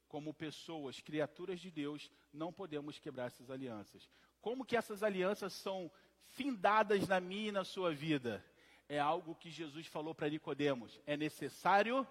como 0.10 0.34
pessoas, 0.34 0.99
criaturas 0.99 1.62
de 1.62 1.72
Deus, 1.72 2.12
não 2.34 2.51
podemos 2.51 2.99
quebrar 2.99 3.28
essas 3.28 3.49
alianças. 3.49 4.10
Como 4.41 4.66
que 4.66 4.76
essas 4.76 5.03
alianças 5.03 5.53
são 5.53 5.89
findadas 6.32 7.07
na 7.07 7.22
minha 7.22 7.47
e 7.47 7.53
na 7.53 7.64
sua 7.64 7.93
vida? 7.93 8.43
é 8.89 8.99
algo 8.99 9.36
que 9.36 9.51
Jesus 9.51 9.86
falou 9.86 10.16
para 10.16 10.28
Nicodemos. 10.28 10.99
É 11.05 11.16
necessário 11.16 12.05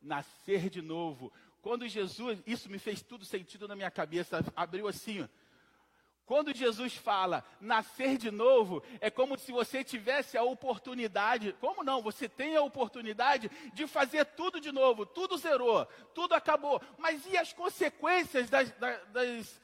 nascer 0.00 0.70
de 0.70 0.80
novo. 0.80 1.30
Quando 1.60 1.86
Jesus, 1.86 2.42
isso 2.46 2.70
me 2.70 2.78
fez 2.78 3.02
tudo 3.02 3.26
sentido 3.26 3.68
na 3.68 3.76
minha 3.76 3.90
cabeça, 3.90 4.42
abriu 4.56 4.88
assim. 4.88 5.28
Quando 6.28 6.54
Jesus 6.54 6.94
fala 6.94 7.42
nascer 7.58 8.18
de 8.18 8.30
novo, 8.30 8.82
é 9.00 9.08
como 9.08 9.38
se 9.38 9.50
você 9.50 9.82
tivesse 9.82 10.36
a 10.36 10.42
oportunidade, 10.42 11.56
como 11.58 11.82
não? 11.82 12.02
Você 12.02 12.28
tem 12.28 12.54
a 12.54 12.60
oportunidade 12.60 13.50
de 13.72 13.86
fazer 13.86 14.26
tudo 14.26 14.60
de 14.60 14.70
novo, 14.70 15.06
tudo 15.06 15.38
zerou, 15.38 15.86
tudo 16.14 16.34
acabou. 16.34 16.82
Mas 16.98 17.24
e 17.24 17.38
as 17.38 17.54
consequências 17.54 18.50
das, 18.50 18.70
das, 18.72 19.08
das 19.08 19.60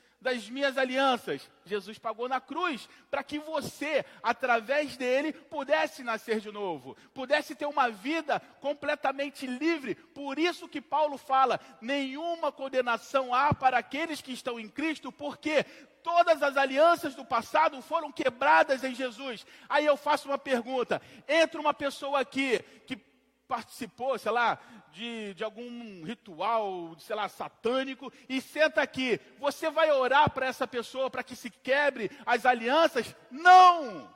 minhas 0.48 0.78
alianças. 0.78 1.50
Jesus 1.64 1.98
pagou 1.98 2.28
na 2.28 2.40
cruz 2.40 2.88
para 3.10 3.22
que 3.22 3.38
você, 3.38 4.04
através 4.22 4.96
dele, 4.96 5.32
pudesse 5.32 6.02
nascer 6.02 6.40
de 6.40 6.50
novo, 6.50 6.96
pudesse 7.12 7.54
ter 7.54 7.66
uma 7.66 7.90
vida 7.90 8.40
completamente 8.60 9.46
livre. 9.46 9.94
Por 9.94 10.38
isso 10.38 10.68
que 10.68 10.80
Paulo 10.80 11.18
fala: 11.18 11.60
nenhuma 11.80 12.50
condenação 12.50 13.34
há 13.34 13.52
para 13.52 13.78
aqueles 13.78 14.20
que 14.20 14.32
estão 14.32 14.58
em 14.58 14.68
Cristo, 14.68 15.12
porque 15.12 15.64
todas 16.02 16.42
as 16.42 16.56
alianças 16.56 17.14
do 17.14 17.24
passado 17.24 17.80
foram 17.82 18.10
quebradas 18.10 18.84
em 18.84 18.94
Jesus. 18.94 19.46
Aí 19.68 19.86
eu 19.86 19.96
faço 19.96 20.28
uma 20.28 20.38
pergunta: 20.38 21.00
entra 21.28 21.60
uma 21.60 21.74
pessoa 21.74 22.20
aqui 22.20 22.58
que 22.86 22.96
participou, 23.46 24.18
sei 24.18 24.32
lá, 24.32 24.58
de, 24.94 25.34
de 25.34 25.42
algum 25.42 26.04
ritual, 26.04 26.94
sei 26.98 27.16
lá, 27.16 27.28
satânico, 27.28 28.12
e 28.28 28.40
senta 28.40 28.80
aqui. 28.80 29.20
Você 29.38 29.68
vai 29.68 29.90
orar 29.90 30.30
para 30.30 30.46
essa 30.46 30.66
pessoa 30.66 31.10
para 31.10 31.24
que 31.24 31.34
se 31.36 31.50
quebre 31.50 32.10
as 32.24 32.46
alianças? 32.46 33.14
Não! 33.30 34.14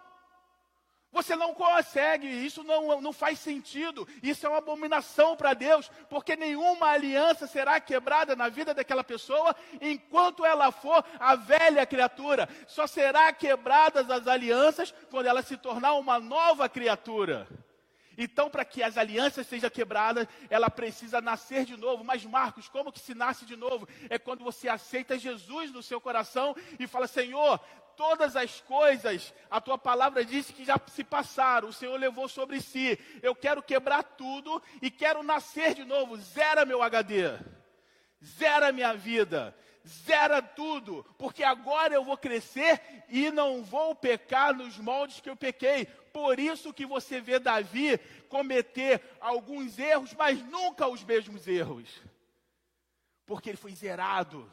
Você 1.10 1.34
não 1.34 1.54
consegue, 1.54 2.28
isso 2.28 2.62
não, 2.62 3.00
não 3.00 3.14
faz 3.14 3.38
sentido, 3.38 4.06
isso 4.22 4.44
é 4.44 4.48
uma 4.48 4.58
abominação 4.58 5.34
para 5.34 5.54
Deus, 5.54 5.90
porque 6.08 6.36
nenhuma 6.36 6.88
aliança 6.88 7.46
será 7.46 7.80
quebrada 7.80 8.36
na 8.36 8.50
vida 8.50 8.74
daquela 8.74 9.02
pessoa 9.02 9.56
enquanto 9.80 10.44
ela 10.44 10.70
for 10.70 11.02
a 11.18 11.34
velha 11.34 11.86
criatura. 11.86 12.46
Só 12.66 12.86
será 12.86 13.32
quebradas 13.32 14.10
as 14.10 14.28
alianças 14.28 14.94
quando 15.10 15.26
ela 15.26 15.42
se 15.42 15.56
tornar 15.56 15.94
uma 15.94 16.20
nova 16.20 16.68
criatura. 16.68 17.48
Então, 18.20 18.50
para 18.50 18.64
que 18.64 18.82
as 18.82 18.98
alianças 18.98 19.46
sejam 19.46 19.70
quebradas, 19.70 20.26
ela 20.50 20.68
precisa 20.68 21.20
nascer 21.20 21.64
de 21.64 21.76
novo. 21.76 22.02
Mas, 22.02 22.24
Marcos, 22.24 22.68
como 22.68 22.90
que 22.90 22.98
se 22.98 23.14
nasce 23.14 23.46
de 23.46 23.54
novo? 23.54 23.88
É 24.10 24.18
quando 24.18 24.42
você 24.42 24.68
aceita 24.68 25.16
Jesus 25.16 25.70
no 25.70 25.84
seu 25.84 26.00
coração 26.00 26.56
e 26.80 26.88
fala: 26.88 27.06
Senhor, 27.06 27.60
todas 27.96 28.34
as 28.34 28.60
coisas, 28.60 29.32
a 29.48 29.60
tua 29.60 29.78
palavra 29.78 30.24
disse 30.24 30.52
que 30.52 30.64
já 30.64 30.80
se 30.88 31.04
passaram, 31.04 31.68
o 31.68 31.72
Senhor 31.72 31.96
levou 31.96 32.28
sobre 32.28 32.60
si. 32.60 32.98
Eu 33.22 33.36
quero 33.36 33.62
quebrar 33.62 34.02
tudo 34.02 34.60
e 34.82 34.90
quero 34.90 35.22
nascer 35.22 35.74
de 35.74 35.84
novo. 35.84 36.16
Zera 36.16 36.64
meu 36.64 36.82
HD, 36.82 37.38
zera 38.20 38.72
minha 38.72 38.94
vida, 38.94 39.56
zera 39.88 40.42
tudo, 40.42 41.04
porque 41.16 41.42
agora 41.42 41.94
eu 41.94 42.04
vou 42.04 42.16
crescer 42.16 42.80
e 43.08 43.30
não 43.30 43.64
vou 43.64 43.94
pecar 43.94 44.54
nos 44.54 44.78
moldes 44.78 45.20
que 45.20 45.30
eu 45.30 45.36
pequei. 45.36 45.86
Por 46.12 46.38
isso 46.38 46.72
que 46.72 46.84
você 46.84 47.20
vê 47.20 47.38
Davi 47.38 47.98
cometer 48.28 49.02
alguns 49.20 49.78
erros, 49.78 50.14
mas 50.14 50.42
nunca 50.44 50.86
os 50.86 51.02
mesmos 51.02 51.46
erros. 51.48 51.88
Porque 53.24 53.50
ele 53.50 53.56
foi 53.56 53.74
zerado. 53.74 54.50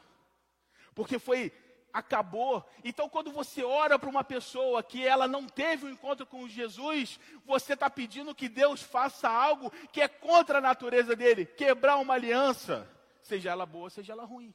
Porque 0.94 1.18
foi 1.18 1.52
acabou. 1.92 2.62
Então, 2.84 3.08
quando 3.08 3.32
você 3.32 3.64
ora 3.64 3.98
para 3.98 4.10
uma 4.10 4.22
pessoa 4.22 4.82
que 4.82 5.06
ela 5.06 5.26
não 5.26 5.46
teve 5.46 5.86
um 5.86 5.90
encontro 5.90 6.26
com 6.26 6.46
Jesus, 6.46 7.18
você 7.44 7.72
está 7.72 7.88
pedindo 7.88 8.34
que 8.34 8.48
Deus 8.48 8.82
faça 8.82 9.28
algo 9.28 9.70
que 9.90 10.02
é 10.02 10.08
contra 10.08 10.58
a 10.58 10.60
natureza 10.60 11.16
dele, 11.16 11.46
quebrar 11.46 11.96
uma 11.96 12.14
aliança, 12.14 12.86
seja 13.22 13.50
ela 13.50 13.64
boa, 13.64 13.88
seja 13.88 14.12
ela 14.12 14.24
ruim. 14.24 14.54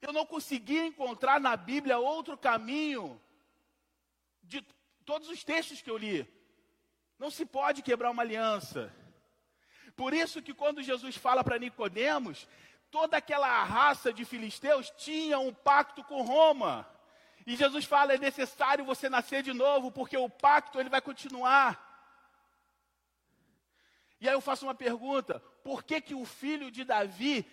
Eu 0.00 0.12
não 0.12 0.26
consegui 0.26 0.78
encontrar 0.78 1.40
na 1.40 1.56
Bíblia 1.56 1.98
outro 1.98 2.36
caminho 2.36 3.20
de 4.42 4.62
todos 5.04 5.28
os 5.28 5.42
textos 5.42 5.80
que 5.80 5.90
eu 5.90 5.96
li. 5.96 6.26
Não 7.18 7.30
se 7.30 7.46
pode 7.46 7.82
quebrar 7.82 8.10
uma 8.10 8.22
aliança. 8.22 8.92
Por 9.96 10.12
isso 10.12 10.42
que 10.42 10.52
quando 10.52 10.82
Jesus 10.82 11.16
fala 11.16 11.42
para 11.42 11.58
Nicodemos, 11.58 12.46
toda 12.90 13.16
aquela 13.16 13.64
raça 13.64 14.12
de 14.12 14.24
filisteus 14.24 14.90
tinha 14.90 15.38
um 15.38 15.52
pacto 15.52 16.04
com 16.04 16.22
Roma. 16.22 16.86
E 17.46 17.56
Jesus 17.56 17.84
fala: 17.84 18.12
é 18.12 18.18
necessário 18.18 18.84
você 18.84 19.08
nascer 19.08 19.42
de 19.42 19.52
novo, 19.52 19.90
porque 19.90 20.16
o 20.16 20.28
pacto 20.28 20.78
ele 20.78 20.90
vai 20.90 21.00
continuar. 21.00 21.84
E 24.20 24.28
aí 24.28 24.34
eu 24.34 24.40
faço 24.40 24.66
uma 24.66 24.74
pergunta: 24.74 25.40
por 25.64 25.82
que 25.82 26.00
que 26.00 26.14
o 26.14 26.24
filho 26.24 26.70
de 26.70 26.84
Davi 26.84 27.46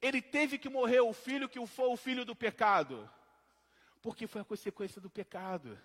ele 0.00 0.22
teve 0.22 0.58
que 0.58 0.68
morrer 0.68 1.00
o 1.00 1.12
filho 1.12 1.48
que 1.48 1.64
foi 1.66 1.88
o 1.88 1.96
filho 1.96 2.24
do 2.24 2.34
pecado? 2.34 3.08
Porque 4.00 4.26
foi 4.26 4.42
a 4.42 4.44
consequência 4.44 5.00
do 5.00 5.10
pecado. 5.10 5.78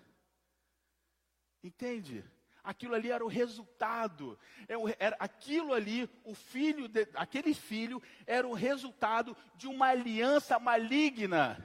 Entende? 1.62 2.24
Aquilo 2.62 2.94
ali 2.94 3.10
era 3.10 3.24
o 3.24 3.28
resultado. 3.28 4.38
É 4.68 4.74
era, 4.98 5.16
aquilo 5.18 5.74
ali, 5.74 6.08
o 6.24 6.34
filho, 6.34 6.88
de, 6.88 7.06
aquele 7.14 7.52
filho, 7.52 8.02
era 8.26 8.46
o 8.46 8.54
resultado 8.54 9.36
de 9.56 9.66
uma 9.66 9.88
aliança 9.88 10.58
maligna. 10.58 11.58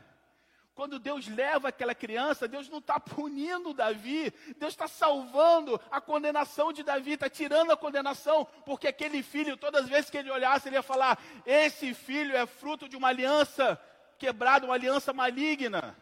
Quando 0.80 0.98
Deus 0.98 1.28
leva 1.28 1.68
aquela 1.68 1.94
criança, 1.94 2.48
Deus 2.48 2.70
não 2.70 2.78
está 2.78 2.98
punindo 3.02 3.74
Davi, 3.74 4.32
Deus 4.58 4.72
está 4.72 4.88
salvando 4.88 5.78
a 5.92 6.00
condenação 6.00 6.72
de 6.72 6.84
Davi, 6.84 7.12
está 7.12 7.30
tirando 7.30 7.72
a 7.72 7.76
condenação, 7.76 8.46
porque 8.66 8.88
aquele 8.88 9.22
filho, 9.22 9.58
todas 9.58 9.84
as 9.84 9.90
vezes 9.90 10.10
que 10.10 10.18
ele 10.18 10.32
olhasse, 10.32 10.70
ele 10.70 10.78
ia 10.78 10.82
falar: 10.82 11.22
esse 11.46 11.94
filho 11.94 12.34
é 12.34 12.46
fruto 12.46 12.88
de 12.88 12.96
uma 12.96 13.10
aliança 13.10 13.78
quebrada, 14.18 14.66
uma 14.66 14.76
aliança 14.76 15.12
maligna. 15.12 15.98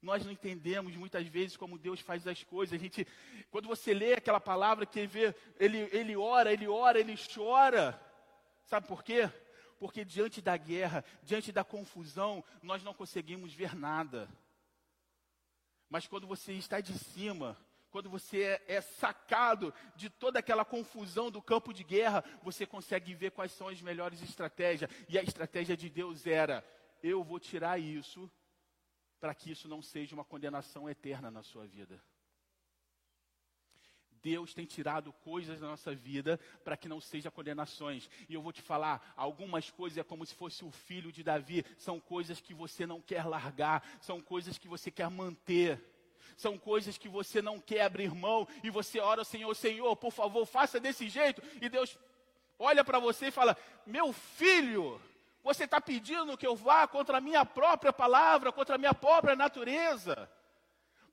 Nós 0.00 0.24
não 0.24 0.32
entendemos 0.32 0.96
muitas 0.96 1.26
vezes 1.26 1.58
como 1.58 1.76
Deus 1.76 2.00
faz 2.00 2.26
as 2.26 2.42
coisas. 2.44 2.72
A 2.72 2.82
gente, 2.82 3.06
quando 3.50 3.68
você 3.68 3.92
lê 3.92 4.14
aquela 4.14 4.40
palavra 4.40 4.86
que 4.86 5.06
vê, 5.06 5.34
ele, 5.60 5.86
ele 5.92 6.16
ora, 6.16 6.50
ele 6.50 6.66
ora, 6.66 6.98
ele 6.98 7.14
chora. 7.34 8.00
Sabe 8.64 8.88
por 8.88 9.04
quê? 9.04 9.30
Porque 9.78 10.04
diante 10.04 10.40
da 10.40 10.56
guerra, 10.56 11.04
diante 11.22 11.52
da 11.52 11.64
confusão, 11.64 12.44
nós 12.62 12.82
não 12.82 12.94
conseguimos 12.94 13.52
ver 13.52 13.74
nada. 13.74 14.28
Mas 15.88 16.06
quando 16.06 16.26
você 16.26 16.52
está 16.52 16.80
de 16.80 16.98
cima, 16.98 17.56
quando 17.90 18.10
você 18.10 18.42
é, 18.42 18.64
é, 18.66 18.80
sacado 18.80 19.72
de 19.94 20.10
toda 20.10 20.40
aquela 20.40 20.64
confusão 20.64 21.30
do 21.30 21.40
campo 21.40 21.72
de 21.72 21.84
guerra, 21.84 22.24
você 22.42 22.66
consegue 22.66 23.14
ver 23.14 23.30
quais 23.30 23.52
são 23.52 23.68
as 23.68 23.80
melhores 23.80 24.20
estratégias. 24.20 24.90
E 25.08 25.16
a 25.16 25.22
estratégia 25.22 25.76
de 25.76 25.88
Deus 25.88 26.26
era: 26.26 26.64
eu 27.02 27.22
vou 27.22 27.38
tirar 27.38 27.78
isso 27.78 28.28
para 29.20 29.34
que 29.34 29.50
isso 29.50 29.68
não 29.68 29.80
seja 29.80 30.14
uma 30.14 30.24
condenação 30.24 30.90
eterna 30.90 31.30
na 31.30 31.42
sua 31.42 31.66
vida. 31.66 32.02
Deus 34.24 34.54
tem 34.54 34.64
tirado 34.64 35.12
coisas 35.12 35.60
da 35.60 35.68
nossa 35.68 35.94
vida 35.94 36.40
para 36.64 36.78
que 36.78 36.88
não 36.88 36.98
seja 36.98 37.30
condenações. 37.30 38.08
E 38.26 38.32
eu 38.32 38.40
vou 38.40 38.54
te 38.54 38.62
falar, 38.62 39.12
algumas 39.14 39.70
coisas 39.70 39.98
é 39.98 40.02
como 40.02 40.24
se 40.24 40.34
fosse 40.34 40.64
o 40.64 40.70
filho 40.70 41.12
de 41.12 41.22
Davi, 41.22 41.62
são 41.76 42.00
coisas 42.00 42.40
que 42.40 42.54
você 42.54 42.86
não 42.86 43.02
quer 43.02 43.26
largar, 43.26 43.86
são 44.00 44.22
coisas 44.22 44.56
que 44.56 44.66
você 44.66 44.90
quer 44.90 45.10
manter. 45.10 45.78
São 46.38 46.58
coisas 46.58 46.96
que 46.98 47.08
você 47.08 47.40
não 47.42 47.60
quer 47.60 47.82
abrir 47.82 48.12
mão 48.12 48.48
e 48.64 48.70
você 48.70 48.98
ora 48.98 49.20
ao 49.20 49.24
Senhor, 49.24 49.54
Senhor, 49.54 49.94
por 49.94 50.10
favor, 50.10 50.44
faça 50.46 50.80
desse 50.80 51.08
jeito. 51.08 51.40
E 51.60 51.68
Deus 51.68 51.96
olha 52.58 52.82
para 52.82 52.98
você 52.98 53.26
e 53.26 53.30
fala: 53.30 53.56
Meu 53.86 54.12
filho, 54.12 55.00
você 55.44 55.64
está 55.64 55.80
pedindo 55.80 56.36
que 56.36 56.46
eu 56.46 56.56
vá 56.56 56.88
contra 56.88 57.18
a 57.18 57.20
minha 57.20 57.44
própria 57.44 57.92
palavra, 57.92 58.50
contra 58.50 58.74
a 58.74 58.78
minha 58.78 58.94
própria 58.94 59.36
natureza. 59.36 60.28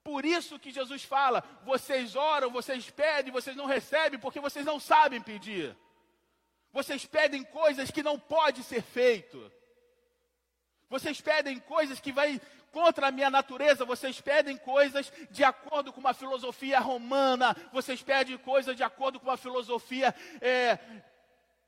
Por 0.04 0.26
isso 0.26 0.60
que 0.60 0.72
Jesus 0.72 1.04
fala: 1.04 1.44
vocês 1.64 2.16
oram, 2.16 2.50
vocês 2.50 2.90
pedem, 2.90 3.32
vocês 3.32 3.56
não 3.56 3.66
recebem, 3.66 4.20
porque 4.20 4.40
vocês 4.40 4.66
não 4.66 4.80
sabem 4.80 5.22
pedir. 5.22 5.76
Vocês 6.74 7.06
pedem 7.06 7.44
coisas 7.44 7.92
que 7.92 8.02
não 8.02 8.18
pode 8.18 8.64
ser 8.64 8.82
feito. 8.82 9.52
Vocês 10.90 11.22
pedem 11.22 11.60
coisas 11.60 12.00
que 12.00 12.12
vai 12.12 12.42
contra 12.72 13.08
a 13.08 13.12
minha 13.12 13.30
natureza, 13.30 13.86
vocês 13.86 14.20
pedem 14.22 14.58
coisas 14.58 15.12
de 15.30 15.44
acordo 15.44 15.92
com 15.92 16.00
uma 16.00 16.14
filosofia 16.14 16.80
romana, 16.80 17.56
vocês 17.72 18.02
pedem 18.02 18.38
coisas 18.38 18.76
de 18.76 18.84
acordo 18.84 19.20
com 19.20 19.28
uma 19.28 19.38
filosofia 19.38 20.16
é, 20.40 20.80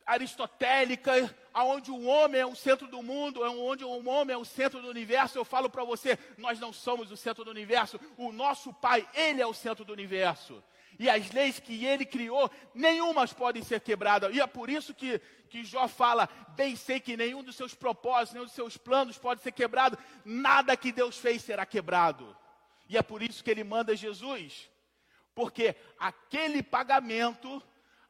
aristotélica, 0.05 1.33
aonde 1.53 1.91
o 1.91 2.03
homem 2.05 2.41
é 2.41 2.45
o 2.45 2.55
centro 2.55 2.87
do 2.87 3.01
mundo, 3.01 3.43
é 3.43 3.49
onde 3.49 3.83
o 3.83 4.07
homem 4.07 4.33
é 4.33 4.37
o 4.37 4.45
centro 4.45 4.81
do 4.81 4.89
universo, 4.89 5.37
eu 5.37 5.45
falo 5.45 5.69
para 5.69 5.83
você, 5.83 6.17
nós 6.37 6.59
não 6.59 6.73
somos 6.73 7.11
o 7.11 7.17
centro 7.17 7.43
do 7.43 7.51
universo, 7.51 7.99
o 8.17 8.31
nosso 8.31 8.73
Pai, 8.73 9.07
Ele 9.13 9.41
é 9.41 9.47
o 9.47 9.53
centro 9.53 9.85
do 9.85 9.93
universo. 9.93 10.63
E 10.99 11.09
as 11.09 11.31
leis 11.31 11.59
que 11.59 11.85
Ele 11.85 12.05
criou, 12.05 12.49
nenhumas 12.73 13.33
podem 13.33 13.63
ser 13.63 13.81
quebradas. 13.81 14.33
E 14.35 14.39
é 14.39 14.47
por 14.47 14.69
isso 14.69 14.93
que, 14.93 15.19
que 15.49 15.63
Jó 15.63 15.87
fala, 15.87 16.29
bem 16.55 16.75
sei 16.75 16.99
que 16.99 17.17
nenhum 17.17 17.43
dos 17.43 17.55
seus 17.55 17.73
propósitos, 17.73 18.33
nenhum 18.33 18.45
dos 18.45 18.53
seus 18.53 18.77
planos 18.77 19.17
pode 19.17 19.41
ser 19.41 19.51
quebrado, 19.51 19.97
nada 20.23 20.77
que 20.77 20.91
Deus 20.91 21.17
fez 21.17 21.41
será 21.41 21.65
quebrado. 21.65 22.35
E 22.87 22.97
é 22.97 23.01
por 23.01 23.23
isso 23.23 23.43
que 23.43 23.49
Ele 23.49 23.63
manda 23.63 23.95
Jesus. 23.95 24.69
Porque 25.33 25.75
aquele 25.97 26.61
pagamento 26.61 27.61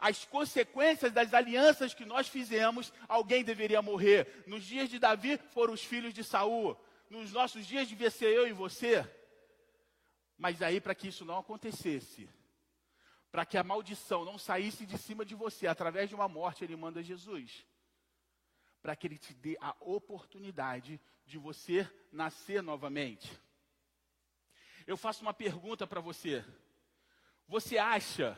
as 0.04 0.26
consequências 0.26 1.14
das 1.14 1.34
alianças 1.34 1.94
que 1.94 2.04
nós 2.04 2.28
fizemos, 2.28 2.92
alguém 3.08 3.42
deveria 3.42 3.82
morrer. 3.82 4.44
Nos 4.46 4.66
dias 4.66 4.90
de 4.90 5.00
Davi 5.00 5.38
foram 5.54 5.74
os 5.74 5.82
filhos 5.82 6.14
de 6.14 6.26
Saul. 6.26 6.78
Nos 7.10 7.32
nossos 7.32 7.66
dias 7.66 7.88
devia 7.88 8.12
ser 8.12 8.26
eu 8.26 8.46
e 8.46 8.52
você. 8.52 9.10
Mas 10.38 10.62
aí, 10.62 10.82
para 10.82 10.94
que 10.94 11.08
isso 11.08 11.24
não 11.24 11.38
acontecesse, 11.38 12.30
para 13.32 13.46
que 13.46 13.58
a 13.58 13.64
maldição 13.64 14.26
não 14.26 14.38
saísse 14.38 14.86
de 14.86 14.98
cima 14.98 15.24
de 15.24 15.36
você 15.36 15.68
através 15.68 16.10
de 16.10 16.16
uma 16.16 16.28
morte, 16.28 16.66
ele 16.66 16.76
manda 16.76 17.02
Jesus. 17.02 17.66
Para 18.82 18.98
que 18.98 19.08
ele 19.08 19.18
te 19.18 19.34
dê 19.34 19.58
a 19.62 19.74
oportunidade 19.80 21.00
de 21.26 21.38
você 21.38 21.90
nascer 22.12 22.62
novamente. 22.62 23.32
Eu 24.86 24.98
faço 24.98 25.22
uma 25.22 25.34
pergunta 25.34 25.88
para 25.88 26.02
você. 26.02 26.44
Você 27.48 27.78
acha 27.78 28.38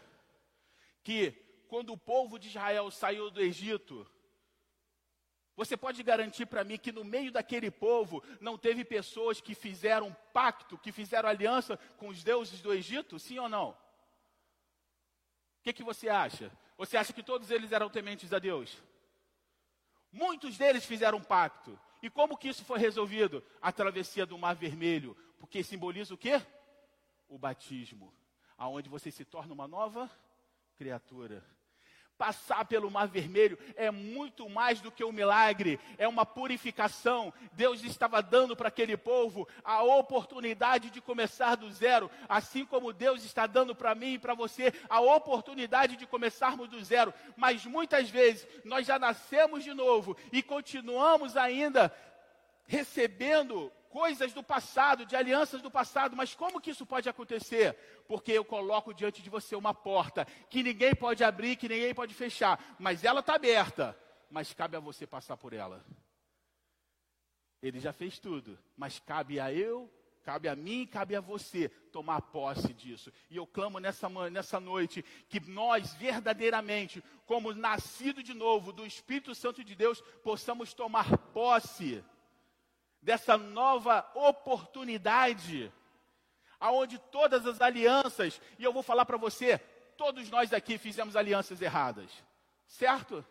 que 1.03 1.43
quando 1.66 1.91
o 1.91 1.97
povo 1.97 2.39
de 2.39 2.47
Israel 2.47 2.89
saiu 2.91 3.30
do 3.30 3.41
Egito, 3.41 4.07
você 5.55 5.78
pode 5.78 6.03
garantir 6.03 6.45
para 6.45 6.63
mim 6.63 6.78
que 6.78 6.91
no 6.91 7.03
meio 7.03 7.32
daquele 7.32 7.72
povo 7.72 8.22
não 8.41 8.57
teve 8.57 8.84
pessoas 8.84 9.39
que 9.39 9.55
fizeram 9.55 10.16
pacto, 10.34 10.78
que 10.78 10.91
fizeram 10.91 11.30
aliança 11.30 11.78
com 11.97 12.09
os 12.09 12.24
deuses 12.24 12.61
do 12.61 12.74
Egito? 12.74 13.18
Sim 13.18 13.39
ou 13.39 13.47
não? 13.47 13.70
O 13.70 13.78
que, 15.63 15.72
que 15.72 15.84
você 15.84 16.09
acha? 16.09 16.51
Você 16.78 16.97
acha 16.97 17.13
que 17.13 17.24
todos 17.24 17.49
eles 17.51 17.72
eram 17.72 17.89
tementes 17.89 18.34
a 18.34 18.39
Deus? 18.39 18.78
Muitos 20.11 20.57
deles 20.57 20.86
fizeram 20.86 21.22
pacto. 21.22 21.80
E 22.01 22.09
como 22.09 22.38
que 22.38 22.49
isso 22.49 22.66
foi 22.66 22.78
resolvido? 22.78 23.43
A 23.61 23.72
travessia 23.72 24.26
do 24.26 24.38
Mar 24.38 24.55
Vermelho. 24.55 25.16
Porque 25.39 25.63
simboliza 25.63 26.13
o 26.13 26.18
quê? 26.18 26.41
O 27.30 27.38
batismo. 27.38 28.13
Aonde 28.57 28.89
você 28.89 29.09
se 29.09 29.24
torna 29.24 29.53
uma 29.53 29.68
nova 29.68 30.11
criatura. 30.76 31.43
Passar 32.18 32.63
pelo 32.66 32.89
Mar 32.89 33.07
Vermelho 33.07 33.57
é 33.76 33.91
muito 33.91 34.49
mais 34.49 34.80
do 34.80 34.89
que 34.89 35.03
um 35.03 35.11
milagre, 35.11 35.78
é 35.97 36.07
uma 36.07 36.26
purificação. 36.26 37.34
Deus 37.51 37.84
estava 37.84 38.22
dando 38.22 38.55
para 38.55 38.70
aquele 38.70 38.95
povo 38.95 39.45
a 39.63 39.84
oportunidade 39.84 40.89
de 40.89 41.01
começar 41.01 41.55
do 41.55 41.70
zero, 41.72 42.09
assim 42.30 42.66
como 42.66 42.93
Deus 42.93 43.26
está 43.26 43.45
dando 43.45 43.76
para 43.76 43.93
mim 43.93 44.13
e 44.13 44.20
para 44.20 44.34
você 44.34 44.74
a 44.89 45.01
oportunidade 45.01 45.97
de 45.97 46.07
começarmos 46.07 46.70
do 46.70 46.82
zero. 46.82 47.13
Mas 47.36 47.66
muitas 47.66 48.09
vezes 48.09 48.47
nós 48.63 48.88
já 48.88 48.97
nascemos 48.97 49.63
de 49.63 49.74
novo 49.74 50.16
e 50.32 50.41
continuamos 50.41 51.36
ainda 51.36 51.93
recebendo 52.66 53.72
coisas 53.96 54.34
do 54.34 54.43
passado, 54.43 55.06
de 55.06 55.16
alianças 55.16 55.62
do 55.62 55.72
passado, 55.72 56.18
mas 56.18 56.36
como 56.36 56.60
que 56.60 56.72
isso 56.72 56.86
pode 56.86 57.08
acontecer? 57.08 57.78
Porque 58.10 58.34
eu 58.34 58.43
coloco 58.43 58.93
diante 58.93 59.22
de 59.22 59.30
você 59.30 59.56
uma 59.56 59.74
porta 59.74 60.26
que 60.50 60.62
ninguém 60.62 60.93
pode 60.93 61.24
abrir, 61.24 61.56
que 61.56 61.70
ninguém 61.70 61.96
pode 61.96 62.14
fechar, 62.14 62.76
mas 62.78 63.06
ela 63.06 63.22
está 63.22 63.36
aberta, 63.36 63.98
mas 64.30 64.52
cabe 64.52 64.76
a 64.76 64.82
você 64.82 65.08
passar 65.08 65.38
por 65.38 65.54
ela. 65.54 65.82
Ele 67.64 67.80
já 67.80 67.93
fez 67.93 68.20
tudo, 68.20 68.60
mas 68.76 69.00
cabe 69.00 69.39
a 69.39 69.54
eu, 69.54 69.89
cabe 70.24 70.50
a 70.50 70.58
mim, 70.58 70.86
cabe 70.86 71.16
a 71.16 71.22
você 71.22 71.70
tomar 71.70 72.22
posse 72.22 72.74
disso. 72.74 73.14
E 73.30 73.38
eu 73.38 73.48
clamo 73.48 73.80
nessa, 73.80 74.10
nessa 74.30 74.60
noite 74.60 75.06
que 75.30 75.39
nós 75.39 75.93
verdadeiramente, 75.93 77.02
como 77.26 77.54
nascido 77.54 78.22
de 78.22 78.34
novo 78.34 78.74
do 78.74 78.86
Espírito 78.86 79.34
Santo 79.34 79.64
de 79.64 79.74
Deus, 79.74 80.02
possamos 80.22 80.74
tomar 80.74 81.18
posse 81.18 82.04
dessa 83.06 83.38
nova 83.38 84.03
oportunidade, 84.16 85.72
aonde 86.60 86.97
todas 86.97 87.45
as 87.45 87.62
alianças, 87.62 88.41
e 88.58 88.64
eu 88.64 88.74
vou 88.74 88.82
falar 88.82 89.06
para 89.06 89.16
você, 89.16 89.60
todos 89.95 90.28
nós 90.32 90.51
aqui 90.51 90.80
fizemos 90.80 91.16
alianças 91.16 91.62
erradas, 91.62 92.12
certo? 92.66 93.24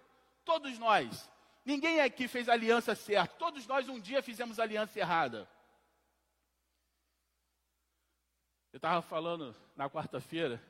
Todos 0.45 0.79
nós. 0.79 1.29
Ninguém 1.65 2.01
aqui 2.01 2.29
fez 2.29 2.49
aliança 2.49 2.95
certa. 2.95 3.35
Todos 3.35 3.67
nós 3.67 3.89
um 3.89 3.99
dia 3.99 4.23
fizemos 4.23 4.61
aliança 4.61 4.97
errada. 4.97 5.49
Eu 8.73 8.77
estava 8.77 9.03
falando 9.03 9.57
na 9.75 9.91
quarta-feira 9.91 10.63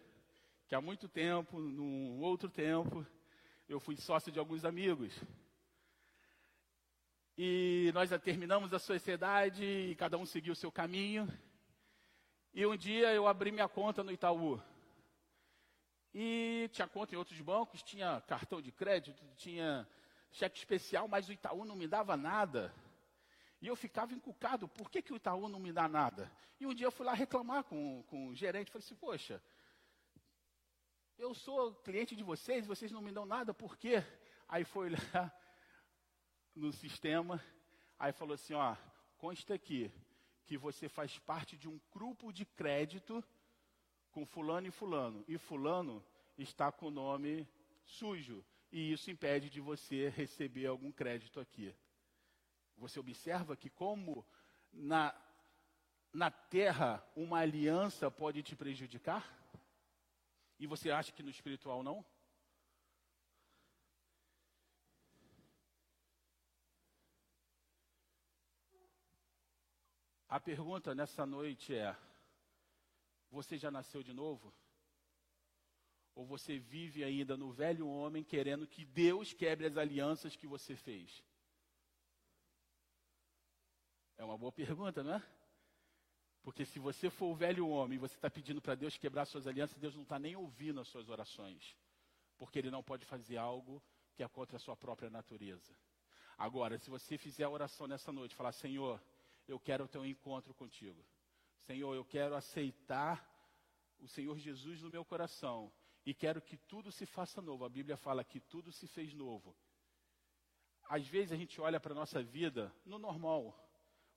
que 0.66 0.74
há 0.74 0.80
muito 0.80 1.08
tempo, 1.08 1.60
num 1.60 2.22
outro 2.22 2.48
tempo, 2.48 3.06
eu 3.68 3.78
fui 3.78 3.96
sócio 3.98 4.32
de 4.32 4.38
alguns 4.38 4.64
amigos. 4.64 5.12
E 7.36 7.90
nós 7.92 8.10
terminamos 8.22 8.72
a 8.72 8.78
sociedade 8.78 9.64
e 9.64 9.96
cada 9.96 10.16
um 10.16 10.24
seguiu 10.24 10.52
o 10.52 10.56
seu 10.56 10.70
caminho. 10.70 11.28
E 12.52 12.64
um 12.64 12.76
dia 12.76 13.12
eu 13.12 13.26
abri 13.26 13.50
minha 13.50 13.68
conta 13.68 14.04
no 14.04 14.12
Itaú. 14.12 14.62
E 16.14 16.70
tinha 16.72 16.86
conta 16.86 17.12
em 17.12 17.18
outros 17.18 17.40
bancos, 17.40 17.82
tinha 17.82 18.20
cartão 18.20 18.62
de 18.62 18.70
crédito, 18.70 19.20
tinha 19.36 19.84
cheque 20.30 20.56
especial, 20.56 21.08
mas 21.08 21.28
o 21.28 21.32
Itaú 21.32 21.64
não 21.64 21.74
me 21.74 21.88
dava 21.88 22.16
nada. 22.16 22.72
E 23.60 23.66
eu 23.66 23.74
ficava 23.74 24.14
encucado, 24.14 24.68
por 24.68 24.88
que, 24.88 25.02
que 25.02 25.12
o 25.12 25.16
Itaú 25.16 25.48
não 25.48 25.58
me 25.58 25.72
dá 25.72 25.88
nada? 25.88 26.30
E 26.60 26.66
um 26.66 26.74
dia 26.74 26.86
eu 26.86 26.92
fui 26.92 27.04
lá 27.04 27.14
reclamar 27.14 27.64
com, 27.64 28.04
com 28.04 28.28
o 28.28 28.34
gerente, 28.34 28.70
falei 28.70 28.84
assim, 28.84 28.94
poxa, 28.94 29.42
eu 31.18 31.34
sou 31.34 31.74
cliente 31.76 32.14
de 32.14 32.22
vocês, 32.22 32.64
vocês 32.64 32.92
não 32.92 33.02
me 33.02 33.10
dão 33.10 33.26
nada, 33.26 33.52
por 33.52 33.76
quê? 33.76 34.04
Aí 34.48 34.64
foi 34.64 34.90
lá, 34.90 35.32
no 36.54 36.72
sistema, 36.72 37.42
aí 37.98 38.12
falou 38.12 38.34
assim, 38.34 38.54
ó, 38.54 38.76
consta 39.18 39.54
aqui 39.54 39.90
que 40.46 40.56
você 40.56 40.88
faz 40.88 41.18
parte 41.18 41.56
de 41.56 41.68
um 41.68 41.80
grupo 41.92 42.32
de 42.32 42.44
crédito 42.44 43.24
com 44.12 44.24
fulano 44.24 44.68
e 44.68 44.70
fulano, 44.70 45.24
e 45.26 45.36
fulano 45.36 46.04
está 46.38 46.70
com 46.70 46.86
o 46.86 46.90
nome 46.90 47.48
sujo, 47.84 48.44
e 48.70 48.92
isso 48.92 49.10
impede 49.10 49.50
de 49.50 49.60
você 49.60 50.08
receber 50.08 50.66
algum 50.66 50.92
crédito 50.92 51.40
aqui. 51.40 51.74
Você 52.76 52.98
observa 52.98 53.56
que 53.56 53.70
como 53.70 54.26
na, 54.72 55.14
na 56.12 56.30
terra 56.30 57.04
uma 57.14 57.38
aliança 57.38 58.10
pode 58.10 58.42
te 58.42 58.56
prejudicar? 58.56 59.24
E 60.58 60.66
você 60.66 60.90
acha 60.90 61.12
que 61.12 61.22
no 61.22 61.30
espiritual 61.30 61.82
não? 61.82 62.04
A 70.34 70.40
pergunta 70.40 70.96
nessa 70.96 71.24
noite 71.24 71.72
é: 71.72 71.96
você 73.30 73.56
já 73.56 73.70
nasceu 73.70 74.02
de 74.02 74.12
novo? 74.12 74.52
Ou 76.12 76.26
você 76.26 76.58
vive 76.58 77.04
ainda 77.04 77.36
no 77.36 77.52
velho 77.52 77.86
homem 77.86 78.24
querendo 78.24 78.66
que 78.66 78.84
Deus 78.84 79.32
quebre 79.32 79.68
as 79.68 79.76
alianças 79.76 80.34
que 80.34 80.48
você 80.48 80.74
fez? 80.74 81.22
É 84.16 84.24
uma 84.24 84.36
boa 84.36 84.50
pergunta, 84.50 85.04
não 85.04 85.14
é? 85.14 85.22
Porque 86.42 86.64
se 86.64 86.80
você 86.80 87.08
for 87.08 87.26
o 87.26 87.36
velho 87.36 87.68
homem 87.68 87.94
e 87.94 88.00
você 88.00 88.16
está 88.16 88.28
pedindo 88.28 88.60
para 88.60 88.74
Deus 88.74 88.98
quebrar 88.98 89.26
suas 89.26 89.46
alianças, 89.46 89.78
Deus 89.78 89.94
não 89.94 90.02
está 90.02 90.18
nem 90.18 90.34
ouvindo 90.34 90.80
as 90.80 90.88
suas 90.88 91.08
orações. 91.08 91.76
Porque 92.36 92.58
Ele 92.58 92.72
não 92.72 92.82
pode 92.82 93.06
fazer 93.06 93.36
algo 93.36 93.80
que 94.16 94.24
é 94.24 94.26
contra 94.26 94.56
a 94.56 94.60
sua 94.60 94.76
própria 94.76 95.08
natureza. 95.08 95.72
Agora, 96.36 96.76
se 96.76 96.90
você 96.90 97.16
fizer 97.16 97.44
a 97.44 97.50
oração 97.50 97.86
nessa 97.86 98.10
noite, 98.10 98.34
falar, 98.34 98.50
Senhor, 98.50 99.00
eu 99.46 99.58
quero 99.58 99.88
ter 99.88 99.98
um 99.98 100.04
encontro 100.04 100.54
contigo. 100.54 101.04
Senhor, 101.60 101.94
eu 101.94 102.04
quero 102.04 102.34
aceitar 102.34 103.30
o 103.98 104.08
Senhor 104.08 104.38
Jesus 104.38 104.82
no 104.82 104.90
meu 104.90 105.04
coração 105.04 105.72
e 106.04 106.12
quero 106.12 106.40
que 106.40 106.56
tudo 106.56 106.92
se 106.92 107.06
faça 107.06 107.40
novo. 107.40 107.64
A 107.64 107.68
Bíblia 107.68 107.96
fala 107.96 108.24
que 108.24 108.40
tudo 108.40 108.72
se 108.72 108.86
fez 108.86 109.14
novo. 109.14 109.54
Às 110.88 111.06
vezes 111.06 111.32
a 111.32 111.36
gente 111.36 111.60
olha 111.60 111.80
para 111.80 111.92
a 111.92 111.94
nossa 111.94 112.22
vida 112.22 112.74
no 112.84 112.98
normal, 112.98 113.58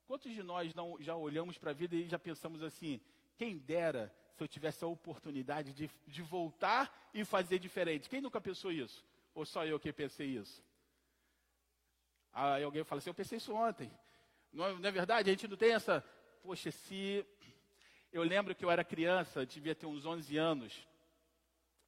Quantos 0.07 0.33
de 0.33 0.41
nós 0.41 0.73
não, 0.73 0.95
já 1.01 1.15
olhamos 1.15 1.57
para 1.57 1.71
a 1.71 1.73
vida 1.73 1.93
e 1.93 2.07
já 2.07 2.17
pensamos 2.17 2.63
assim: 2.63 3.01
quem 3.35 3.57
dera 3.57 4.13
se 4.33 4.41
eu 4.41 4.47
tivesse 4.47 4.83
a 4.83 4.87
oportunidade 4.87 5.73
de, 5.73 5.91
de 6.07 6.21
voltar 6.21 7.09
e 7.13 7.25
fazer 7.25 7.59
diferente? 7.59 8.09
Quem 8.09 8.21
nunca 8.21 8.39
pensou 8.39 8.71
isso? 8.71 9.05
Ou 9.35 9.45
só 9.45 9.65
eu 9.65 9.77
que 9.77 9.91
pensei 9.91 10.29
isso? 10.29 10.63
Aí 12.31 12.63
alguém 12.63 12.85
fala 12.85 12.99
assim: 12.99 13.09
eu 13.09 13.13
pensei 13.13 13.37
isso 13.37 13.53
ontem. 13.53 13.91
Não 14.57 14.65
é, 14.65 14.73
não 14.73 14.89
é 14.89 14.91
verdade? 14.91 15.29
A 15.29 15.33
gente 15.33 15.47
não 15.47 15.55
tem 15.55 15.73
essa. 15.73 16.03
Poxa, 16.41 16.71
se. 16.71 17.23
Eu 18.11 18.23
lembro 18.23 18.55
que 18.55 18.65
eu 18.65 18.71
era 18.71 18.83
criança, 18.83 19.45
devia 19.45 19.75
ter 19.75 19.85
uns 19.85 20.03
11 20.03 20.35
anos, 20.35 20.87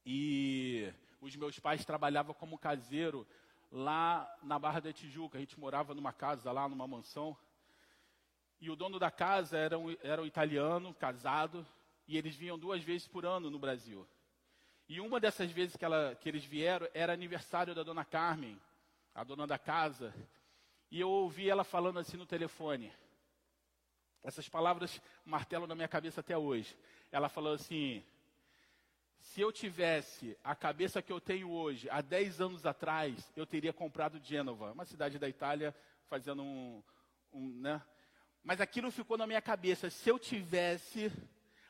e 0.06 0.94
os 1.20 1.36
meus 1.36 1.58
pais 1.58 1.84
trabalhavam 1.84 2.32
como 2.32 2.60
caseiro 2.60 3.26
lá 3.72 4.32
na 4.44 4.60
Barra 4.60 4.82
da 4.82 4.94
Tijuca. 4.94 5.40
A 5.40 5.42
gente 5.42 5.60
morava 5.60 5.96
numa 5.96 6.14
casa 6.14 6.52
lá, 6.52 6.70
numa 6.70 6.88
mansão. 6.88 7.36
E 8.62 8.70
o 8.70 8.76
dono 8.76 9.00
da 9.00 9.10
casa 9.10 9.58
era 9.58 9.80
um, 9.80 9.98
era 10.04 10.22
um 10.22 10.28
italiano, 10.28 10.94
casado, 10.94 11.66
e 12.08 12.20
eles 12.20 12.36
vinham 12.36 12.60
duas 12.60 12.84
vezes 12.84 13.08
por 13.08 13.26
ano 13.26 13.50
no 13.50 13.58
Brasil. 13.58 14.08
E 14.88 15.02
uma 15.02 15.20
dessas 15.20 15.50
vezes 15.50 15.76
que, 15.76 15.86
ela, 15.86 16.16
que 16.22 16.30
eles 16.30 16.46
vieram 16.46 16.88
era 16.94 17.14
aniversário 17.14 17.74
da 17.74 17.82
dona 17.82 18.06
Carmen, 18.06 18.62
a 19.16 19.24
dona 19.24 19.48
da 19.48 19.58
casa. 19.58 20.14
E 20.92 21.00
eu 21.00 21.10
ouvi 21.10 21.50
ela 21.50 21.64
falando 21.64 22.00
assim 22.00 22.18
no 22.18 22.26
telefone. 22.26 22.92
Essas 24.24 24.50
palavras 24.50 25.02
martelam 25.26 25.68
na 25.68 25.76
minha 25.76 25.88
cabeça 25.88 26.22
até 26.22 26.38
hoje. 26.38 26.76
Ela 27.12 27.30
falou 27.30 27.54
assim: 27.54 28.04
se 29.20 29.42
eu 29.42 29.52
tivesse 29.52 30.38
a 30.44 30.56
cabeça 30.56 31.02
que 31.02 31.12
eu 31.12 31.22
tenho 31.22 31.50
hoje, 31.50 31.90
há 31.90 32.02
10 32.02 32.42
anos 32.42 32.66
atrás, 32.66 33.32
eu 33.36 33.46
teria 33.46 33.72
comprado 33.72 34.20
Gênova, 34.24 34.72
uma 34.72 34.86
cidade 34.86 35.20
da 35.20 35.30
Itália, 35.30 35.76
fazendo 36.08 36.42
um, 36.42 36.84
um 37.32 37.50
né, 37.60 37.82
mas 38.44 38.62
aquilo 38.62 38.92
ficou 38.92 39.18
na 39.18 39.28
minha 39.28 39.42
cabeça. 39.42 39.90
Se 39.90 40.10
eu 40.10 40.18
tivesse 40.18 41.12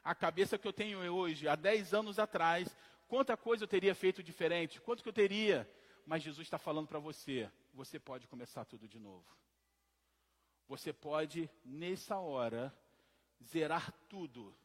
a 0.03 0.15
cabeça 0.15 0.57
que 0.57 0.67
eu 0.67 0.73
tenho 0.73 0.99
hoje, 1.13 1.47
há 1.47 1.55
10 1.55 1.93
anos 1.93 2.19
atrás, 2.19 2.75
quanta 3.07 3.35
coisa 3.35 3.63
eu 3.63 3.67
teria 3.67 3.93
feito 3.95 4.23
diferente, 4.23 4.79
quanto 4.81 5.03
que 5.03 5.09
eu 5.09 5.13
teria. 5.13 5.69
Mas 6.05 6.23
Jesus 6.23 6.47
está 6.47 6.57
falando 6.57 6.87
para 6.87 6.99
você: 6.99 7.49
você 7.79 7.99
pode 7.99 8.27
começar 8.27 8.65
tudo 8.65 8.87
de 8.87 8.99
novo. 8.99 9.25
Você 10.67 10.91
pode, 10.93 11.49
nessa 11.63 12.17
hora, 12.17 12.73
zerar 13.41 13.91
tudo 14.07 14.55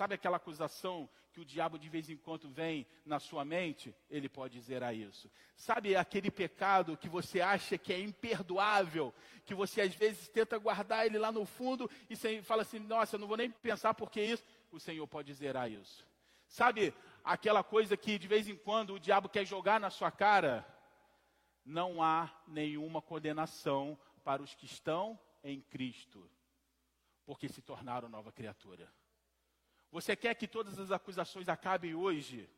Sabe 0.00 0.14
aquela 0.14 0.38
acusação 0.38 1.08
que 1.30 1.40
o 1.40 1.44
diabo 1.44 1.78
de 1.78 1.86
vez 1.88 2.08
em 2.08 2.16
quando 2.16 2.48
vem 2.48 2.86
na 3.04 3.18
sua 3.18 3.44
mente? 3.44 3.94
Ele 4.08 4.30
pode 4.30 4.58
zerar 4.60 4.94
isso. 4.94 5.30
Sabe 5.54 5.94
aquele 5.94 6.30
pecado 6.30 6.96
que 6.96 7.06
você 7.06 7.42
acha 7.42 7.76
que 7.76 7.92
é 7.92 8.00
imperdoável, 8.00 9.12
que 9.44 9.54
você 9.54 9.82
às 9.82 9.94
vezes 9.94 10.26
tenta 10.28 10.56
guardar 10.56 11.04
ele 11.04 11.18
lá 11.18 11.30
no 11.30 11.44
fundo 11.44 11.90
e 12.08 12.16
fala 12.42 12.62
assim: 12.62 12.78
nossa, 12.78 13.16
eu 13.16 13.20
não 13.20 13.28
vou 13.28 13.36
nem 13.36 13.50
pensar 13.50 13.92
porque 13.92 14.22
isso. 14.22 14.42
O 14.72 14.80
Senhor 14.80 15.06
pode 15.06 15.34
zerar 15.34 15.70
isso. 15.70 16.06
Sabe 16.48 16.94
aquela 17.22 17.62
coisa 17.62 17.94
que 17.94 18.18
de 18.18 18.26
vez 18.26 18.48
em 18.48 18.56
quando 18.56 18.94
o 18.94 18.98
diabo 18.98 19.28
quer 19.28 19.44
jogar 19.44 19.78
na 19.78 19.90
sua 19.90 20.10
cara? 20.10 20.66
Não 21.64 22.02
há 22.02 22.30
nenhuma 22.46 23.02
condenação 23.02 23.98
para 24.24 24.42
os 24.42 24.54
que 24.54 24.66
estão 24.66 25.18
em 25.42 25.60
Cristo, 25.60 26.30
porque 27.24 27.48
se 27.48 27.62
tornaram 27.62 28.08
nova 28.08 28.32
criatura. 28.32 28.92
Você 29.90 30.14
quer 30.14 30.34
que 30.34 30.46
todas 30.46 30.78
as 30.78 30.90
acusações 30.90 31.48
acabem 31.48 31.94
hoje? 31.94 32.48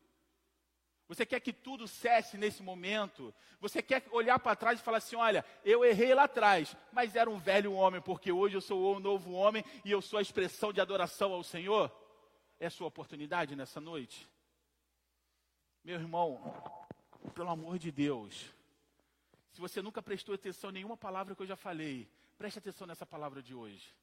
Você 1.07 1.25
quer 1.25 1.39
que 1.39 1.51
tudo 1.51 1.87
cesse 1.87 2.37
nesse 2.37 2.63
momento? 2.63 3.33
Você 3.59 3.81
quer 3.81 4.03
olhar 4.11 4.39
para 4.39 4.55
trás 4.55 4.79
e 4.79 4.83
falar 4.83 4.97
assim: 4.97 5.15
olha, 5.15 5.45
eu 5.63 5.83
errei 5.83 6.13
lá 6.13 6.23
atrás, 6.23 6.75
mas 6.91 7.15
era 7.15 7.29
um 7.29 7.37
velho 7.37 7.73
homem, 7.73 8.01
porque 8.01 8.31
hoje 8.31 8.55
eu 8.55 8.61
sou 8.61 8.95
um 8.95 8.99
novo 8.99 9.33
homem 9.33 9.63
e 9.83 9.91
eu 9.91 10.01
sou 10.01 10.19
a 10.19 10.21
expressão 10.21 10.71
de 10.71 10.79
adoração 10.79 11.33
ao 11.33 11.43
Senhor? 11.43 11.91
É 12.59 12.69
sua 12.69 12.87
oportunidade 12.87 13.55
nessa 13.55 13.81
noite? 13.81 14.29
Meu 15.83 15.95
irmão, 15.99 16.41
pelo 17.35 17.49
amor 17.49 17.77
de 17.77 17.91
Deus, 17.91 18.53
se 19.53 19.61
você 19.61 19.81
nunca 19.81 20.01
prestou 20.01 20.33
atenção 20.33 20.71
em 20.71 20.73
nenhuma 20.73 20.97
palavra 20.97 21.35
que 21.35 21.43
eu 21.43 21.47
já 21.47 21.55
falei, 21.55 22.09
preste 22.37 22.57
atenção 22.57 22.87
nessa 22.87 23.05
palavra 23.05 23.41
de 23.41 23.53
hoje. 23.53 23.93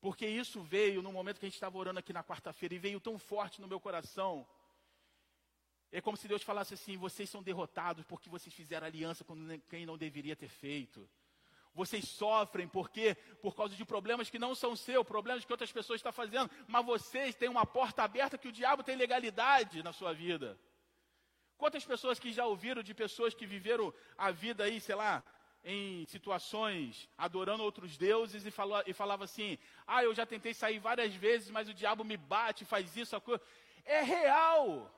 Porque 0.00 0.24
isso 0.26 0.62
veio 0.62 1.02
no 1.02 1.12
momento 1.12 1.40
que 1.40 1.46
a 1.46 1.48
gente 1.48 1.56
estava 1.56 1.76
orando 1.76 1.98
aqui 1.98 2.12
na 2.12 2.22
quarta-feira 2.22 2.74
e 2.74 2.78
veio 2.78 3.00
tão 3.00 3.18
forte 3.18 3.60
no 3.60 3.66
meu 3.66 3.80
coração. 3.80 4.46
É 5.90 6.00
como 6.00 6.16
se 6.16 6.28
Deus 6.28 6.42
falasse 6.44 6.74
assim: 6.74 6.96
vocês 6.96 7.28
são 7.28 7.42
derrotados 7.42 8.04
porque 8.04 8.30
vocês 8.30 8.54
fizeram 8.54 8.86
aliança 8.86 9.24
com 9.24 9.36
quem 9.68 9.84
não 9.84 9.98
deveria 9.98 10.36
ter 10.36 10.48
feito. 10.48 11.08
Vocês 11.74 12.06
sofrem 12.08 12.68
porque 12.68 13.16
por 13.40 13.56
causa 13.56 13.74
de 13.74 13.84
problemas 13.84 14.30
que 14.30 14.38
não 14.38 14.54
são 14.54 14.76
seus, 14.76 15.06
problemas 15.06 15.44
que 15.44 15.52
outras 15.52 15.72
pessoas 15.72 15.98
estão 15.98 16.12
fazendo, 16.12 16.50
mas 16.68 16.86
vocês 16.86 17.34
têm 17.34 17.48
uma 17.48 17.66
porta 17.66 18.04
aberta 18.04 18.38
que 18.38 18.48
o 18.48 18.52
diabo 18.52 18.84
tem 18.84 18.94
legalidade 18.94 19.82
na 19.82 19.92
sua 19.92 20.12
vida. 20.12 20.56
Quantas 21.56 21.84
pessoas 21.84 22.18
que 22.18 22.32
já 22.32 22.44
ouviram 22.44 22.82
de 22.82 22.94
pessoas 22.94 23.34
que 23.34 23.46
viveram 23.46 23.92
a 24.18 24.30
vida 24.30 24.64
aí, 24.64 24.80
sei 24.80 24.94
lá, 24.94 25.22
em 25.64 26.04
situações 26.06 27.08
adorando 27.16 27.62
outros 27.62 27.96
deuses 27.96 28.44
e, 28.44 28.50
falou, 28.50 28.82
e 28.86 28.92
falava 28.92 29.24
assim: 29.24 29.58
Ah, 29.86 30.02
eu 30.02 30.14
já 30.14 30.26
tentei 30.26 30.52
sair 30.52 30.78
várias 30.78 31.14
vezes, 31.14 31.50
mas 31.50 31.68
o 31.68 31.74
diabo 31.74 32.04
me 32.04 32.16
bate, 32.16 32.64
faz 32.64 32.96
isso, 32.96 33.20
coisa. 33.20 33.42
É 33.84 34.02
real. 34.02 34.90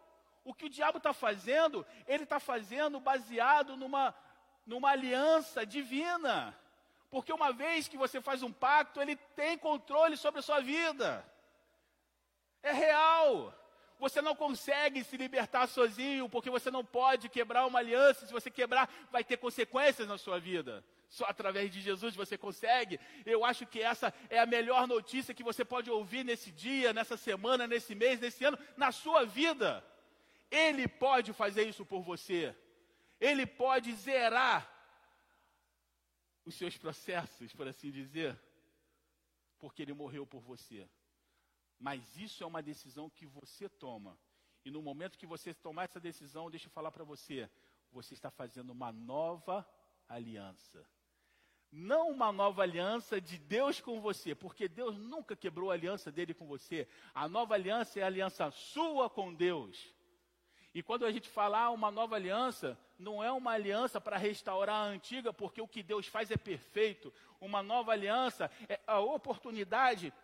O 0.44 0.52
que 0.52 0.66
o 0.66 0.70
diabo 0.70 0.98
está 0.98 1.12
fazendo, 1.12 1.86
ele 2.06 2.24
está 2.24 2.38
fazendo 2.38 3.00
baseado 3.00 3.76
numa, 3.76 4.14
numa 4.66 4.90
aliança 4.90 5.64
divina. 5.64 6.58
Porque 7.10 7.32
uma 7.32 7.52
vez 7.52 7.88
que 7.88 7.96
você 7.96 8.20
faz 8.20 8.42
um 8.42 8.52
pacto, 8.52 9.00
ele 9.00 9.16
tem 9.36 9.56
controle 9.56 10.16
sobre 10.16 10.40
a 10.40 10.42
sua 10.42 10.60
vida. 10.60 11.24
É 12.62 12.72
real. 12.72 13.54
Você 13.98 14.20
não 14.20 14.34
consegue 14.34 15.04
se 15.04 15.16
libertar 15.16 15.66
sozinho, 15.66 16.28
porque 16.28 16.50
você 16.50 16.70
não 16.70 16.84
pode 16.84 17.28
quebrar 17.28 17.66
uma 17.66 17.78
aliança. 17.78 18.26
Se 18.26 18.32
você 18.32 18.50
quebrar, 18.50 18.92
vai 19.10 19.22
ter 19.22 19.36
consequências 19.36 20.06
na 20.08 20.18
sua 20.18 20.38
vida. 20.38 20.84
Só 21.08 21.24
através 21.26 21.70
de 21.70 21.80
Jesus 21.80 22.16
você 22.16 22.36
consegue. 22.36 22.98
Eu 23.24 23.44
acho 23.44 23.66
que 23.66 23.80
essa 23.80 24.12
é 24.28 24.38
a 24.38 24.46
melhor 24.46 24.86
notícia 24.88 25.34
que 25.34 25.44
você 25.44 25.64
pode 25.64 25.90
ouvir 25.90 26.24
nesse 26.24 26.50
dia, 26.50 26.92
nessa 26.92 27.16
semana, 27.16 27.66
nesse 27.66 27.94
mês, 27.94 28.18
nesse 28.18 28.44
ano, 28.44 28.58
na 28.76 28.90
sua 28.90 29.24
vida. 29.24 29.84
Ele 30.50 30.88
pode 30.88 31.32
fazer 31.32 31.68
isso 31.68 31.86
por 31.86 32.02
você. 32.02 32.54
Ele 33.20 33.46
pode 33.46 33.92
zerar 33.94 34.70
os 36.44 36.54
seus 36.56 36.76
processos, 36.76 37.52
por 37.54 37.66
assim 37.66 37.90
dizer, 37.90 38.38
porque 39.58 39.82
ele 39.82 39.94
morreu 39.94 40.26
por 40.26 40.40
você. 40.40 40.88
Mas 41.84 42.16
isso 42.16 42.42
é 42.42 42.46
uma 42.46 42.62
decisão 42.62 43.10
que 43.10 43.26
você 43.26 43.68
toma. 43.68 44.18
E 44.64 44.70
no 44.70 44.80
momento 44.80 45.18
que 45.18 45.26
você 45.26 45.52
tomar 45.52 45.84
essa 45.84 46.00
decisão, 46.00 46.50
deixa 46.50 46.66
eu 46.66 46.70
falar 46.70 46.90
para 46.90 47.04
você, 47.04 47.46
você 47.92 48.14
está 48.14 48.30
fazendo 48.30 48.70
uma 48.70 48.90
nova 48.90 49.68
aliança. 50.08 50.82
Não 51.70 52.10
uma 52.10 52.32
nova 52.32 52.62
aliança 52.62 53.20
de 53.20 53.36
Deus 53.36 53.82
com 53.82 54.00
você, 54.00 54.34
porque 54.34 54.66
Deus 54.66 54.96
nunca 54.96 55.36
quebrou 55.36 55.70
a 55.70 55.74
aliança 55.74 56.10
dele 56.10 56.32
com 56.32 56.46
você. 56.46 56.88
A 57.14 57.28
nova 57.28 57.52
aliança 57.52 58.00
é 58.00 58.02
a 58.02 58.06
aliança 58.06 58.50
sua 58.50 59.10
com 59.10 59.34
Deus. 59.34 59.92
E 60.72 60.82
quando 60.82 61.04
a 61.04 61.12
gente 61.12 61.28
falar 61.28 61.70
uma 61.70 61.90
nova 61.90 62.16
aliança, 62.16 62.78
não 62.98 63.22
é 63.22 63.30
uma 63.30 63.52
aliança 63.52 64.00
para 64.00 64.16
restaurar 64.16 64.76
a 64.76 64.86
antiga, 64.86 65.34
porque 65.34 65.60
o 65.60 65.68
que 65.68 65.82
Deus 65.82 66.06
faz 66.06 66.30
é 66.30 66.36
perfeito. 66.38 67.12
Uma 67.40 67.62
nova 67.62 67.92
aliança 67.92 68.50
é 68.70 68.80
a 68.86 69.00
oportunidade 69.00 70.14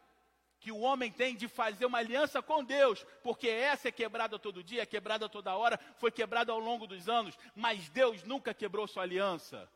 que 0.61 0.71
o 0.71 0.81
homem 0.81 1.11
tem 1.11 1.35
de 1.35 1.49
fazer 1.49 1.87
uma 1.87 1.99
aliança 1.99 2.43
com 2.43 2.63
Deus, 2.63 3.05
porque 3.23 3.49
essa 3.49 3.89
é 3.89 3.93
quebrada 3.93 4.39
todo 4.39 4.63
dia, 4.63 4.83
é 4.83 4.87
quebrada 4.87 5.27
toda 5.27 5.57
hora, 5.57 5.81
foi 5.97 6.13
quebrada 6.13 6.53
ao 6.53 6.59
longo 6.59 6.87
dos 6.87 7.09
anos, 7.09 7.37
mas 7.57 7.89
Deus 7.89 8.23
nunca 8.25 8.53
quebrou 8.53 8.87
sua 8.87 9.03
aliança. 9.03 9.69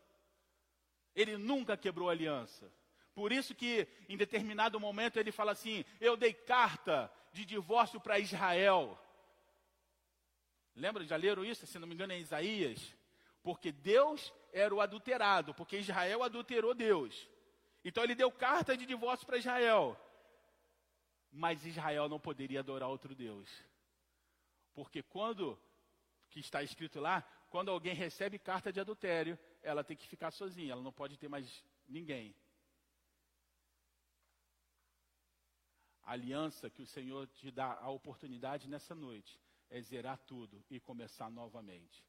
Ele 1.16 1.39
nunca 1.39 1.74
quebrou 1.74 2.11
a 2.11 2.12
aliança. 2.12 2.70
Por 3.14 3.32
isso 3.32 3.55
que 3.55 3.89
em 4.09 4.16
determinado 4.16 4.78
momento 4.78 5.18
ele 5.18 5.32
fala 5.32 5.53
assim: 5.53 5.85
"Eu 6.01 6.16
dei 6.16 6.35
carta 6.35 7.11
de 7.32 7.45
divórcio 7.47 7.99
para 7.99 8.18
Israel". 8.18 8.99
Lembra, 10.76 11.05
já 11.05 11.16
leram 11.16 11.45
isso? 11.45 11.66
Se 11.66 11.78
não 11.78 11.87
me 11.87 11.95
engano 11.95 12.12
é 12.12 12.18
Isaías. 12.18 12.95
Porque 13.43 13.70
Deus 13.70 14.32
era 14.53 14.74
o 14.74 14.80
adulterado, 14.80 15.55
porque 15.55 15.78
Israel 15.78 16.22
adulterou 16.22 16.74
Deus. 16.74 17.28
Então 17.85 18.03
ele 18.03 18.14
deu 18.14 18.30
carta 18.30 18.76
de 18.76 18.85
divórcio 18.85 19.26
para 19.26 19.39
Israel. 19.39 19.97
Mas 21.37 21.66
Israel 21.66 22.09
não 22.09 22.20
poderia 22.20 22.61
adorar 22.61 22.89
outro 22.89 23.12
Deus. 23.12 23.51
Porque 24.72 25.03
quando, 25.03 25.59
que 26.30 26.39
está 26.39 26.62
escrito 26.62 27.01
lá, 27.01 27.22
quando 27.51 27.72
alguém 27.72 27.93
recebe 27.93 28.39
carta 28.39 28.72
de 28.72 28.78
adultério, 28.78 29.37
ela 29.61 29.82
tem 29.82 29.97
que 29.97 30.07
ficar 30.07 30.30
sozinha, 30.30 30.72
ela 30.72 30.82
não 30.82 30.93
pode 30.93 31.18
ter 31.18 31.28
mais 31.28 31.64
ninguém. 31.89 32.32
A 36.05 36.12
aliança 36.12 36.70
que 36.70 36.82
o 36.82 36.87
Senhor 36.87 37.26
te 37.26 37.51
dá 37.51 37.80
a 37.80 37.91
oportunidade 37.91 38.68
nessa 38.68 38.95
noite 38.95 39.41
é 39.70 39.80
zerar 39.80 40.18
tudo 40.18 40.64
e 40.70 40.78
começar 40.78 41.28
novamente. 41.32 42.05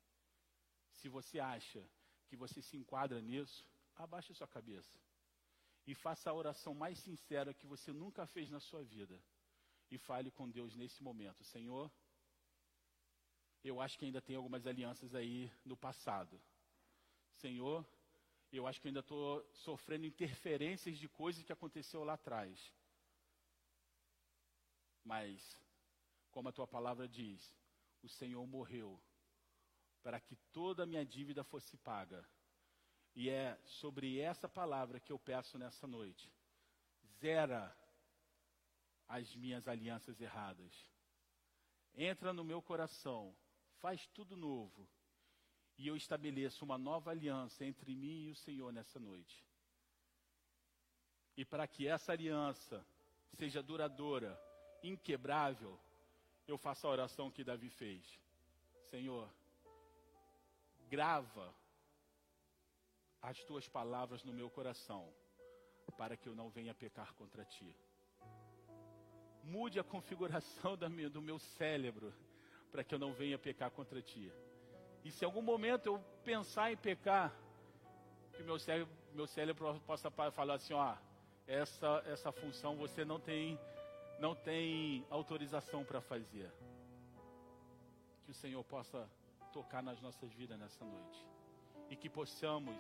Se 0.92 1.10
você 1.10 1.40
acha 1.40 1.84
que 2.28 2.36
você 2.36 2.62
se 2.62 2.78
enquadra 2.78 3.20
nisso, 3.22 3.66
abaixe 3.96 4.36
sua 4.36 4.48
cabeça 4.48 5.00
e 5.86 5.94
faça 5.94 6.30
a 6.30 6.34
oração 6.34 6.74
mais 6.74 6.98
sincera 7.00 7.54
que 7.54 7.68
você 7.68 7.92
nunca 7.92 8.26
fez 8.28 8.50
na 8.50 8.60
sua 8.60 8.84
vida. 8.84 9.22
E 9.92 9.98
fale 9.98 10.32
com 10.32 10.50
Deus 10.50 10.76
nesse 10.76 11.04
momento: 11.04 11.44
Senhor, 11.44 11.92
eu 13.64 13.80
acho 13.80 13.98
que 13.98 14.06
ainda 14.06 14.22
tem 14.22 14.36
algumas 14.36 14.66
alianças 14.66 15.14
aí 15.14 15.52
no 15.64 15.78
passado. 15.78 16.42
Senhor, 17.36 17.86
eu 18.52 18.66
acho 18.66 18.82
que 18.82 18.88
ainda 18.88 19.02
estou 19.02 19.44
sofrendo 19.54 20.06
interferências 20.06 20.98
de 20.98 21.08
coisas 21.08 21.44
que 21.44 21.54
aconteceu 21.54 22.04
lá 22.04 22.14
atrás. 22.14 22.74
Mas, 25.04 25.60
como 26.32 26.50
a 26.50 26.52
tua 26.52 26.68
palavra 26.68 27.08
diz, 27.08 27.54
o 28.02 28.10
Senhor 28.10 28.46
morreu 28.48 29.00
para 30.02 30.20
que 30.20 30.36
toda 30.54 30.84
a 30.84 30.86
minha 30.86 31.04
dívida 31.04 31.44
fosse 31.44 31.76
paga. 31.78 32.24
E 33.16 33.30
é 33.30 33.58
sobre 33.64 34.20
essa 34.20 34.50
palavra 34.50 35.00
que 35.00 35.12
eu 35.12 35.18
peço 35.18 35.58
nessa 35.58 35.88
noite. 35.88 36.30
Zera 37.20 37.74
as 39.08 39.34
minhas 39.36 39.68
alianças 39.68 40.20
erradas. 40.20 40.74
Entra 41.96 42.34
no 42.34 42.44
meu 42.44 42.62
coração, 42.62 43.34
faz 43.80 44.06
tudo 44.08 44.36
novo. 44.36 44.86
E 45.78 45.88
eu 45.88 45.96
estabeleço 45.96 46.66
uma 46.66 46.78
nova 46.78 47.12
aliança 47.12 47.66
entre 47.66 47.96
mim 47.96 48.26
e 48.26 48.32
o 48.32 48.36
Senhor 48.36 48.72
nessa 48.74 49.00
noite. 49.00 49.46
E 51.38 51.46
para 51.46 51.68
que 51.68 51.88
essa 51.88 52.12
aliança 52.12 52.86
seja 53.34 53.62
duradoura, 53.62 54.40
inquebrável, 54.84 55.80
eu 56.48 56.58
faço 56.58 56.86
a 56.88 56.90
oração 56.90 57.32
que 57.32 57.44
Davi 57.44 57.70
fez. 57.70 58.20
Senhor, 58.90 59.30
grava 60.90 61.54
as 63.26 63.44
tuas 63.44 63.68
palavras 63.68 64.24
no 64.24 64.32
meu 64.32 64.52
coração, 64.52 65.12
para 65.98 66.16
que 66.16 66.30
eu 66.30 66.36
não 66.36 66.48
venha 66.50 66.76
pecar 66.76 67.12
contra 67.16 67.44
ti. 67.44 67.76
Mude 69.44 69.80
a 69.80 69.84
configuração 69.84 70.78
do 71.12 71.22
meu 71.22 71.40
cérebro, 71.40 72.14
para 72.72 72.84
que 72.84 72.94
eu 72.94 73.00
não 73.00 73.14
venha 73.14 73.40
pecar 73.40 73.72
contra 73.72 74.00
ti. 74.00 74.32
E 75.04 75.10
se 75.10 75.26
algum 75.26 75.42
momento 75.42 75.88
eu 75.88 76.00
pensar 76.24 76.72
em 76.72 76.78
pecar, 76.78 77.34
que 78.34 78.44
meu 78.44 78.60
cérebro, 78.60 78.94
meu 79.12 79.26
cérebro 79.26 79.80
possa 79.82 80.12
falar 80.12 80.56
assim, 80.56 80.74
ó, 80.74 80.96
essa, 81.48 82.04
essa 82.06 82.32
função 82.32 82.76
você 82.76 83.04
não 83.04 83.20
tem, 83.20 83.60
não 84.20 84.36
tem 84.36 85.04
autorização 85.10 85.84
para 85.84 86.00
fazer. 86.00 86.52
Que 88.24 88.32
o 88.32 88.36
Senhor 88.36 88.64
possa 88.64 89.10
tocar 89.52 89.82
nas 89.82 90.00
nossas 90.00 90.32
vidas 90.34 90.60
nessa 90.60 90.86
noite. 90.86 91.28
E 91.90 91.96
que 91.96 92.10
possamos 92.10 92.76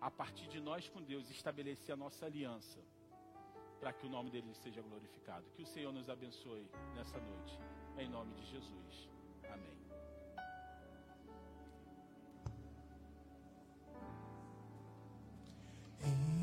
a 0.00 0.10
partir 0.10 0.46
de 0.48 0.60
nós 0.60 0.88
com 0.88 1.02
Deus, 1.02 1.30
estabelecer 1.30 1.92
a 1.92 1.96
nossa 1.96 2.26
aliança 2.26 2.78
para 3.80 3.92
que 3.92 4.06
o 4.06 4.08
nome 4.08 4.30
dele 4.30 4.54
seja 4.54 4.82
glorificado. 4.82 5.44
Que 5.54 5.62
o 5.62 5.66
Senhor 5.66 5.92
nos 5.92 6.08
abençoe 6.08 6.66
nessa 6.94 7.18
noite, 7.18 7.58
em 7.98 8.08
nome 8.08 8.34
de 8.34 8.46
Jesus. 8.46 9.08
Amém. 9.50 9.76